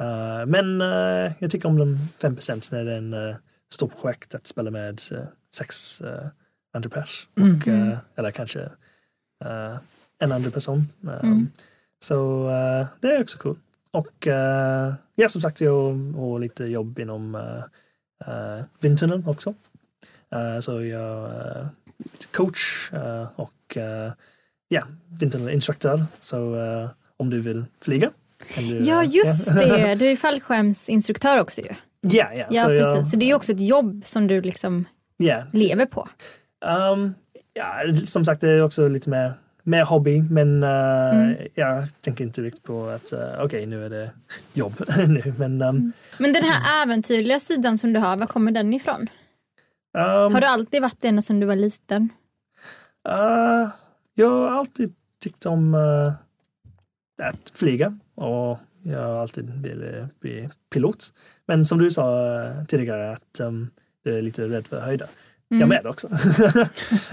Uh, 0.00 0.46
men 0.46 0.82
uh, 0.82 1.32
jag 1.38 1.50
tycker 1.50 1.68
om 1.68 1.78
de 1.78 2.08
5 2.22 2.34
procent 2.34 2.72
när 2.72 2.84
det 2.84 2.92
är 2.92 2.98
en 2.98 3.14
uh, 3.14 3.36
stor 3.72 3.88
projekt 3.88 4.34
att 4.34 4.46
spela 4.46 4.70
med 4.70 5.00
sex 5.54 6.02
andra 6.74 6.90
pers. 6.90 7.28
Och, 7.36 7.68
uh, 7.68 7.98
eller 8.16 8.30
kanske 8.30 8.68
en 10.18 10.32
andra 10.32 10.50
person. 10.50 10.88
Mm. 11.22 11.48
Så 12.02 12.48
det 13.00 13.08
är 13.08 13.22
också 13.22 13.38
cool. 13.38 13.56
Och 13.90 14.26
uh, 14.26 14.94
ja, 15.14 15.28
som 15.28 15.40
sagt, 15.40 15.60
jag 15.60 15.94
har 16.16 16.38
lite 16.38 16.64
jobb 16.64 16.98
inom 16.98 17.34
uh, 17.34 17.64
uh, 18.28 18.64
vindtunneln 18.80 19.26
också. 19.26 19.54
Så 20.60 20.82
jag 20.82 21.30
coach 22.32 22.90
uh, 22.94 23.28
och 23.36 23.76
uh, 23.76 24.12
ja, 24.68 24.82
vindtunnelinstruktör. 25.20 26.04
Så 26.20 26.54
uh, 26.54 26.90
om 27.16 27.30
du 27.30 27.40
vill 27.40 27.64
flyga 27.82 28.10
kan 28.54 28.68
du... 28.68 28.78
Ja, 28.80 29.04
just 29.04 29.46
ja. 29.48 29.54
det. 29.54 29.94
Du 29.98 30.06
är 30.10 30.16
fallskärmsinstruktör 30.16 31.40
också 31.40 31.60
ju. 31.60 31.68
Ja, 32.00 32.30
ja. 32.34 32.44
Ja, 32.50 32.62
så 32.62 32.68
precis. 32.68 32.84
jag- 32.84 33.06
Så 33.06 33.16
det 33.16 33.24
är 33.24 33.26
ju 33.28 33.34
också 33.34 33.52
ett 33.52 33.60
jobb 33.60 34.00
som 34.04 34.26
du 34.26 34.40
liksom 34.42 34.84
ja, 35.16 35.42
lever 35.52 35.86
på. 35.86 36.08
Um, 36.92 37.14
ja, 37.52 37.74
som 38.06 38.24
sagt, 38.24 38.40
det 38.40 38.48
är 38.50 38.62
också 38.62 38.88
lite 38.88 39.10
mer, 39.10 39.32
mer 39.62 39.84
hobby, 39.84 40.22
men 40.22 40.62
uh, 40.62 40.70
Mm. 41.14 41.34
jag 41.54 41.84
tänker 42.00 42.24
inte 42.24 42.40
riktigt 42.42 42.62
på 42.62 42.86
att 42.86 43.12
uh, 43.12 43.44
okej, 43.44 43.66
nu 43.66 43.84
är 43.84 43.90
det 43.90 44.10
jobb 44.52 44.72
nu. 45.08 45.34
Men 45.38 45.62
um, 45.62 45.92
Men 46.18 46.32
den 46.32 46.44
här 46.44 46.82
äventyrliga 46.82 47.40
sidan 47.40 47.78
som 47.78 47.92
du 47.92 48.00
har, 48.00 48.16
var 48.16 48.26
kommer 48.26 48.52
den 48.52 48.74
ifrån? 48.74 49.08
Um, 49.92 50.34
Har 50.34 50.40
du 50.40 50.46
alltid 50.46 50.82
varit 50.82 51.00
det 51.00 51.22
sedan 51.22 51.40
du 51.40 51.46
var 51.46 51.56
liten? 51.56 52.08
uh, 53.08 53.70
jag 54.14 54.30
har 54.30 54.50
alltid 54.50 54.94
tyckt 55.22 55.46
om 55.46 55.74
uh, 55.74 56.12
att 57.22 57.50
flyga 57.54 57.98
och 58.14 58.58
jag 58.82 59.06
har 59.06 59.16
alltid 59.16 59.62
velat 59.62 60.20
bli 60.20 60.50
pilot. 60.72 61.12
Men 61.46 61.64
som 61.64 61.78
du 61.78 61.90
sa 61.90 62.34
uh, 62.42 62.64
tidigare 62.64 63.12
att 63.12 63.40
um, 63.40 63.70
du 64.04 64.18
är 64.18 64.22
lite 64.22 64.48
rädd 64.48 64.66
för 64.66 64.80
höjder. 64.80 65.08
Mm. 65.50 65.60
Jag 65.60 65.68
med 65.68 65.86
också. 65.86 66.08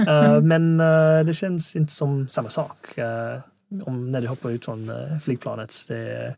Eh, 0.08 0.42
men 0.42 0.80
eh, 0.80 1.26
det 1.26 1.34
känns 1.34 1.76
inte 1.76 1.94
som 1.94 2.28
samma 2.28 2.50
sak. 2.50 2.98
eh, 2.98 3.40
om 3.84 4.12
när 4.12 4.22
du 4.22 4.28
hoppar 4.28 4.52
ut 4.52 4.66
från 4.66 4.90
uh, 4.90 5.20
flygplanet. 5.20 5.76
Det, 5.88 6.36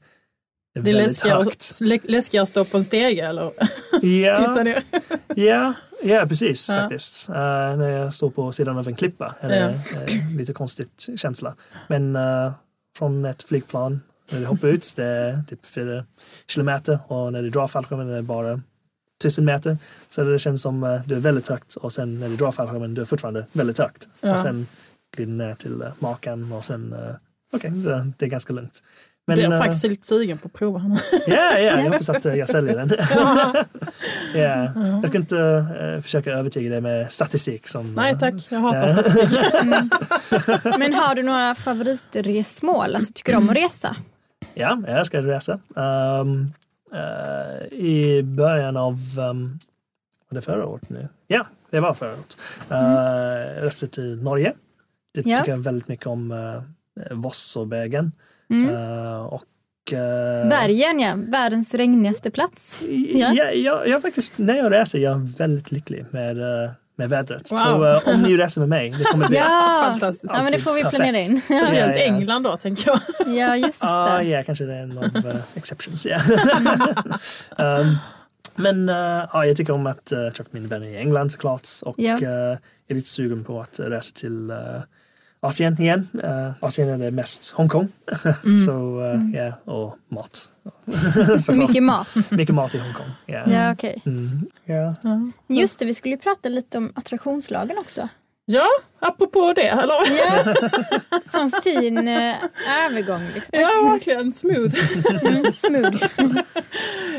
det 0.83 0.89
är 0.91 0.93
Det 0.95 0.99
är 1.03 1.07
läskigare, 1.07 1.43
högt. 1.43 1.81
lä- 1.81 1.99
läskigare 2.03 2.43
att 2.43 2.49
stå 2.49 2.65
på 2.65 2.77
en 2.77 2.83
stege 2.85 3.21
eller 3.27 3.49
titta 4.01 4.59
Ja, 4.59 4.63
ner. 4.63 4.83
ja, 5.35 5.73
ja, 6.03 6.25
precis 6.27 6.69
Ja. 6.69 6.75
faktiskt. 6.75 7.29
Eh, 7.29 7.35
när 7.35 7.89
jag 7.89 8.13
står 8.13 8.29
på 8.29 8.51
sidan 8.51 8.77
av 8.77 8.87
en 8.87 8.95
klippa 8.95 9.35
är 9.39 9.49
det 9.49 9.57
eh, 10.13 10.35
lite 10.37 10.53
konstigt 10.53 11.07
känsla. 11.17 11.55
Men 11.87 12.15
eh, 12.15 12.51
från 12.97 13.25
ett 13.25 13.43
flygplan, 13.43 14.01
när 14.31 14.39
du 14.39 14.45
hoppar 14.45 14.67
ut, 14.67 14.93
det 14.95 15.05
är 15.05 15.43
typ 15.49 15.65
fyra 15.65 16.05
kilometer 16.47 16.99
och 17.07 17.33
när 17.33 17.41
du 17.41 17.49
drar 17.49 17.67
fallskärmen 17.67 18.09
är 18.09 18.15
det 18.15 18.21
bara 18.21 18.61
tusen 19.21 19.45
meter. 19.45 19.77
Så 20.09 20.23
det 20.23 20.39
känns 20.39 20.61
som 20.61 20.83
eh, 20.83 21.01
du 21.05 21.15
är 21.15 21.19
väldigt 21.19 21.47
högt 21.47 21.75
och 21.75 21.91
sen 21.93 22.19
när 22.19 22.29
du 22.29 22.35
drar 22.35 22.51
fallskärmen 22.51 22.93
du 22.93 23.01
är 23.01 23.05
fortfarande 23.05 23.45
väldigt 23.51 23.77
högt. 23.79 24.07
Ja. 24.21 24.33
Och 24.33 24.39
sen 24.39 24.67
glider 25.15 25.31
ner 25.33 25.53
till 25.55 25.81
uh, 25.83 25.89
makan 25.99 26.51
och 26.53 26.65
sen, 26.65 26.93
uh, 26.93 27.15
okej, 27.53 27.71
så 27.83 28.11
det 28.17 28.25
är 28.25 28.29
ganska 28.29 28.53
lugnt. 28.53 28.83
Men, 29.29 29.37
Men, 29.37 29.43
jag 29.43 29.53
är 29.53 29.57
eh, 29.57 29.61
faktiskt 29.63 29.83
lite 29.83 30.07
sugen 30.07 30.37
på 30.37 30.47
att 30.47 30.53
prova 30.53 30.79
henne. 30.79 30.99
Ja, 31.27 31.35
ja, 31.53 31.59
jag 31.59 31.83
hoppas 31.91 32.09
att 32.09 32.25
eh, 32.25 32.35
jag 32.35 32.49
säljer 32.49 32.75
den. 32.75 32.91
ja. 34.35 34.71
Jag 35.01 35.07
ska 35.07 35.17
inte 35.17 35.37
eh, 35.79 36.01
försöka 36.01 36.31
övertyga 36.31 36.69
dig 36.69 36.81
med 36.81 37.11
statistik. 37.11 37.67
Som, 37.67 37.93
Nej 37.95 38.19
tack, 38.19 38.33
jag 38.49 38.59
hatar 38.59 38.87
statistik. 38.89 39.39
Men 40.79 40.93
har 40.93 41.15
du 41.15 41.23
några 41.23 41.55
favoritresmål? 41.55 42.95
Alltså, 42.95 43.13
tycker 43.13 43.31
du 43.31 43.37
om 43.37 43.49
att 43.49 43.55
resa? 43.55 43.95
Ja, 44.53 44.81
jag 44.87 45.05
ska 45.05 45.21
resa. 45.21 45.59
Um, 45.75 46.53
I 47.71 48.21
början 48.21 48.77
av, 48.77 48.93
um, 49.31 49.59
var 50.29 50.35
det 50.35 50.41
förra 50.41 50.65
året 50.65 50.89
nu? 50.89 51.07
Ja, 51.27 51.47
det 51.69 51.79
var 51.79 51.93
förra 51.93 52.11
året. 52.11 52.37
Uh, 52.71 53.63
reste 53.63 53.87
till 53.87 54.23
Norge. 54.23 54.53
Det 55.13 55.21
Ja. 55.25 55.37
tycker 55.37 55.51
jag 55.51 55.57
väldigt 55.57 55.87
mycket 55.87 56.07
om 56.07 56.31
uh, 56.31 56.61
Vossåbergen. 57.11 58.11
Mm. 58.49 58.69
Uh, 58.69 59.25
och 59.25 59.43
uh, 59.93 60.49
Bergen 60.49 60.99
ja, 60.99 61.13
världens 61.17 61.73
regnigaste 61.73 62.31
plats. 62.31 62.79
Ja. 63.13 63.33
Ja, 63.33 63.51
jag, 63.51 63.87
jag 63.87 64.01
faktiskt, 64.01 64.37
när 64.37 64.55
jag 64.57 64.71
reser 64.73 64.99
jag 64.99 65.13
är 65.13 65.37
väldigt 65.37 65.71
lycklig 65.71 66.05
med, 66.11 66.37
uh, 66.37 66.71
med 66.95 67.09
vädret. 67.09 67.51
Wow. 67.51 67.57
Så 67.57 67.83
uh, 67.85 68.15
om 68.15 68.21
ni 68.21 68.37
reser 68.37 68.61
med 68.61 68.69
mig, 68.69 68.89
det 68.89 69.03
kommer 69.03 69.27
bli 69.27 69.37
Ja, 69.49 69.87
Fantastiskt. 69.91 70.33
ja 70.33 70.43
men 70.43 70.51
det 70.51 70.59
får 70.59 70.73
vi 70.73 70.83
planera 70.83 71.17
in. 71.19 71.41
Ja, 71.49 71.61
Speciellt 71.65 71.95
Ja, 71.95 72.05
ja. 72.05 72.15
England 72.15 72.43
då 72.43 72.57
tänker 72.57 72.87
jag. 72.91 72.99
ja 73.35 73.55
just 73.55 73.83
Ja, 73.83 74.17
det. 74.17 74.23
ja, 74.23 74.43
kanske 74.43 74.65
det 74.65 74.75
är 74.75 74.83
en 74.83 74.97
av 74.97 75.03
uh, 75.25 75.35
exceptions. 75.55 76.05
Ja. 76.05 76.19
um, 77.79 77.97
men 78.55 78.89
uh, 78.89 78.95
ja, 79.33 79.45
jag 79.45 79.57
tycker 79.57 79.73
om 79.73 79.87
att 79.87 80.11
uh, 80.11 80.29
träffa 80.33 80.49
mina 80.53 80.67
vänner 80.67 80.87
i 80.87 80.97
England 80.97 81.31
såklart 81.31 81.67
och 81.81 81.95
Ja. 81.99 82.13
uh, 82.15 82.21
jag 82.23 82.57
är 82.89 82.95
lite 82.95 83.07
sugen 83.09 83.43
på 83.43 83.61
att 83.61 83.79
resa 83.79 84.11
till 84.15 84.51
uh, 84.51 84.81
Asien 85.41 85.81
igen. 85.81 86.07
Uh, 86.13 86.51
Asien 86.59 86.89
är 86.89 86.97
det 86.97 87.11
mest 87.11 87.51
Hongkong. 87.51 87.87
Så 88.65 89.01
uh, 89.01 89.35
ja, 89.35 89.73
och 89.73 89.97
mat. 90.07 90.49
Mycket 91.49 91.83
mat. 91.83 92.07
Mycket 92.31 92.55
mat 92.55 92.75
i 92.75 92.77
Hongkong. 92.77 93.09
Ja. 93.25 93.51
Ja, 93.51 93.73
okej. 93.73 94.01
Mm, 94.05 94.45
ja. 94.65 94.95
Just 95.47 95.79
det, 95.79 95.85
vi 95.85 95.93
skulle 95.93 96.15
ju 96.15 96.21
prata 96.21 96.49
lite 96.49 96.77
om 96.77 96.91
attraktionslagen 96.95 97.77
också. 97.77 98.09
Ja, 98.51 98.67
apropå 98.99 99.53
det. 99.53 99.67
Eller? 99.67 99.93
Ja, 99.93 100.53
som 101.31 101.51
fin 101.63 102.07
eh, 102.07 102.35
övergång. 102.85 103.21
Liksom. 103.35 103.49
Ja, 103.59 103.89
verkligen. 103.91 104.33
Smooth. 104.33 104.75
Mm, 105.25 105.53
smooth. 105.53 106.03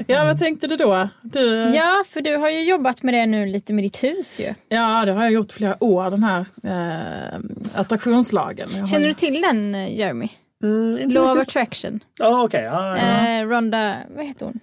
Ja, 0.07 0.25
vad 0.25 0.39
tänkte 0.39 0.67
du 0.67 0.77
då? 0.77 1.09
Du, 1.23 1.47
Ja, 1.75 2.05
för 2.09 2.21
du 2.21 2.37
har 2.37 2.51
ju 2.51 2.63
jobbat 2.65 3.03
med 3.03 3.15
det 3.15 3.27
nu 3.27 3.47
lite 3.47 3.73
med 3.73 3.85
ditt 3.85 4.03
hus 4.03 4.41
ju. 4.41 4.55
Ja, 4.69 5.05
det 5.05 5.13
har 5.13 5.23
jag 5.23 5.33
gjort 5.33 5.53
flera 5.53 5.85
år, 5.85 6.11
den 6.11 6.23
här 6.23 6.45
eh, 6.65 7.41
attraktionslagen. 7.75 8.69
Jag 8.73 8.81
har 8.81 8.87
Känner 8.87 9.07
ju- 9.07 9.11
du 9.11 9.15
till 9.15 9.43
den 9.43 9.75
eh, 9.75 9.99
Jeremy? 9.99 10.29
Mm, 10.63 11.11
Law 11.11 11.33
of 11.33 11.39
attraction. 11.39 12.01
Ja, 12.19 12.43
okej. 12.45 12.63
ja, 12.65 12.99
ja. 12.99 13.29
Eh, 13.39 13.47
Ronda, 13.47 13.97
vad 14.17 14.27
heter 14.27 14.47
hon? 14.47 14.61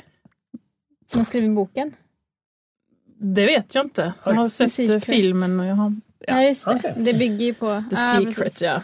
Som 1.11 1.20
har 1.20 1.26
skrivit 1.26 1.51
boken. 1.51 1.93
Det 3.20 3.45
vet 3.45 3.76
jag 3.76 3.86
inte. 3.86 4.13
Jag 4.26 4.34
har 4.34 4.49
sett 4.49 4.72
Secret. 4.74 5.05
filmen 5.05 5.59
och 5.59 5.65
jag 5.65 5.76
har 5.76 5.93
Ja, 6.28 6.43
just 6.43 6.65
det. 6.65 6.71
okej. 6.75 6.93
Det 6.97 7.13
bygger 7.13 7.45
ju 7.45 7.53
på... 7.53 7.84
The 7.89 7.95
Ja, 7.95 8.15
Secret, 8.17 8.36
precis. 8.38 8.61
ja. 8.61 8.82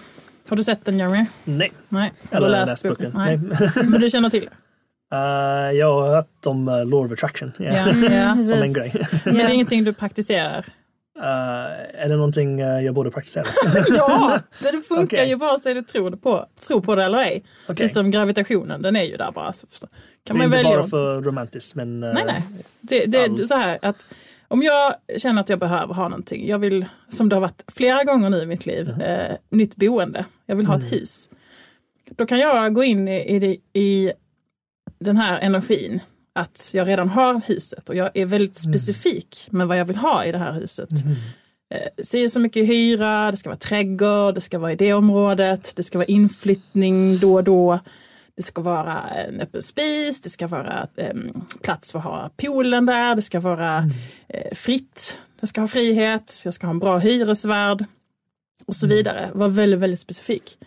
Har 0.49 0.57
du 0.57 0.63
sett 0.63 0.85
den 0.85 0.99
Jeremy? 0.99 1.25
Nej. 1.43 1.71
Nej. 1.89 2.13
Eller 2.31 2.47
läst 2.49 2.83
boken. 2.83 3.11
Nej. 3.15 3.37
Men 3.75 4.01
du 4.01 4.09
känner 4.09 4.29
till 4.29 4.41
det? 4.41 4.51
Uh, 5.15 5.77
jag 5.77 5.93
har 5.93 6.15
hört 6.15 6.45
om 6.45 6.67
uh, 6.67 6.85
Law 6.85 7.05
of 7.05 7.11
Attraction. 7.11 7.51
Mm, 7.59 7.73
ja. 7.75 7.83
precis. 8.35 8.49
Som 8.51 8.63
en 8.63 8.73
grej. 8.73 8.93
Men 9.25 9.35
det 9.35 9.41
är 9.41 9.49
ingenting 9.49 9.83
du 9.83 9.93
praktiserar? 9.93 10.65
Uh, 11.19 12.03
är 12.03 12.09
det 12.09 12.15
någonting 12.15 12.63
uh, 12.63 12.85
jag 12.85 12.95
borde 12.95 13.11
praktisera? 13.11 13.45
ja, 13.97 14.39
det 14.59 14.81
funkar 14.87 15.17
Okej. 15.17 15.29
ju 15.29 15.35
vare 15.35 15.59
sig 15.59 15.73
du 15.73 15.81
tror, 15.81 16.09
det 16.11 16.17
på, 16.17 16.45
tror 16.67 16.81
på 16.81 16.95
det 16.95 17.03
eller 17.03 17.17
ej. 17.17 17.43
Okej. 17.63 17.75
Precis 17.75 17.93
som 17.93 18.11
gravitationen, 18.11 18.81
den 18.81 18.95
är 18.95 19.03
ju 19.03 19.17
där 19.17 19.31
bara. 19.31 19.53
Så, 19.53 19.67
kan 19.67 19.87
Det 20.23 20.31
är 20.31 20.33
man 20.33 20.45
inte 20.45 20.57
välja 20.57 20.77
bara 20.77 20.83
för 20.87 21.21
romantiskt 21.21 21.75
men... 21.75 22.03
uh, 22.03 22.13
Nej, 22.13 22.23
nej. 22.25 22.43
Det, 22.81 23.05
det 23.05 23.17
är 23.17 23.29
allt. 23.29 23.47
så 23.47 23.55
här 23.55 23.79
att 23.81 24.05
Om 24.53 24.61
jag 24.63 24.95
känner 25.17 25.41
att 25.41 25.49
jag 25.49 25.59
behöver 25.59 25.93
ha 25.93 26.03
någonting, 26.09 26.47
jag 26.47 26.59
vill, 26.59 26.85
som 27.09 27.29
det 27.29 27.35
har 27.35 27.41
varit 27.41 27.63
flera 27.75 28.03
gånger 28.03 28.29
nu 28.29 28.41
i 28.41 28.45
mitt 28.45 28.65
liv, 28.65 29.01
eh, 29.01 29.35
nytt 29.49 29.75
boende. 29.75 30.25
Jag 30.45 30.55
vill 30.55 30.65
ha 30.65 30.77
ett 30.77 30.91
hus. 30.91 31.29
Då 32.09 32.25
kan 32.25 32.39
jag 32.39 32.73
gå 32.73 32.83
in 32.83 33.07
i, 33.07 33.59
i, 33.73 33.79
i 33.81 34.11
den 34.99 35.17
här 35.17 35.39
energin 35.39 35.99
att 36.35 36.71
jag 36.73 36.87
redan 36.87 37.09
har 37.09 37.41
huset 37.47 37.89
och 37.89 37.95
jag 37.95 38.11
är 38.13 38.25
väldigt 38.25 38.55
specifik 38.55 39.47
med 39.51 39.67
vad 39.67 39.77
jag 39.79 39.85
vill 39.85 39.95
ha 39.97 40.25
i 40.25 40.31
det 40.31 40.37
här 40.37 40.53
huset. 40.53 40.89
Eh, 41.73 42.03
Se 42.03 42.29
så 42.29 42.39
mycket 42.39 42.67
hyra, 42.67 43.31
det 43.31 43.37
ska 43.37 43.49
vara 43.49 43.57
trädgård, 43.59 44.35
det 44.35 44.41
ska 44.41 44.59
vara 44.59 44.71
i 44.71 44.75
det 44.75 44.93
området, 44.93 45.73
det 45.75 45.83
ska 45.83 45.97
vara 45.97 46.05
inflyttning 46.07 47.17
då 47.19 47.33
och 47.33 47.43
då. 47.43 47.79
Det 48.35 48.43
ska 48.43 48.61
vara 48.61 49.09
en 49.09 49.41
öppen 49.41 49.61
spis, 49.61 50.21
det 50.21 50.29
ska 50.29 50.47
vara 50.47 50.87
em, 50.95 51.45
plats 51.61 51.91
för 51.91 51.99
att 51.99 52.05
ha 52.05 52.29
poolen 52.37 52.85
där, 52.85 53.15
det 53.15 53.21
ska 53.21 53.39
vara 53.39 53.89
eh, 54.27 54.55
fritt, 54.55 55.21
det 55.39 55.47
ska 55.47 55.61
ha 55.61 55.67
frihet, 55.67 56.41
jag 56.45 56.53
ska 56.53 56.67
ha 56.67 56.71
en 56.71 56.79
bra 56.79 56.97
hyresvärd 56.97 57.85
och 58.65 58.75
så 58.75 58.87
vidare. 58.87 59.29
Var 59.33 59.47
väldigt, 59.47 59.79
väldigt 59.79 59.99
specifik. 59.99 60.57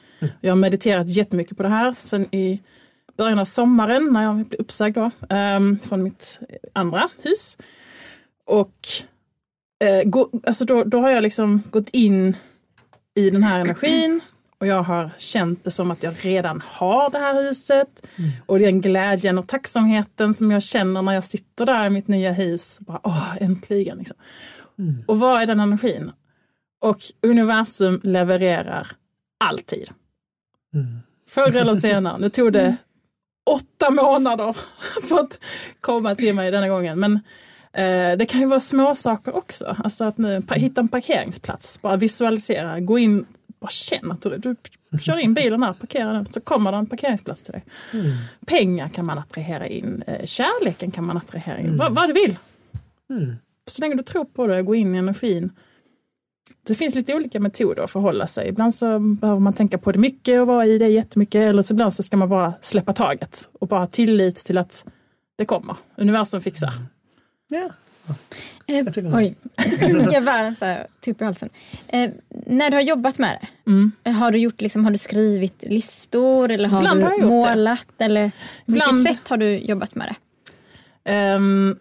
Jag 0.41 0.51
har 0.51 0.57
mediterat 0.57 1.09
jättemycket 1.09 1.57
på 1.57 1.63
det 1.63 1.69
här 1.69 1.95
sen 1.99 2.35
i 2.35 2.63
början 3.17 3.39
av 3.39 3.45
sommaren 3.45 4.13
när 4.13 4.23
jag 4.23 4.35
blev 4.35 4.61
uppsagd 4.61 4.95
då, 4.95 5.11
em, 5.29 5.79
från 5.79 6.03
mitt 6.03 6.41
andra 6.73 7.09
hus. 7.23 7.57
Och 8.45 8.89
eh, 9.85 10.03
gå, 10.05 10.31
alltså 10.47 10.65
då, 10.65 10.85
då 10.85 11.01
har 11.01 11.11
jag 11.11 11.23
liksom 11.23 11.63
gått 11.71 11.91
in 11.91 12.37
i 13.15 13.31
den 13.31 13.43
här 13.43 13.61
energin 13.61 14.21
och 14.61 14.67
jag 14.67 14.83
har 14.83 15.11
känt 15.19 15.65
det 15.65 15.71
som 15.71 15.91
att 15.91 16.03
jag 16.03 16.15
redan 16.21 16.63
har 16.67 17.11
det 17.11 17.19
här 17.19 17.43
huset. 17.43 18.07
Och 18.47 18.59
den 18.59 18.81
glädjen 18.81 19.39
och 19.39 19.49
tacksamheten 19.49 20.35
som 20.35 20.51
jag 20.51 20.63
känner 20.63 21.03
när 21.03 21.13
jag 21.13 21.25
sitter 21.25 21.67
där 21.67 21.87
i 21.87 21.91
mitt 21.91 22.09
nya 22.09 22.33
hus. 22.33 22.81
Bara, 22.81 23.01
Åh, 23.03 23.43
äntligen! 23.43 23.99
Liksom. 23.99 24.17
Och 25.07 25.19
vad 25.19 25.43
är 25.43 25.47
den 25.47 25.61
energin? 25.61 26.13
Och 26.81 26.99
universum 27.23 28.01
levererar 28.03 28.87
alltid. 29.45 29.91
Förr 31.29 31.57
eller 31.57 31.77
senare. 31.81 32.19
Nu 32.19 32.29
tog 32.29 32.53
det 32.53 32.77
åtta 33.51 33.91
månader 33.91 34.57
för 35.09 35.21
att 35.21 35.39
komma 35.81 36.15
till 36.15 36.35
mig 36.35 36.51
denna 36.51 36.69
gången. 36.69 37.01
Men 37.01 37.15
eh, 37.73 38.19
det 38.19 38.27
kan 38.29 38.41
ju 38.41 38.47
vara 38.47 38.61
små 38.61 38.95
saker 38.95 39.37
också. 39.37 39.77
Alltså 39.85 40.05
att 40.05 40.19
nu, 40.19 40.43
hitta 40.51 40.81
en 40.81 40.89
parkeringsplats, 40.89 41.83
bara 41.83 41.97
visualisera, 41.97 42.81
gå 42.81 42.99
in, 42.99 43.27
bara 43.61 43.71
känn 43.71 44.13
att 44.13 44.23
du, 44.23 44.39
du 44.39 44.57
kör 45.01 45.19
in 45.19 45.35
bilen 45.35 45.63
här, 45.63 45.73
parkerar 45.73 46.15
den, 46.15 46.27
så 46.27 46.41
kommer 46.41 46.73
det 46.73 46.79
en 46.79 46.87
parkeringsplats 46.87 47.43
till 47.43 47.53
dig. 47.53 47.65
Pengar 48.47 48.89
kan 48.89 49.05
man 49.05 49.19
attrahera 49.19 49.67
in, 49.67 50.03
eh, 50.07 50.25
kärleken 50.25 50.91
kan 50.91 51.05
man 51.07 51.17
attrahera 51.17 51.59
in, 51.59 51.77
vad, 51.77 51.95
vad 51.95 52.09
du 52.09 52.13
vill. 52.13 52.37
Så 53.67 53.81
länge 53.81 53.95
du 53.95 54.03
tror 54.03 54.25
på 54.25 54.47
det, 54.47 54.63
gå 54.63 54.75
in 54.75 54.95
i 54.95 54.99
energin. 54.99 55.51
Det 56.67 56.75
finns 56.75 56.95
lite 56.95 57.15
olika 57.15 57.41
metoder 57.41 57.83
att 57.83 57.91
förhålla 57.91 58.27
sig. 58.27 58.49
Ibland 58.49 58.75
så 58.75 58.99
behöver 58.99 59.41
man 59.41 59.53
tänka 59.53 59.79
på 59.79 59.93
det 59.93 59.99
mycket 59.99 60.41
och 60.41 60.47
vara 60.47 60.67
i 60.67 60.79
det 60.79 60.89
jättemycket. 60.89 61.39
Eller 61.39 61.63
så 61.63 61.75
ibland 61.75 61.95
så 61.95 62.03
ska 62.03 62.17
man 62.17 62.29
bara 62.29 62.53
släppa 62.61 62.93
taget 62.93 63.49
och 63.53 63.69
bara 63.69 63.81
ha 63.81 63.87
tillit 63.87 64.37
till 64.37 64.59
att 64.59 64.85
det 65.37 65.45
kommer. 65.45 65.77
Universum 65.97 66.41
fixar. 66.41 66.73
Ja. 67.49 67.71
Eh, 68.67 68.87
oj, 69.15 69.35
jag 70.13 70.21
världens 70.21 70.59
så 70.59 70.65
här 70.65 70.87
tupp 71.01 71.21
i 71.21 71.25
halsen. 71.25 71.51
Eh, 71.89 72.11
när 72.47 72.71
du 72.71 72.77
har 72.77 72.83
jobbat 72.83 73.19
med 73.19 73.39
det, 73.41 73.71
Mm. 73.71 73.93
har 74.17 74.31
du, 74.33 74.39
gjort, 74.39 74.61
liksom, 74.61 74.85
har 74.85 74.93
du 74.93 74.99
skrivit 74.99 75.63
listor 75.67 76.51
eller 76.51 76.69
har 76.69 76.81
Ibland 76.81 77.01
du 77.01 77.05
har 77.05 77.11
jag 77.11 77.21
gjort 77.21 77.31
det. 77.47 77.55
målat? 77.57 77.89
Eller, 77.99 78.29
på 78.29 78.35
vilket 78.73 78.89
Ibland. 78.89 79.07
sätt 79.07 79.29
har 79.29 79.37
du 79.37 79.57
jobbat 79.59 79.95
med 79.95 80.15
det? 81.05 81.35
Um, 81.35 81.79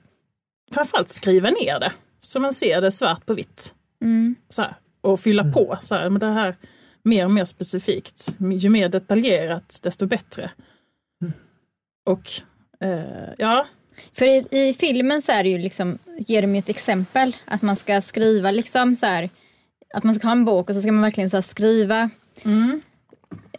framförallt 0.73 1.09
skriva 1.09 1.49
ner 1.49 1.79
det. 1.79 1.91
Så 2.19 2.39
man 2.39 2.53
ser 2.53 2.81
det 2.81 2.91
svart 2.91 3.25
på 3.25 3.33
vitt. 3.33 3.73
Mm. 4.01 4.35
Så 4.49 4.61
här, 4.61 4.75
och 5.01 5.19
fylla 5.19 5.51
på. 5.51 5.77
Så 5.83 5.95
här, 5.95 6.09
men 6.09 6.19
det 6.19 6.25
här 6.25 6.55
mer 7.03 7.25
och 7.25 7.31
mer 7.31 7.45
specifikt. 7.45 8.35
Ju 8.53 8.69
mer 8.69 8.89
detaljerat 8.89 9.79
desto 9.83 10.05
bättre. 10.07 10.51
Och 12.05 12.31
eh, 12.87 13.33
ja, 13.37 13.65
För 14.13 14.25
i, 14.25 14.47
i 14.69 14.73
filmen 14.79 15.21
så 15.21 15.31
är 15.31 15.43
det 15.43 15.49
ju 15.49 15.57
liksom, 15.57 15.97
ger 16.17 16.41
de 16.41 16.55
ju 16.55 16.59
ett 16.59 16.69
exempel 16.69 17.35
att 17.45 17.61
man 17.61 17.75
ska 17.75 18.01
skriva 18.01 18.51
liksom 18.51 18.95
så 18.95 19.05
här, 19.05 19.29
att 19.93 20.03
man 20.03 20.15
ska 20.15 20.27
ha 20.27 20.31
en 20.31 20.45
bok 20.45 20.69
och 20.69 20.75
så 20.75 20.81
ska 20.81 20.91
man 20.91 21.01
verkligen 21.01 21.29
så 21.29 21.37
här 21.37 21.41
skriva. 21.41 22.09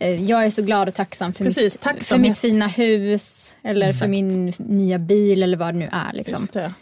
Eh, 0.00 0.24
Jag 0.24 0.44
är 0.44 0.50
så 0.50 0.62
glad 0.62 0.88
och 0.88 0.94
tacksam 0.94 1.32
för, 1.32 1.40
Mm. 1.40 1.50
Precis, 1.54 1.74
mitt, 1.74 1.80
tacksamhet. 1.80 2.06
för 2.08 2.18
mitt 2.18 2.38
fina 2.54 2.66
hus 2.68 3.54
eller 3.62 3.86
för 3.86 3.90
Exakt. 3.94 4.10
min 4.10 4.52
nya 4.58 4.98
bil 4.98 5.42
eller 5.42 5.56
vad 5.56 5.74
det 5.74 5.78
nu 5.78 5.88
är. 5.92 6.12
Liksom. 6.12 6.38
just 6.40 6.52
det. 6.52 6.64
Eh, 6.64 6.72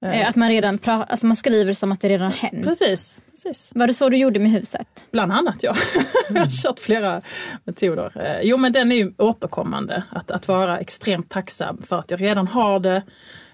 Att 0.00 0.36
man 0.36 0.48
redan 0.48 0.78
pra- 0.78 1.04
alltså 1.08 1.26
man 1.26 1.36
skriver 1.36 1.72
som 1.72 1.92
att 1.92 2.00
det 2.00 2.08
redan 2.08 2.26
har 2.26 2.38
hänt. 2.38 2.64
Precis, 2.64 3.20
precis. 3.30 3.72
Var 3.74 3.86
det 3.86 3.94
så 3.94 4.08
du 4.08 4.16
gjorde 4.16 4.40
med 4.40 4.50
huset? 4.50 5.06
Bland 5.10 5.32
annat 5.32 5.62
ja. 5.62 5.74
jag 6.30 6.40
har 6.40 6.62
kört 6.62 6.78
flera 6.80 7.22
metoder. 7.64 8.12
Eh, 8.24 8.40
Jo 8.42 8.56
men 8.56 8.72
den 8.72 8.92
är 8.92 8.96
ju 8.96 9.12
återkommande. 9.18 10.02
Att, 10.10 10.30
att 10.30 10.48
vara 10.48 10.78
extremt 10.78 11.30
tacksam 11.30 11.82
för 11.82 11.98
att 11.98 12.10
jag 12.10 12.20
redan 12.22 12.46
har 12.48 12.80
det. 12.80 13.02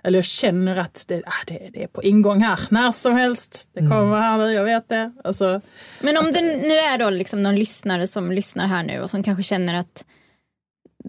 Eller 0.04 0.18
jag 0.18 0.24
känner 0.24 0.76
att 0.76 1.04
det, 1.08 1.22
ah, 1.26 1.44
det, 1.46 1.68
det 1.72 1.82
är 1.82 1.86
på 1.86 2.02
ingång 2.02 2.42
här 2.42 2.60
när 2.70 2.92
som 2.92 3.16
helst. 3.16 3.68
Det 3.74 3.80
kommer 3.80 4.16
här 4.20 4.38
nu, 4.38 4.52
jag 4.52 4.64
vet 4.64 4.88
det. 4.88 5.12
Alltså, 5.24 5.60
Men 6.00 6.16
om 6.16 6.32
det 6.32 6.40
nu 6.42 6.74
är 6.74 6.98
då 6.98 7.10
liksom 7.10 7.42
någon 7.42 7.56
lyssnare 7.56 8.06
som 8.06 8.32
lyssnar 8.32 8.66
här 8.66 8.82
nu 8.82 9.00
och 9.00 9.10
som 9.10 9.22
kanske 9.22 9.42
känner 9.42 9.74
att 9.74 10.04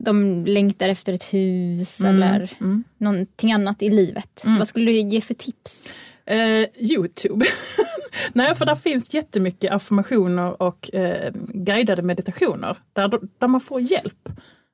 de 0.03 0.45
längtar 0.45 0.89
efter 0.89 1.13
ett 1.13 1.33
hus 1.33 2.01
eller 2.01 2.53
mm. 2.59 2.83
någonting 2.97 3.51
annat 3.51 3.81
i 3.81 3.89
livet. 3.89 4.43
Vad 4.45 4.67
skulle 4.67 4.91
du 4.91 4.97
ge 4.97 5.21
för 5.21 5.33
tips? 5.33 5.93
Eh, 6.25 6.65
Youtube. 6.91 7.45
Nej, 8.33 8.55
för 8.55 8.65
där 8.65 8.75
finns 8.75 9.13
jättemycket 9.13 9.71
affirmationer 9.71 10.61
och 10.61 10.93
eh, 10.93 11.31
guidade 11.53 12.01
meditationer 12.01 12.77
där, 12.93 13.19
där 13.37 13.47
man 13.47 13.61
får 13.61 13.81
hjälp 13.81 14.29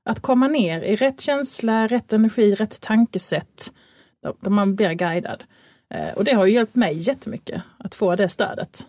att 0.06 0.20
komma 0.22 0.48
ner 0.48 0.82
i 0.82 0.96
rätt 0.96 1.22
känsla, 1.22 1.88
rätt 1.88 2.14
energi, 2.14 2.56
rätt 2.56 2.82
tankesätt. 2.82 3.72
Där, 4.24 4.34
där 4.42 4.50
man 4.50 4.76
blir 4.76 4.94
guidad. 4.94 5.44
Eh, 5.94 6.14
och 6.16 6.24
det 6.24 6.34
har 6.34 6.46
ju 6.46 6.54
hjälpt 6.54 6.76
mig 6.76 6.98
jättemycket 6.98 7.62
att 7.78 7.96
få 7.96 8.16
det 8.16 8.30
stödet. 8.30 8.88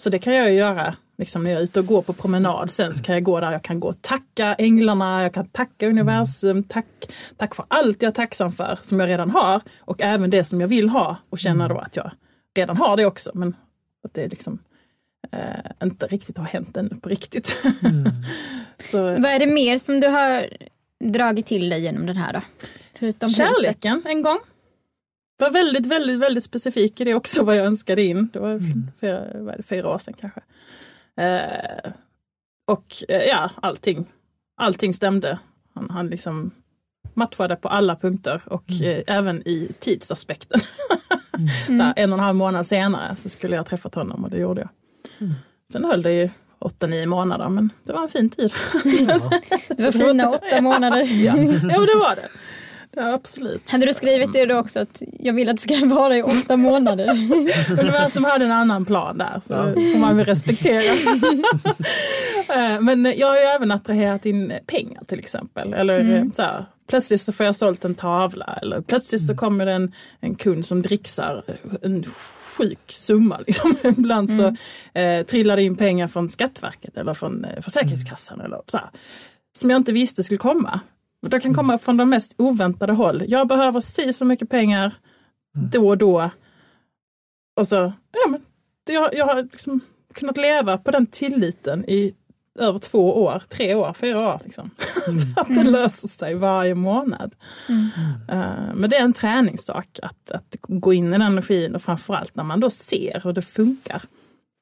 Så 0.00 0.10
det 0.10 0.18
kan 0.18 0.34
jag 0.34 0.52
göra 0.52 0.94
liksom 1.18 1.44
när 1.44 1.50
jag 1.50 1.58
är 1.58 1.64
ute 1.64 1.80
och 1.80 1.86
går 1.86 2.02
på 2.02 2.12
promenad. 2.12 2.70
Sen 2.70 2.94
så 2.94 3.04
kan 3.04 3.14
jag 3.14 3.24
gå 3.24 3.40
där, 3.40 3.52
jag 3.52 3.62
kan 3.62 3.80
gå 3.80 3.88
och 3.88 4.02
tacka 4.02 4.54
änglarna, 4.54 5.22
jag 5.22 5.34
kan 5.34 5.48
tacka 5.48 5.88
universum, 5.88 6.62
tack, 6.62 6.86
tack 7.36 7.54
för 7.54 7.64
allt 7.68 8.02
jag 8.02 8.08
är 8.08 8.14
tacksam 8.14 8.52
för 8.52 8.78
som 8.82 9.00
jag 9.00 9.08
redan 9.08 9.30
har 9.30 9.60
och 9.78 10.02
även 10.02 10.30
det 10.30 10.44
som 10.44 10.60
jag 10.60 10.68
vill 10.68 10.88
ha 10.88 11.16
och 11.30 11.38
känna 11.38 11.68
då 11.68 11.78
att 11.78 11.96
jag 11.96 12.10
redan 12.56 12.76
har 12.76 12.96
det 12.96 13.06
också. 13.06 13.30
Men 13.34 13.56
att 14.04 14.14
det 14.14 14.28
liksom 14.28 14.58
eh, 15.32 15.72
inte 15.82 16.06
riktigt 16.06 16.38
har 16.38 16.44
hänt 16.44 16.76
ännu 16.76 16.96
på 17.00 17.08
riktigt. 17.08 17.46
så, 18.80 19.02
Vad 19.02 19.24
är 19.24 19.38
det 19.38 19.46
mer 19.46 19.78
som 19.78 20.00
du 20.00 20.08
har 20.08 20.48
dragit 21.04 21.46
till 21.46 21.68
dig 21.68 21.82
genom 21.82 22.06
den 22.06 22.16
här 22.16 22.32
då? 22.32 22.40
Förutom 22.94 23.28
huset? 23.28 23.46
Kärleken 23.62 24.02
en 24.04 24.22
gång. 24.22 24.38
Var 25.38 25.50
väldigt, 25.50 25.86
väldigt, 25.86 26.18
väldigt 26.18 26.44
specifik 26.44 27.00
i 27.00 27.04
det 27.04 27.14
också 27.14 27.44
vad 27.44 27.56
jag 27.56 27.66
önskade 27.66 28.02
in. 28.02 28.28
Det 28.32 28.38
var 28.38 28.60
fyra, 29.00 29.24
vad 29.34 29.54
är 29.54 29.56
det, 29.56 29.62
fyra 29.62 29.88
år 29.88 29.98
sedan 29.98 30.14
kanske. 30.20 30.40
Eh, 31.16 31.92
och 32.66 32.94
eh, 33.08 33.22
ja, 33.22 33.50
allting. 33.62 34.06
Allting 34.56 34.94
stämde. 34.94 35.38
Han, 35.74 35.90
han 35.90 36.08
liksom 36.08 36.50
matchade 37.14 37.56
på 37.56 37.68
alla 37.68 37.96
punkter 37.96 38.42
och 38.46 38.70
eh, 38.82 39.02
även 39.06 39.48
i 39.48 39.72
tidsaspekten. 39.78 40.60
så 41.66 41.72
här, 41.72 41.94
en 41.96 42.12
och 42.12 42.18
en 42.18 42.24
halv 42.24 42.36
månad 42.36 42.66
senare 42.66 43.16
så 43.16 43.28
skulle 43.28 43.56
jag 43.56 43.66
träffat 43.66 43.94
honom 43.94 44.24
och 44.24 44.30
det 44.30 44.38
gjorde 44.38 44.60
jag. 44.60 44.70
Sen 45.72 45.84
höll 45.84 46.02
det 46.02 46.12
ju 46.12 46.28
åtta, 46.58 46.86
nio 46.86 47.06
månader 47.06 47.48
men 47.48 47.70
det 47.84 47.92
var 47.92 48.02
en 48.02 48.08
fin 48.08 48.30
tid. 48.30 48.52
Det 49.68 49.84
var 49.84 49.92
fina 49.92 50.30
åtta 50.30 50.60
månader. 50.60 51.02
ja. 51.02 51.36
ja, 51.36 51.60
men 51.60 51.86
det 51.86 51.96
var 52.00 52.16
det. 52.16 52.28
Ja, 52.98 53.12
absolut. 53.12 53.70
Hade 53.70 53.86
du 53.86 53.94
skrivit 53.94 54.32
det 54.32 54.46
då 54.46 54.58
också 54.58 54.80
att 54.80 55.02
jag 55.20 55.32
vill 55.32 55.48
att 55.48 55.56
det 55.56 55.62
ska 55.62 55.86
vara 55.86 56.16
i 56.16 56.22
åtta 56.22 56.56
månader? 56.56 57.08
Universum 57.80 58.24
hade 58.24 58.44
en 58.44 58.52
annan 58.52 58.84
plan 58.84 59.18
där, 59.18 59.40
så 59.46 59.54
det 59.54 59.92
får 59.92 59.98
man 59.98 60.16
väl 60.16 60.26
respektera. 60.26 60.82
Eh, 62.48 62.80
Men 62.80 63.04
jag 63.16 63.26
har 63.26 63.36
ju 63.36 63.42
även 63.42 63.70
attraherat 63.70 64.26
in 64.26 64.52
pengar 64.66 65.04
till 65.04 65.18
exempel. 65.18 65.74
Eller 65.74 66.14
eh, 66.16 66.24
så 66.34 66.42
här, 66.42 66.64
plötsligt 66.88 67.20
så 67.20 67.32
får 67.32 67.46
jag 67.46 67.56
sålt 67.56 67.84
en 67.84 67.94
tavla 67.94 68.58
eller 68.62 68.80
plötsligt 68.80 69.26
så 69.26 69.36
kommer 69.36 69.66
det 69.66 69.72
en, 69.72 69.92
en 70.20 70.34
kund 70.34 70.66
som 70.66 70.82
dricksar 70.82 71.42
en 71.82 72.04
sjuk 72.56 72.78
summa. 72.92 73.38
Liksom. 73.46 73.76
Ibland 73.98 74.30
så 74.30 74.56
eh, 75.00 75.22
trillar 75.26 75.56
det 75.56 75.62
in 75.62 75.76
pengar 75.76 76.08
från 76.08 76.28
Skatteverket 76.28 76.96
eller 76.96 77.14
från 77.14 77.44
eh, 77.44 77.60
Försäkringskassan. 77.62 78.40
Eller 78.40 78.60
så 78.66 78.76
här, 78.76 78.86
som 79.58 79.70
jag 79.70 79.76
inte 79.76 79.92
visste 79.92 80.22
skulle 80.24 80.38
komma. 80.38 80.80
Det 81.22 81.40
kan 81.40 81.54
komma 81.54 81.78
från 81.78 81.96
de 81.96 82.10
mest 82.10 82.34
oväntade 82.38 82.92
håll. 82.92 83.24
Jag 83.28 83.48
behöver 83.48 83.80
si 83.80 84.12
så 84.12 84.24
mycket 84.24 84.50
pengar 84.50 84.94
då 85.72 85.88
och 85.88 85.98
då. 85.98 86.30
Och 87.56 87.68
så, 87.68 87.92
ja 88.12 88.30
men, 88.30 88.40
jag, 88.94 89.14
jag 89.14 89.26
har 89.26 89.42
liksom 89.42 89.80
kunnat 90.14 90.36
leva 90.36 90.78
på 90.78 90.90
den 90.90 91.06
tilliten 91.06 91.84
i 91.84 92.14
över 92.58 92.78
två 92.78 93.22
år, 93.22 93.42
tre 93.48 93.74
år, 93.74 93.92
fyra 93.92 94.34
år. 94.34 94.40
Liksom. 94.44 94.70
att 95.36 95.48
det 95.48 95.64
löser 95.64 96.08
sig 96.08 96.34
varje 96.34 96.74
månad. 96.74 97.34
Uh, 98.32 98.74
men 98.74 98.90
det 98.90 98.96
är 98.96 99.04
en 99.04 99.12
träningssak 99.12 99.98
att, 100.02 100.30
att 100.30 100.56
gå 100.60 100.92
in 100.92 101.08
i 101.08 101.10
den 101.10 101.22
energin 101.22 101.74
och 101.74 101.82
framförallt 101.82 102.36
när 102.36 102.44
man 102.44 102.60
då 102.60 102.70
ser 102.70 103.20
hur 103.24 103.32
det 103.32 103.42
funkar. 103.42 104.02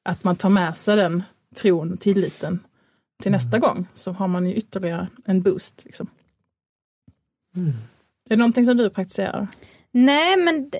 Att 0.05 0.23
man 0.23 0.35
tar 0.35 0.49
med 0.49 0.77
sig 0.77 0.95
den 0.95 1.23
tron 1.55 1.93
och 1.93 1.99
tilliten 1.99 2.59
till 3.23 3.31
nästa 3.31 3.59
gång 3.59 3.87
så 3.93 4.11
har 4.11 4.27
man 4.27 4.47
ju 4.47 4.53
ytterligare 4.53 5.07
en 5.25 5.41
boost. 5.41 5.85
Liksom. 5.85 6.07
Mm. 7.55 7.69
Är 7.69 8.29
det 8.29 8.35
någonting 8.35 8.65
som 8.65 8.77
du 8.77 8.89
praktiserar? 8.89 9.47
Nej, 9.91 10.37
men 10.37 10.71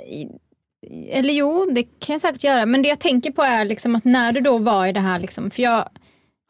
eller 1.09 1.33
jo, 1.33 1.71
det 1.71 1.83
kan 1.83 2.13
jag 2.13 2.21
säkert 2.21 2.43
göra. 2.43 2.65
Men 2.65 2.81
det 2.81 2.87
jag 2.89 2.99
tänker 2.99 3.31
på 3.31 3.41
är 3.43 3.65
liksom 3.65 3.95
att 3.95 4.05
när 4.05 4.31
du 4.31 4.41
då 4.41 4.57
var 4.57 4.85
i 4.85 4.91
det 4.91 4.99
här, 4.99 5.19
liksom, 5.19 5.49
för 5.51 5.63
jag 5.63 5.89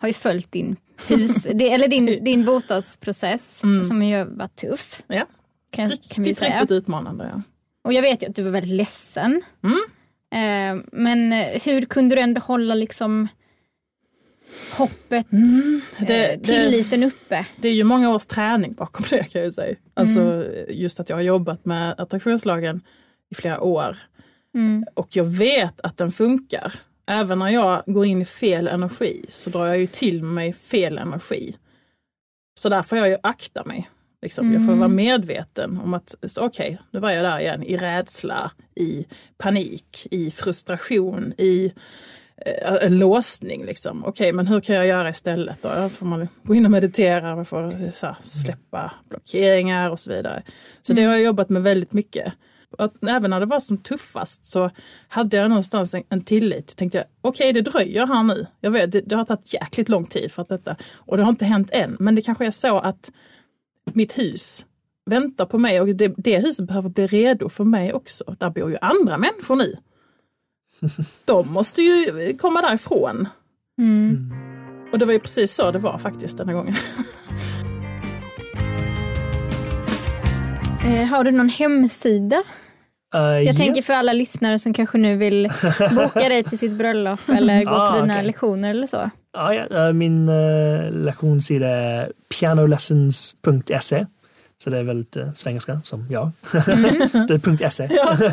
har 0.02 0.08
ju 0.08 0.14
följt 0.14 0.52
din 0.52 0.76
hus, 1.08 1.46
eller 1.46 1.88
din, 1.88 2.24
din 2.24 2.46
bostadsprocess 2.46 3.64
Mm. 3.64 3.84
som 3.84 4.04
ju 4.04 4.24
varit 4.24 4.56
tuff. 4.56 5.02
Ja. 5.08 5.26
Kan, 5.72 5.90
kan 5.90 6.24
vi 6.24 6.30
Riktigt, 6.30 6.38
säga. 6.38 6.54
riktigt 6.62 6.72
utmanande. 6.72 7.32
Ja. 7.36 7.42
Och 7.84 7.94
jag 7.94 8.02
vet 8.02 8.24
ju 8.24 8.28
att 8.28 8.36
du 8.36 8.44
var 8.44 8.52
väldigt 8.52 8.76
ledsen. 8.78 9.42
Mm. 9.64 9.80
Eh, 10.80 10.84
men 10.92 11.32
hur 11.66 11.82
kunde 11.86 12.16
du 12.16 12.22
ändå 12.22 12.42
hålla 12.42 12.76
liksom 12.76 13.28
hoppet, 14.78 15.32
Mm. 15.32 15.82
Det, 16.08 16.34
eh, 16.34 16.40
tilliten 16.40 17.04
uppe? 17.04 17.46
det 17.58 17.68
är 17.70 17.74
ju 17.74 17.84
många 17.84 18.10
års 18.16 18.26
träning 18.28 18.74
bakom 18.74 19.06
det 19.10 19.18
kan 19.32 19.42
jag 19.42 19.46
ju 19.46 19.52
säga. 19.52 19.76
Alltså 19.94 20.46
just 20.70 21.00
att 21.00 21.10
jag 21.10 21.18
har 21.18 21.22
jobbat 21.24 21.66
med 21.66 21.96
attraktionslagen 21.98 22.82
i 23.32 23.36
flera 23.36 23.62
år. 23.62 23.98
Mm. 24.56 24.86
Och 24.94 25.08
jag 25.16 25.24
vet 25.24 25.82
att 25.82 25.98
den 25.98 26.12
funkar. 26.12 26.74
Även 27.08 27.40
när 27.40 27.50
jag 27.50 27.84
går 27.86 28.06
in 28.06 28.22
i 28.22 28.26
fel 28.26 28.68
energi 28.68 29.26
så 29.30 29.50
drar 29.50 29.68
jag 29.68 29.78
ju 29.78 29.88
till 29.88 30.24
mig 30.24 30.54
fel 30.54 30.98
energi. 30.98 31.56
Så 32.60 32.70
där 32.70 32.82
får 32.82 32.98
jag 32.98 33.08
ju 33.10 33.18
akta 33.24 33.64
mig. 33.66 33.90
Liksom. 34.22 34.52
Jag 34.54 34.62
får 34.62 34.68
Mm. 34.68 34.80
vara 34.80 34.88
medveten 34.90 35.80
om 35.84 35.94
att 35.94 36.16
okej, 36.40 36.80
nu 36.92 37.00
var 37.00 37.12
jag 37.12 37.24
där 37.26 37.40
igen 37.40 37.64
i 37.64 37.78
rädsla, 37.78 38.52
i 38.76 39.06
panik, 39.38 40.08
i 40.12 40.32
frustration, 40.32 41.34
i 41.38 41.74
en 42.82 42.98
låsning. 42.98 43.66
Liksom. 43.66 44.06
Okej, 44.06 44.34
men 44.34 44.48
hur 44.48 44.62
kan 44.62 44.76
jag 44.76 44.88
göra 44.88 45.10
istället? 45.10 45.56
Då? 45.62 45.90
Får 45.90 46.06
man 46.06 46.28
gå 46.44 46.56
in 46.56 46.66
och 46.66 46.72
meditera, 46.72 47.36
man 47.36 47.46
får 47.46 47.84
eh, 47.84 47.92
så 47.92 48.08
här, 48.08 48.16
släppa 48.24 48.92
blockeringar 49.10 49.90
och 49.90 50.00
så 50.00 50.12
vidare. 50.12 50.44
Så 50.82 50.94
det 50.94 51.04
har 51.04 51.12
jag 51.12 51.22
jobbat 51.22 51.50
med 51.50 51.64
väldigt 51.64 51.94
mycket. 51.94 52.34
Att 52.78 53.04
även 53.04 53.30
när 53.30 53.40
det 53.40 53.46
var 53.46 53.60
som 53.60 53.78
tuffast 53.78 54.48
så 54.48 54.72
hade 55.08 55.38
jag 55.38 55.50
någonstans 55.50 55.94
en, 55.94 56.04
en 56.10 56.22
tillit. 56.22 56.76
Tänkte 56.76 56.98
jag, 56.98 57.08
okej 57.22 57.54
det 57.54 57.62
dröjer 57.62 58.08
här 58.08 58.24
nu. 58.24 58.48
Jag 58.60 58.72
vet, 58.72 58.92
det, 58.92 59.02
det 59.02 59.16
har 59.16 59.26
tagit 59.26 59.54
jäkligt 59.54 59.90
lång 59.90 60.06
tid 60.06 60.32
för 60.32 60.42
att 60.42 60.50
detta, 60.50 60.76
och 60.96 61.18
det 61.18 61.24
har 61.24 61.30
inte 61.30 61.46
hänt 61.46 61.70
än. 61.72 61.98
Men 62.00 62.16
det 62.16 62.22
kanske 62.22 62.46
är 62.46 62.52
så 62.52 62.80
att 62.80 63.12
mitt 63.94 64.18
hus 64.18 64.66
väntar 65.06 65.46
på 65.46 65.58
mig 65.58 65.82
och 65.82 65.88
det, 65.88 66.14
det 66.18 66.40
huset 66.40 66.68
behöver 66.68 66.90
bli 66.90 67.08
redo 67.08 67.50
för 67.50 67.64
mig 67.64 67.94
också. 67.94 68.36
Där 68.40 68.50
bor 68.50 68.72
ju 68.72 68.78
andra 68.82 69.18
människor 69.18 69.56
nu. 69.56 69.76
De 71.26 71.52
måste 71.54 71.82
ju 71.82 72.38
komma 72.38 72.62
därifrån. 72.62 73.28
Mm. 73.82 74.34
Och 74.92 75.00
det 75.00 75.06
var 75.06 75.14
ju 75.14 75.20
precis 75.20 75.54
så 75.56 75.72
det 75.72 75.80
var 75.80 75.98
faktiskt 75.98 76.38
den 76.38 76.48
här 76.48 76.56
gången. 76.56 76.76
Eh, 80.86 81.06
har 81.06 81.24
du 81.24 81.32
någon 81.32 81.50
hemsida? 81.50 82.36
Uh, 83.16 83.22
Jag 83.22 83.44
ja. 83.44 83.54
tänker 83.54 83.82
för 83.82 83.94
alla 83.94 84.14
lyssnare 84.14 84.60
som 84.60 84.74
kanske 84.74 84.98
nu 84.98 85.16
vill 85.18 85.50
boka 85.96 86.30
dig 86.30 86.44
till 86.44 86.58
sitt 86.60 86.74
bröllop 86.78 87.20
eller 87.30 87.64
gå 87.64 87.72
Ah, 87.72 87.92
på 87.94 88.02
dina 88.02 88.14
okej. 88.14 88.26
lektioner 88.26 88.70
eller 88.72 88.88
så. 88.88 89.10
Ja, 89.38 89.54
ja, 89.54 89.88
eh, 89.88 89.94
min 89.94 90.30
uh, 90.30 90.92
lektionssida 90.92 91.68
är 91.68 92.12
pianolessons.se. 92.40 94.06
Så 94.64 94.70
det 94.70 94.78
är 94.78 94.84
väldigt 94.84 95.18
uh, 95.18 95.34
svengelska 95.34 95.82
som 95.84 96.08
jag. 96.10 96.32
det 96.52 97.34
är 97.34 97.70
.se. 97.70 97.84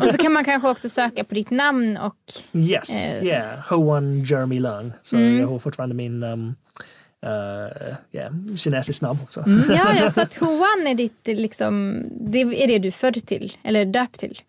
Och 0.03 0.09
så 0.09 0.17
kan 0.17 0.33
man 0.33 0.43
kanske 0.45 0.69
också 0.69 0.89
söka 0.89 1.23
på 1.23 1.35
ditt 1.35 1.49
namn 1.49 1.97
och 1.97 2.15
Yes, 2.53 2.89
Eh. 3.05 3.23
yeah. 3.25 3.59
Hoan 3.69 4.23
Jeremy 4.23 4.59
Lung. 4.59 4.93
Så 5.01 5.15
Mm. 5.15 5.39
jag 5.39 5.47
har 5.47 5.59
fortfarande 5.59 5.95
min 5.95 6.23
um, 6.23 6.55
uh, 7.25 7.93
yeah, 8.11 8.31
kinesisk 8.57 9.01
namn 9.01 9.19
också. 9.23 9.43
ja, 9.69 9.93
jag 9.99 10.11
sa 10.13 10.21
att 10.21 10.33
Huan 10.33 10.87
är 10.87 10.95
ditt 10.95 11.19
liksom, 11.27 12.03
det 12.31 12.41
är 12.41 12.67
det 12.67 12.79
du 12.79 12.91
född 12.91 13.25
till 13.25 13.57
eller 13.63 13.85
döpt 13.85 14.19
till. 14.19 14.39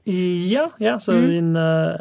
Ja, 0.51 0.71
ja, 0.79 1.01
så 1.01 1.13
Mm. 1.13 1.29
min 1.31 1.57
uh, 1.57 1.97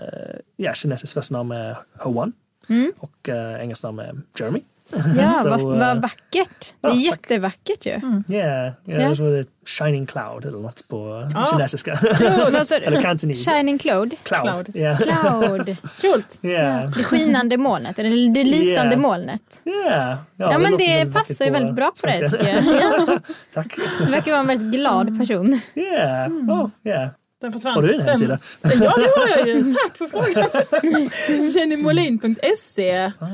ja, 0.55 0.73
kinesisk 0.73 1.13
första 1.13 1.33
namn 1.37 1.51
är 1.51 1.77
Hoan 1.99 2.33
Mm. 2.69 2.91
och 2.99 3.29
uh, 3.29 3.61
engelska 3.61 3.87
namn 3.91 3.99
är 3.99 4.15
Jeremy. 4.39 4.59
Ja, 5.17 5.29
Så, 5.29 5.49
vad, 5.49 5.61
vad 5.61 5.81
eh, 5.97 6.01
vackert. 6.01 6.73
Det 6.81 6.87
är 6.87 6.91
ja, 6.91 6.95
jättevackert 6.95 7.85
ju. 7.85 7.91
Yeah, 7.91 8.21
yeah, 8.27 8.73
Ja. 8.85 8.93
jag 9.01 9.15
tror 9.15 9.29
det 9.31 9.39
är 9.39 9.45
Shining 9.65 10.05
Cloud 10.05 10.45
eller 10.45 10.57
något 10.59 10.87
på 10.87 11.29
Ah. 11.35 11.45
kinesiska. 11.51 11.97
Vad 12.21 12.71
eller 12.71 13.01
kantonese. 13.01 13.51
Shining 13.51 13.77
Cloud. 13.77 14.13
Cloud. 14.23 14.41
Cloud. 14.43 14.75
Yeah. 14.75 14.97
Cloud. 14.97 15.75
Coolt! 16.01 16.39
Yeah. 16.41 16.89
Det 16.89 17.03
skinande 17.03 17.57
molnet, 17.57 17.99
eller 17.99 18.33
det 18.33 18.43
lysande 18.43 18.91
Yeah. 18.95 18.97
molnet. 19.01 19.61
Yeah. 19.65 20.17
Ja, 20.35 20.59
men 20.59 20.71
låter 20.71 20.77
det 20.77 20.97
väldigt 20.97 21.13
passar 21.13 21.45
ju 21.45 21.51
väldigt 21.51 21.75
bra 21.75 21.91
på 22.01 22.07
dig 22.07 22.29
tycker 22.29 22.47
jag. 22.49 22.81
Ja. 22.81 23.19
Tack. 23.53 23.75
Du 23.99 24.11
verkar 24.11 24.31
vara 24.31 24.41
en 24.41 24.47
väldigt 24.47 24.79
glad 24.79 25.19
person. 25.19 25.61
Yeah. 25.75 26.31
Oh, 26.31 26.69
yeah. 26.83 27.07
Den 27.43 27.53
försvann. 27.53 27.73
Har 27.73 27.81
du 27.81 27.93
en 27.93 28.01
hemsida? 28.01 28.39
Den, 28.61 28.71
ja, 28.83 28.93
det 28.97 29.19
har 29.19 29.37
jag 29.37 29.47
ju. 29.47 29.73
Tack 29.73 29.97
för 29.97 30.07
frågan. 30.07 31.49
Jennymolin.se. 31.51 33.11
Ah. 33.19 33.27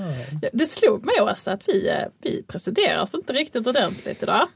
Det 0.53 0.65
slog 0.65 1.05
mig 1.05 1.21
också 1.21 1.51
att 1.51 1.63
vi, 1.69 1.89
eh, 1.89 1.95
vi 2.21 2.43
presenterar 2.43 3.01
oss 3.01 3.15
inte 3.15 3.33
riktigt 3.33 3.67
ordentligt 3.67 4.23
idag. 4.23 4.47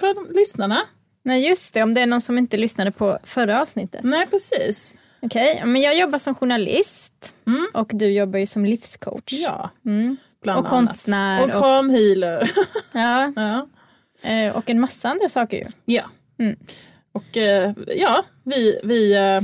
För 0.00 0.14
de, 0.14 0.26
lyssnarna. 0.34 0.78
Nej 1.24 1.48
just 1.48 1.74
det, 1.74 1.82
om 1.82 1.94
det 1.94 2.00
är 2.00 2.06
någon 2.06 2.20
som 2.20 2.38
inte 2.38 2.56
lyssnade 2.56 2.90
på 2.92 3.18
förra 3.24 3.62
avsnittet. 3.62 4.00
Nej, 4.04 4.26
precis. 4.26 4.94
Okej, 5.22 5.62
men 5.66 5.82
jag 5.82 5.96
jobbar 5.98 6.18
som 6.18 6.34
journalist 6.34 7.34
Mm. 7.46 7.66
och 7.74 7.90
du 7.94 8.12
jobbar 8.12 8.38
ju 8.38 8.46
som 8.46 8.64
livscoach. 8.64 9.22
Ja, 9.32 9.70
Mm. 9.86 10.16
bland 10.42 10.58
Och 10.66 10.72
annat. 10.72 10.86
konstnär 10.88 11.42
Och 11.42 11.48
och- 11.48 11.52
kramhealer. 11.62 12.50
Ja, 12.92 13.32
ja. 13.36 13.68
eh, 14.30 14.56
och 14.56 14.70
en 14.70 14.80
massa 14.80 15.08
andra 15.08 15.28
saker 15.28 15.56
ju. 15.56 15.66
ja. 15.94 16.02
Mm. 16.38 16.56
Och 17.16 17.36
eh, 17.36 17.72
ja, 17.86 18.24
vi, 18.44 18.80
vi, 18.82 19.12
eh, 19.14 19.40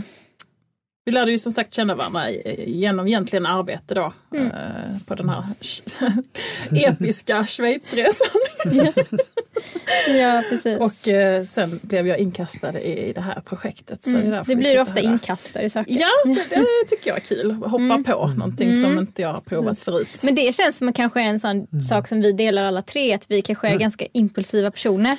vi 1.04 1.12
lärde 1.12 1.30
ju 1.32 1.38
som 1.38 1.52
sagt 1.52 1.74
känna 1.74 1.94
varandra 1.94 2.30
genom 2.66 3.06
egentligen 3.06 3.46
arbete 3.46 3.94
då. 3.94 4.12
Mm. 4.34 4.46
eh, 4.46 4.98
På 5.06 5.14
den 5.14 5.28
här 5.28 5.44
episka 6.88 7.46
Schweizresan. 7.46 8.40
Ja, 10.08 10.42
precis. 10.50 10.78
Och 10.80 10.92
sen 11.48 11.80
blev 11.82 12.06
jag 12.06 12.18
inkastad 12.18 12.80
i 12.80 13.12
det 13.12 13.20
här 13.20 13.40
projektet. 13.40 14.04
Så 14.04 14.16
mm. 14.16 14.44
Det 14.46 14.56
blir 14.56 14.80
ofta 14.80 15.00
inkastare 15.00 15.64
i 15.64 15.70
saker. 15.70 15.92
Ja, 15.92 16.08
det, 16.24 16.34
det 16.50 16.64
tycker 16.88 17.10
jag 17.10 17.16
är 17.16 17.20
kul. 17.20 17.50
Hoppa 17.52 17.76
Mm. 17.76 18.04
på 18.04 18.26
någonting 18.26 18.70
Mm. 18.70 18.82
som 18.82 18.98
inte 18.98 19.22
jag 19.22 19.32
har 19.32 19.40
provat 19.40 19.78
förut. 19.78 20.08
Men 20.22 20.34
det 20.34 20.54
känns 20.54 20.78
som 20.78 20.92
kanske 20.92 21.20
är 21.20 21.24
en 21.24 21.40
sån 21.40 21.80
sak 21.88 22.08
som 22.08 22.20
vi 22.20 22.32
delar 22.32 22.62
alla 22.64 22.82
tre, 22.82 23.12
att 23.14 23.30
vi 23.30 23.42
kanske 23.42 23.68
är 23.68 23.76
ganska 23.78 24.06
impulsiva 24.12 24.70
personer. 24.70 25.16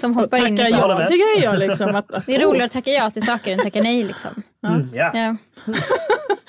Som 0.00 0.14
hoppar 0.16 0.46
in 0.46 0.54
i 0.54 0.56
saker. 0.56 0.70
ja, 0.88 0.98
med. 0.98 1.08
tycker 1.08 1.44
jag 1.44 1.58
liksom. 1.58 1.94
Att, 1.94 2.26
Det 2.26 2.34
är 2.34 2.40
roligare 2.40 2.64
att 2.64 2.72
tacka 2.72 2.90
ja 2.90 3.10
till 3.10 3.26
saker 3.26 3.52
än 3.52 3.58
tacka 3.58 3.82
nej 3.82 4.04
liksom. 4.04 4.42
Mm, 4.66 4.88
ja. 4.94 5.10
Ja. 5.14 5.36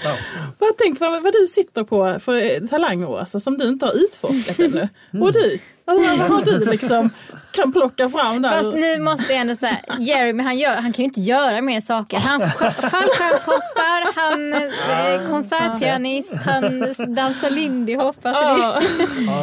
Ja. 0.06 0.16
Vad, 0.60 0.78
tänk 0.78 1.00
vad, 1.00 1.24
vad 1.24 1.34
du 1.34 1.48
sitter 1.48 1.84
på 1.84 2.20
för 2.20 2.36
eh, 2.36 2.68
talanger 2.70 3.20
alltså, 3.20 3.40
som 3.40 3.58
du 3.58 3.68
inte 3.70 3.86
har 3.86 3.94
utforskat 3.94 4.60
ännu. 4.60 4.90
Mm. 5.14 5.24
Och 5.24 5.34
du, 5.34 5.60
alltså, 5.86 6.10
vad 6.18 6.30
har 6.32 6.42
du 6.46 6.66
liksom 6.66 7.10
kan 7.52 7.72
plocka 7.72 8.10
fram 8.10 8.42
där? 8.42 8.52
Fast 8.52 8.74
nu 8.74 9.00
måste 9.00 9.34
jag 9.34 9.42
ändå 9.42 9.56
säga, 9.56 9.78
Jeremy 10.00 10.44
han, 10.44 10.58
gör, 10.58 10.72
han 10.76 10.94
kan 10.94 11.04
ju 11.04 11.04
inte 11.04 11.22
göra 11.22 11.62
mer 11.62 11.82
saker. 11.82 12.18
Han 12.18 12.42
sk- 12.42 12.90
fallskärmshoppar, 12.90 14.16
han 14.16 14.54
är 14.54 15.30
konsertpianist, 15.30 16.34
han 16.46 16.80
dansar 17.16 17.50
lindy 17.50 17.96
hop. 17.96 18.18
Alltså 18.22 18.44
Ja, 18.44 18.82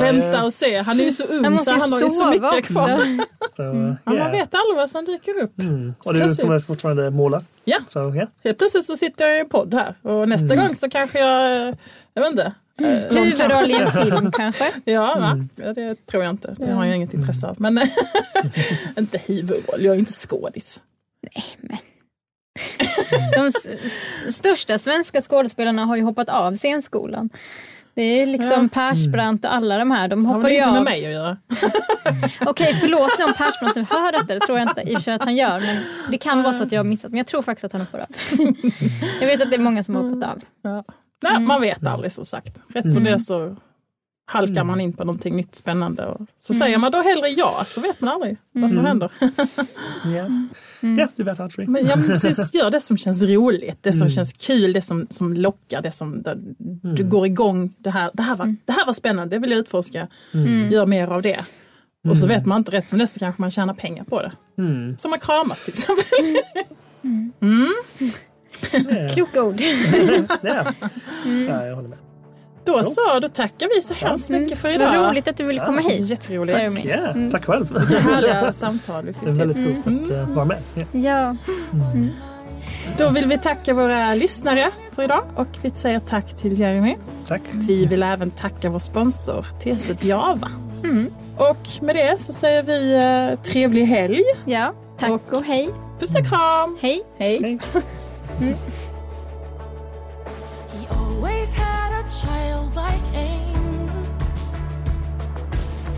vänta 0.00 0.44
och 0.44 0.52
se, 0.52 0.78
han 0.78 1.00
är 1.00 1.04
ju 1.04 1.12
så 1.12 1.24
ung 1.24 1.44
han 1.44 1.58
så 1.58 1.70
han 1.70 1.92
har 1.92 2.00
ju 2.00 2.08
så 2.08 2.26
mycket 2.30 2.44
också. 2.58 2.72
kvar. 2.72 3.18
Så, 3.56 3.62
Ja, 3.62 3.72
man 4.04 4.14
yeah. 4.14 4.30
vet 4.32 4.54
aldrig 4.54 4.76
vad 4.76 4.90
som 4.90 5.04
dyker 5.04 5.42
upp. 5.42 5.58
Mm. 5.58 5.94
Och 6.04 6.14
du 6.14 6.36
kommer 6.36 6.58
fortfarande 6.58 7.10
måla? 7.10 7.42
Ja. 7.64 7.78
Så, 7.88 8.12
ja. 8.16 8.26
Helt 8.44 8.59
plötsligt 8.60 8.86
så 8.86 8.96
sitter 8.96 9.26
jag 9.26 9.36
i 9.36 9.40
en 9.40 9.48
podd 9.48 9.74
här 9.74 9.94
och 10.02 10.28
nästa 10.28 10.54
Mm. 10.54 10.66
gång 10.66 10.74
så 10.74 10.90
kanske 10.90 11.18
jag, 11.18 11.68
eh, 11.68 11.74
jag 12.14 12.22
vet 12.22 12.30
inte. 12.30 12.52
Huvudroll 13.10 13.70
i 13.70 13.74
en 13.74 13.90
film 13.90 14.32
kanske. 14.32 14.72
Ja? 14.84 15.16
Mm. 15.32 15.48
ja, 15.56 15.72
det 15.72 16.06
tror 16.06 16.22
jag 16.24 16.30
inte. 16.30 16.54
Det 16.58 16.72
har 16.72 16.84
jag 16.86 16.96
inget 16.96 17.14
intresse 17.14 17.46
av. 17.46 17.56
Men 17.60 17.80
inte 18.98 19.18
huvudroll, 19.18 19.84
jag 19.84 19.94
är 19.94 19.98
inte 19.98 20.12
skådis. 20.12 20.80
De 23.36 23.46
s- 23.46 23.68
s- 23.84 24.34
största 24.36 24.78
svenska 24.78 25.22
skådespelarna 25.22 25.84
har 25.84 25.96
ju 25.96 26.02
hoppat 26.02 26.28
av 26.28 26.56
scenskolan. 26.56 27.30
Det 27.94 28.02
är 28.02 28.26
liksom 28.26 28.62
Ja. 28.62 28.68
Persbrandt 28.72 29.44
och 29.44 29.54
alla 29.54 29.78
de 29.78 29.90
här. 29.90 30.08
De 30.08 30.26
Har 30.26 30.34
hoppar 30.34 30.48
väl 30.48 30.52
ju 30.52 30.56
ingenting 30.56 30.72
med 30.72 30.78
av. 30.80 30.84
mig 30.84 31.06
att 31.06 31.12
göra. 31.12 31.36
Okej, 32.50 32.74
förlåt 32.80 33.10
nu 33.18 33.24
om 33.24 33.32
Persbrandt 33.34 33.76
nu 33.76 33.86
hör 33.90 34.12
detta. 34.12 34.34
Det 34.34 34.40
tror 34.40 34.58
jag 34.58 34.68
inte 34.68 34.80
i 34.82 34.94
och 34.94 34.98
för 34.98 35.02
sig 35.02 35.14
att 35.14 35.24
han 35.24 35.36
gör. 35.36 35.60
Men 35.60 35.76
det 36.10 36.18
kan 36.18 36.42
vara 36.42 36.52
så 36.52 36.62
att 36.64 36.72
jag 36.72 36.78
har 36.78 36.84
missat. 36.84 37.10
Men 37.10 37.18
jag 37.18 37.26
tror 37.26 37.42
faktiskt 37.42 37.64
att 37.64 37.72
han 37.72 37.80
hoppar 37.80 37.98
av. 37.98 38.06
Jag 39.20 39.26
vet 39.26 39.42
att 39.42 39.50
det 39.50 39.56
är 39.56 39.60
många 39.60 39.82
som 39.82 39.94
har 39.94 40.02
hoppat 40.02 40.30
av. 40.30 40.42
Ja. 40.62 40.84
Nej, 41.22 41.38
Man 41.40 41.60
vet 41.60 41.86
aldrig 41.86 42.12
som 42.12 42.24
sagt. 42.24 42.58
Rätt 42.74 42.92
som 42.92 43.04
det 43.04 43.10
är 43.10 43.18
så 43.18 43.56
halkar 44.30 44.64
man 44.64 44.80
in 44.80 44.92
på 44.92 45.04
någonting 45.04 45.36
nytt 45.36 45.54
spännande. 45.54 46.06
Och 46.06 46.26
så 46.40 46.54
säger 46.54 46.78
man 46.78 46.92
då 46.92 47.02
hellre 47.02 47.28
ja, 47.28 47.64
så 47.66 47.80
vet 47.80 48.00
man 48.00 48.10
aldrig 48.10 48.36
vad 48.52 48.70
som 48.70 48.84
händer. 48.84 49.10
Ja, 50.04 50.28
ja 50.96 51.08
du 51.16 51.24
vet 51.24 51.40
aldrig. 51.40 51.68
Men 51.68 51.86
ja, 51.86 51.96
men 51.96 52.06
precis, 52.06 52.54
gör 52.54 52.70
det 52.70 52.80
som 52.80 52.98
känns 52.98 53.22
roligt, 53.22 53.78
det 53.80 53.92
som 53.92 54.10
känns 54.10 54.32
kul, 54.32 54.72
det 54.72 54.82
som, 54.82 55.06
som 55.10 55.34
lockar, 55.34 55.82
det 55.82 55.92
som 55.92 56.22
där 56.22 56.38
du 56.96 57.04
går 57.04 57.26
igång. 57.26 57.74
Det 57.78 57.90
här, 57.90 58.10
det, 58.14 58.22
här 58.22 58.36
var, 58.36 58.56
det 58.64 58.72
här 58.72 58.86
var 58.86 58.92
spännande, 58.92 59.36
det 59.36 59.40
vill 59.40 59.50
jag 59.50 59.60
utforska. 59.60 60.08
Gör 60.70 60.86
mer 60.86 61.08
av 61.08 61.22
det. 61.22 61.44
Och 62.08 62.18
så 62.18 62.26
vet 62.26 62.46
man 62.46 62.58
inte 62.58 62.70
rätt 62.70 62.88
som 62.88 62.98
det 62.98 63.06
så 63.06 63.18
kanske 63.18 63.42
man 63.42 63.50
tjänar 63.50 63.74
pengar 63.74 64.04
på 64.04 64.22
det. 64.22 64.32
Mm. 64.58 64.98
Som 64.98 65.12
att 65.12 65.20
kramas 65.20 65.64
till 65.64 65.72
exempel. 65.72 66.04
Kloka 69.14 69.42
ord. 69.42 69.60
Ja. 70.42 70.72
ja, 71.48 71.66
jag 71.66 71.76
håller 71.76 71.88
med. 71.88 71.98
Då 72.64 72.84
så, 72.84 73.18
då 73.22 73.28
tackar 73.28 73.68
vi 73.74 73.80
så 73.82 73.94
hemskt 73.94 74.28
mycket 74.30 74.58
för 74.58 74.68
idag. 74.68 74.96
Vad 74.98 75.10
roligt 75.10 75.28
att 75.28 75.36
du 75.36 75.44
ville 75.44 75.64
komma 75.66 75.80
hit. 75.80 76.08
Jätteroligt. 76.10 76.58
Jeremy. 76.58 76.80
Ja, 76.84 77.30
tack 77.32 77.44
själv. 77.44 77.78
Vilka 77.88 77.98
härliga 78.10 78.52
samtal 78.52 79.04
vi 79.04 79.12
Det 79.12 79.18
fick 79.18 79.28
är 79.28 79.32
till. 79.34 79.38
väldigt 79.46 79.84
coolt 79.84 80.02
att 80.04 80.10
eh, 80.10 80.28
vara 80.28 80.44
med. 80.44 80.58
Ja. 80.74 80.86
Ja, 80.92 81.36
Då 82.98 83.10
vill 83.10 83.26
vi 83.26 83.38
tacka 83.38 83.74
våra 83.74 84.14
lyssnare 84.14 84.70
för 84.94 85.02
idag 85.02 85.22
och 85.36 85.46
vi 85.62 85.70
säger 85.70 85.98
tack 86.00 86.36
till 86.36 86.58
Jeremy. 86.60 86.96
Tack. 87.26 87.42
Vi 87.52 87.86
vill 87.86 88.02
även 88.02 88.30
tacka 88.30 88.70
vår 88.70 88.78
sponsor, 88.78 89.46
Tehuset 89.62 90.04
Java. 90.04 90.48
Och 91.36 91.68
med 91.80 91.96
det 91.96 92.20
så 92.22 92.32
säger 92.32 92.62
vi 92.62 92.94
eh, 93.36 93.42
trevlig 93.52 93.84
helg. 93.86 94.22
ja. 94.46 94.72
Tack 94.98 95.10
Och- 95.10 95.32
och 95.38 95.44
hej. 95.44 95.68
Puss 96.00 96.16
och 96.18 96.26
kram! 96.26 96.78
Hej. 96.80 97.02
Hej! 97.18 97.38
Hej. 97.42 97.58
Childlike 102.10 103.14
aim 103.14 103.88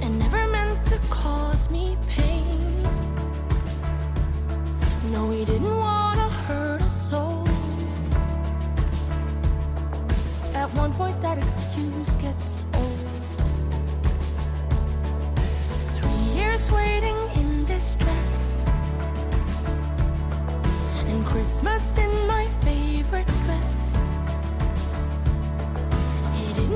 and 0.02 0.18
never 0.18 0.46
meant 0.46 0.84
to 0.84 0.98
cause 1.08 1.70
me 1.70 1.96
pain. 2.06 2.82
No, 5.10 5.30
he 5.30 5.46
didn't 5.46 5.76
want 5.76 6.18
to 6.18 6.28
hurt 6.44 6.82
a 6.82 6.88
soul. 6.88 7.48
At 10.54 10.68
one 10.74 10.92
point, 10.92 11.18
that 11.22 11.38
excuse 11.38 12.16
gets 12.18 12.66
old. 12.74 13.08
Three 15.96 16.24
years 16.38 16.70
waiting 16.70 17.16
in 17.36 17.64
distress. 17.64 18.66
And 21.08 21.24
Christmas 21.24 21.96
in 21.96 22.10
my 22.26 22.41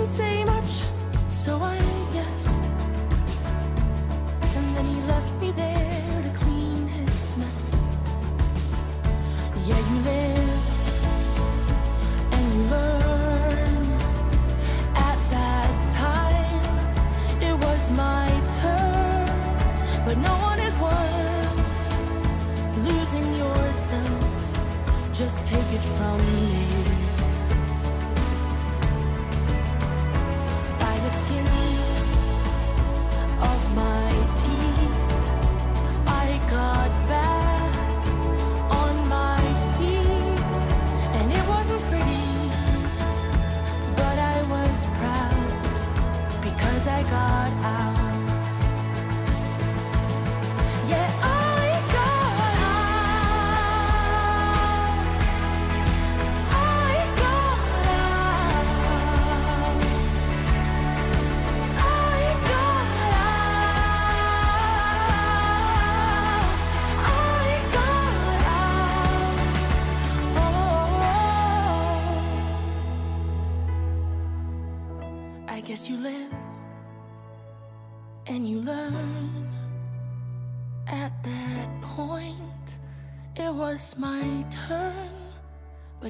say 0.06 0.44
much, 0.44 0.84
so 1.28 1.58
I 1.60 1.78
guessed. 2.12 2.62
And 4.56 4.76
then 4.76 4.84
he 4.86 5.00
left 5.02 5.40
me 5.40 5.50
there 5.50 6.22
to 6.22 6.30
clean 6.38 6.86
his 6.86 7.36
mess. 7.36 7.82
Yeah, 9.66 9.80
you 9.90 9.98
live 10.12 10.60
and 12.32 12.54
you 12.54 12.62
learn. 12.76 13.84
At 14.94 15.18
that 15.36 15.72
time, 15.92 16.62
it 17.42 17.56
was 17.64 17.90
my 17.90 18.28
turn, 18.60 19.26
but 20.06 20.16
no 20.18 20.34
one 20.50 20.60
is 20.60 20.74
worth 20.78 21.58
losing 22.88 23.34
yourself. 23.34 24.32
Just 25.12 25.44
take 25.44 25.72
it 25.72 25.84
from 25.96 26.18
me. 26.18 26.65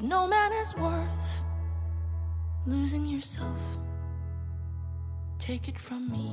No 0.07 0.25
man 0.25 0.53
is 0.53 0.73
worth 0.77 1.43
losing 2.65 3.05
yourself. 3.05 3.77
Take 5.37 5.67
it 5.67 5.77
from 5.77 6.09
me. 6.09 6.31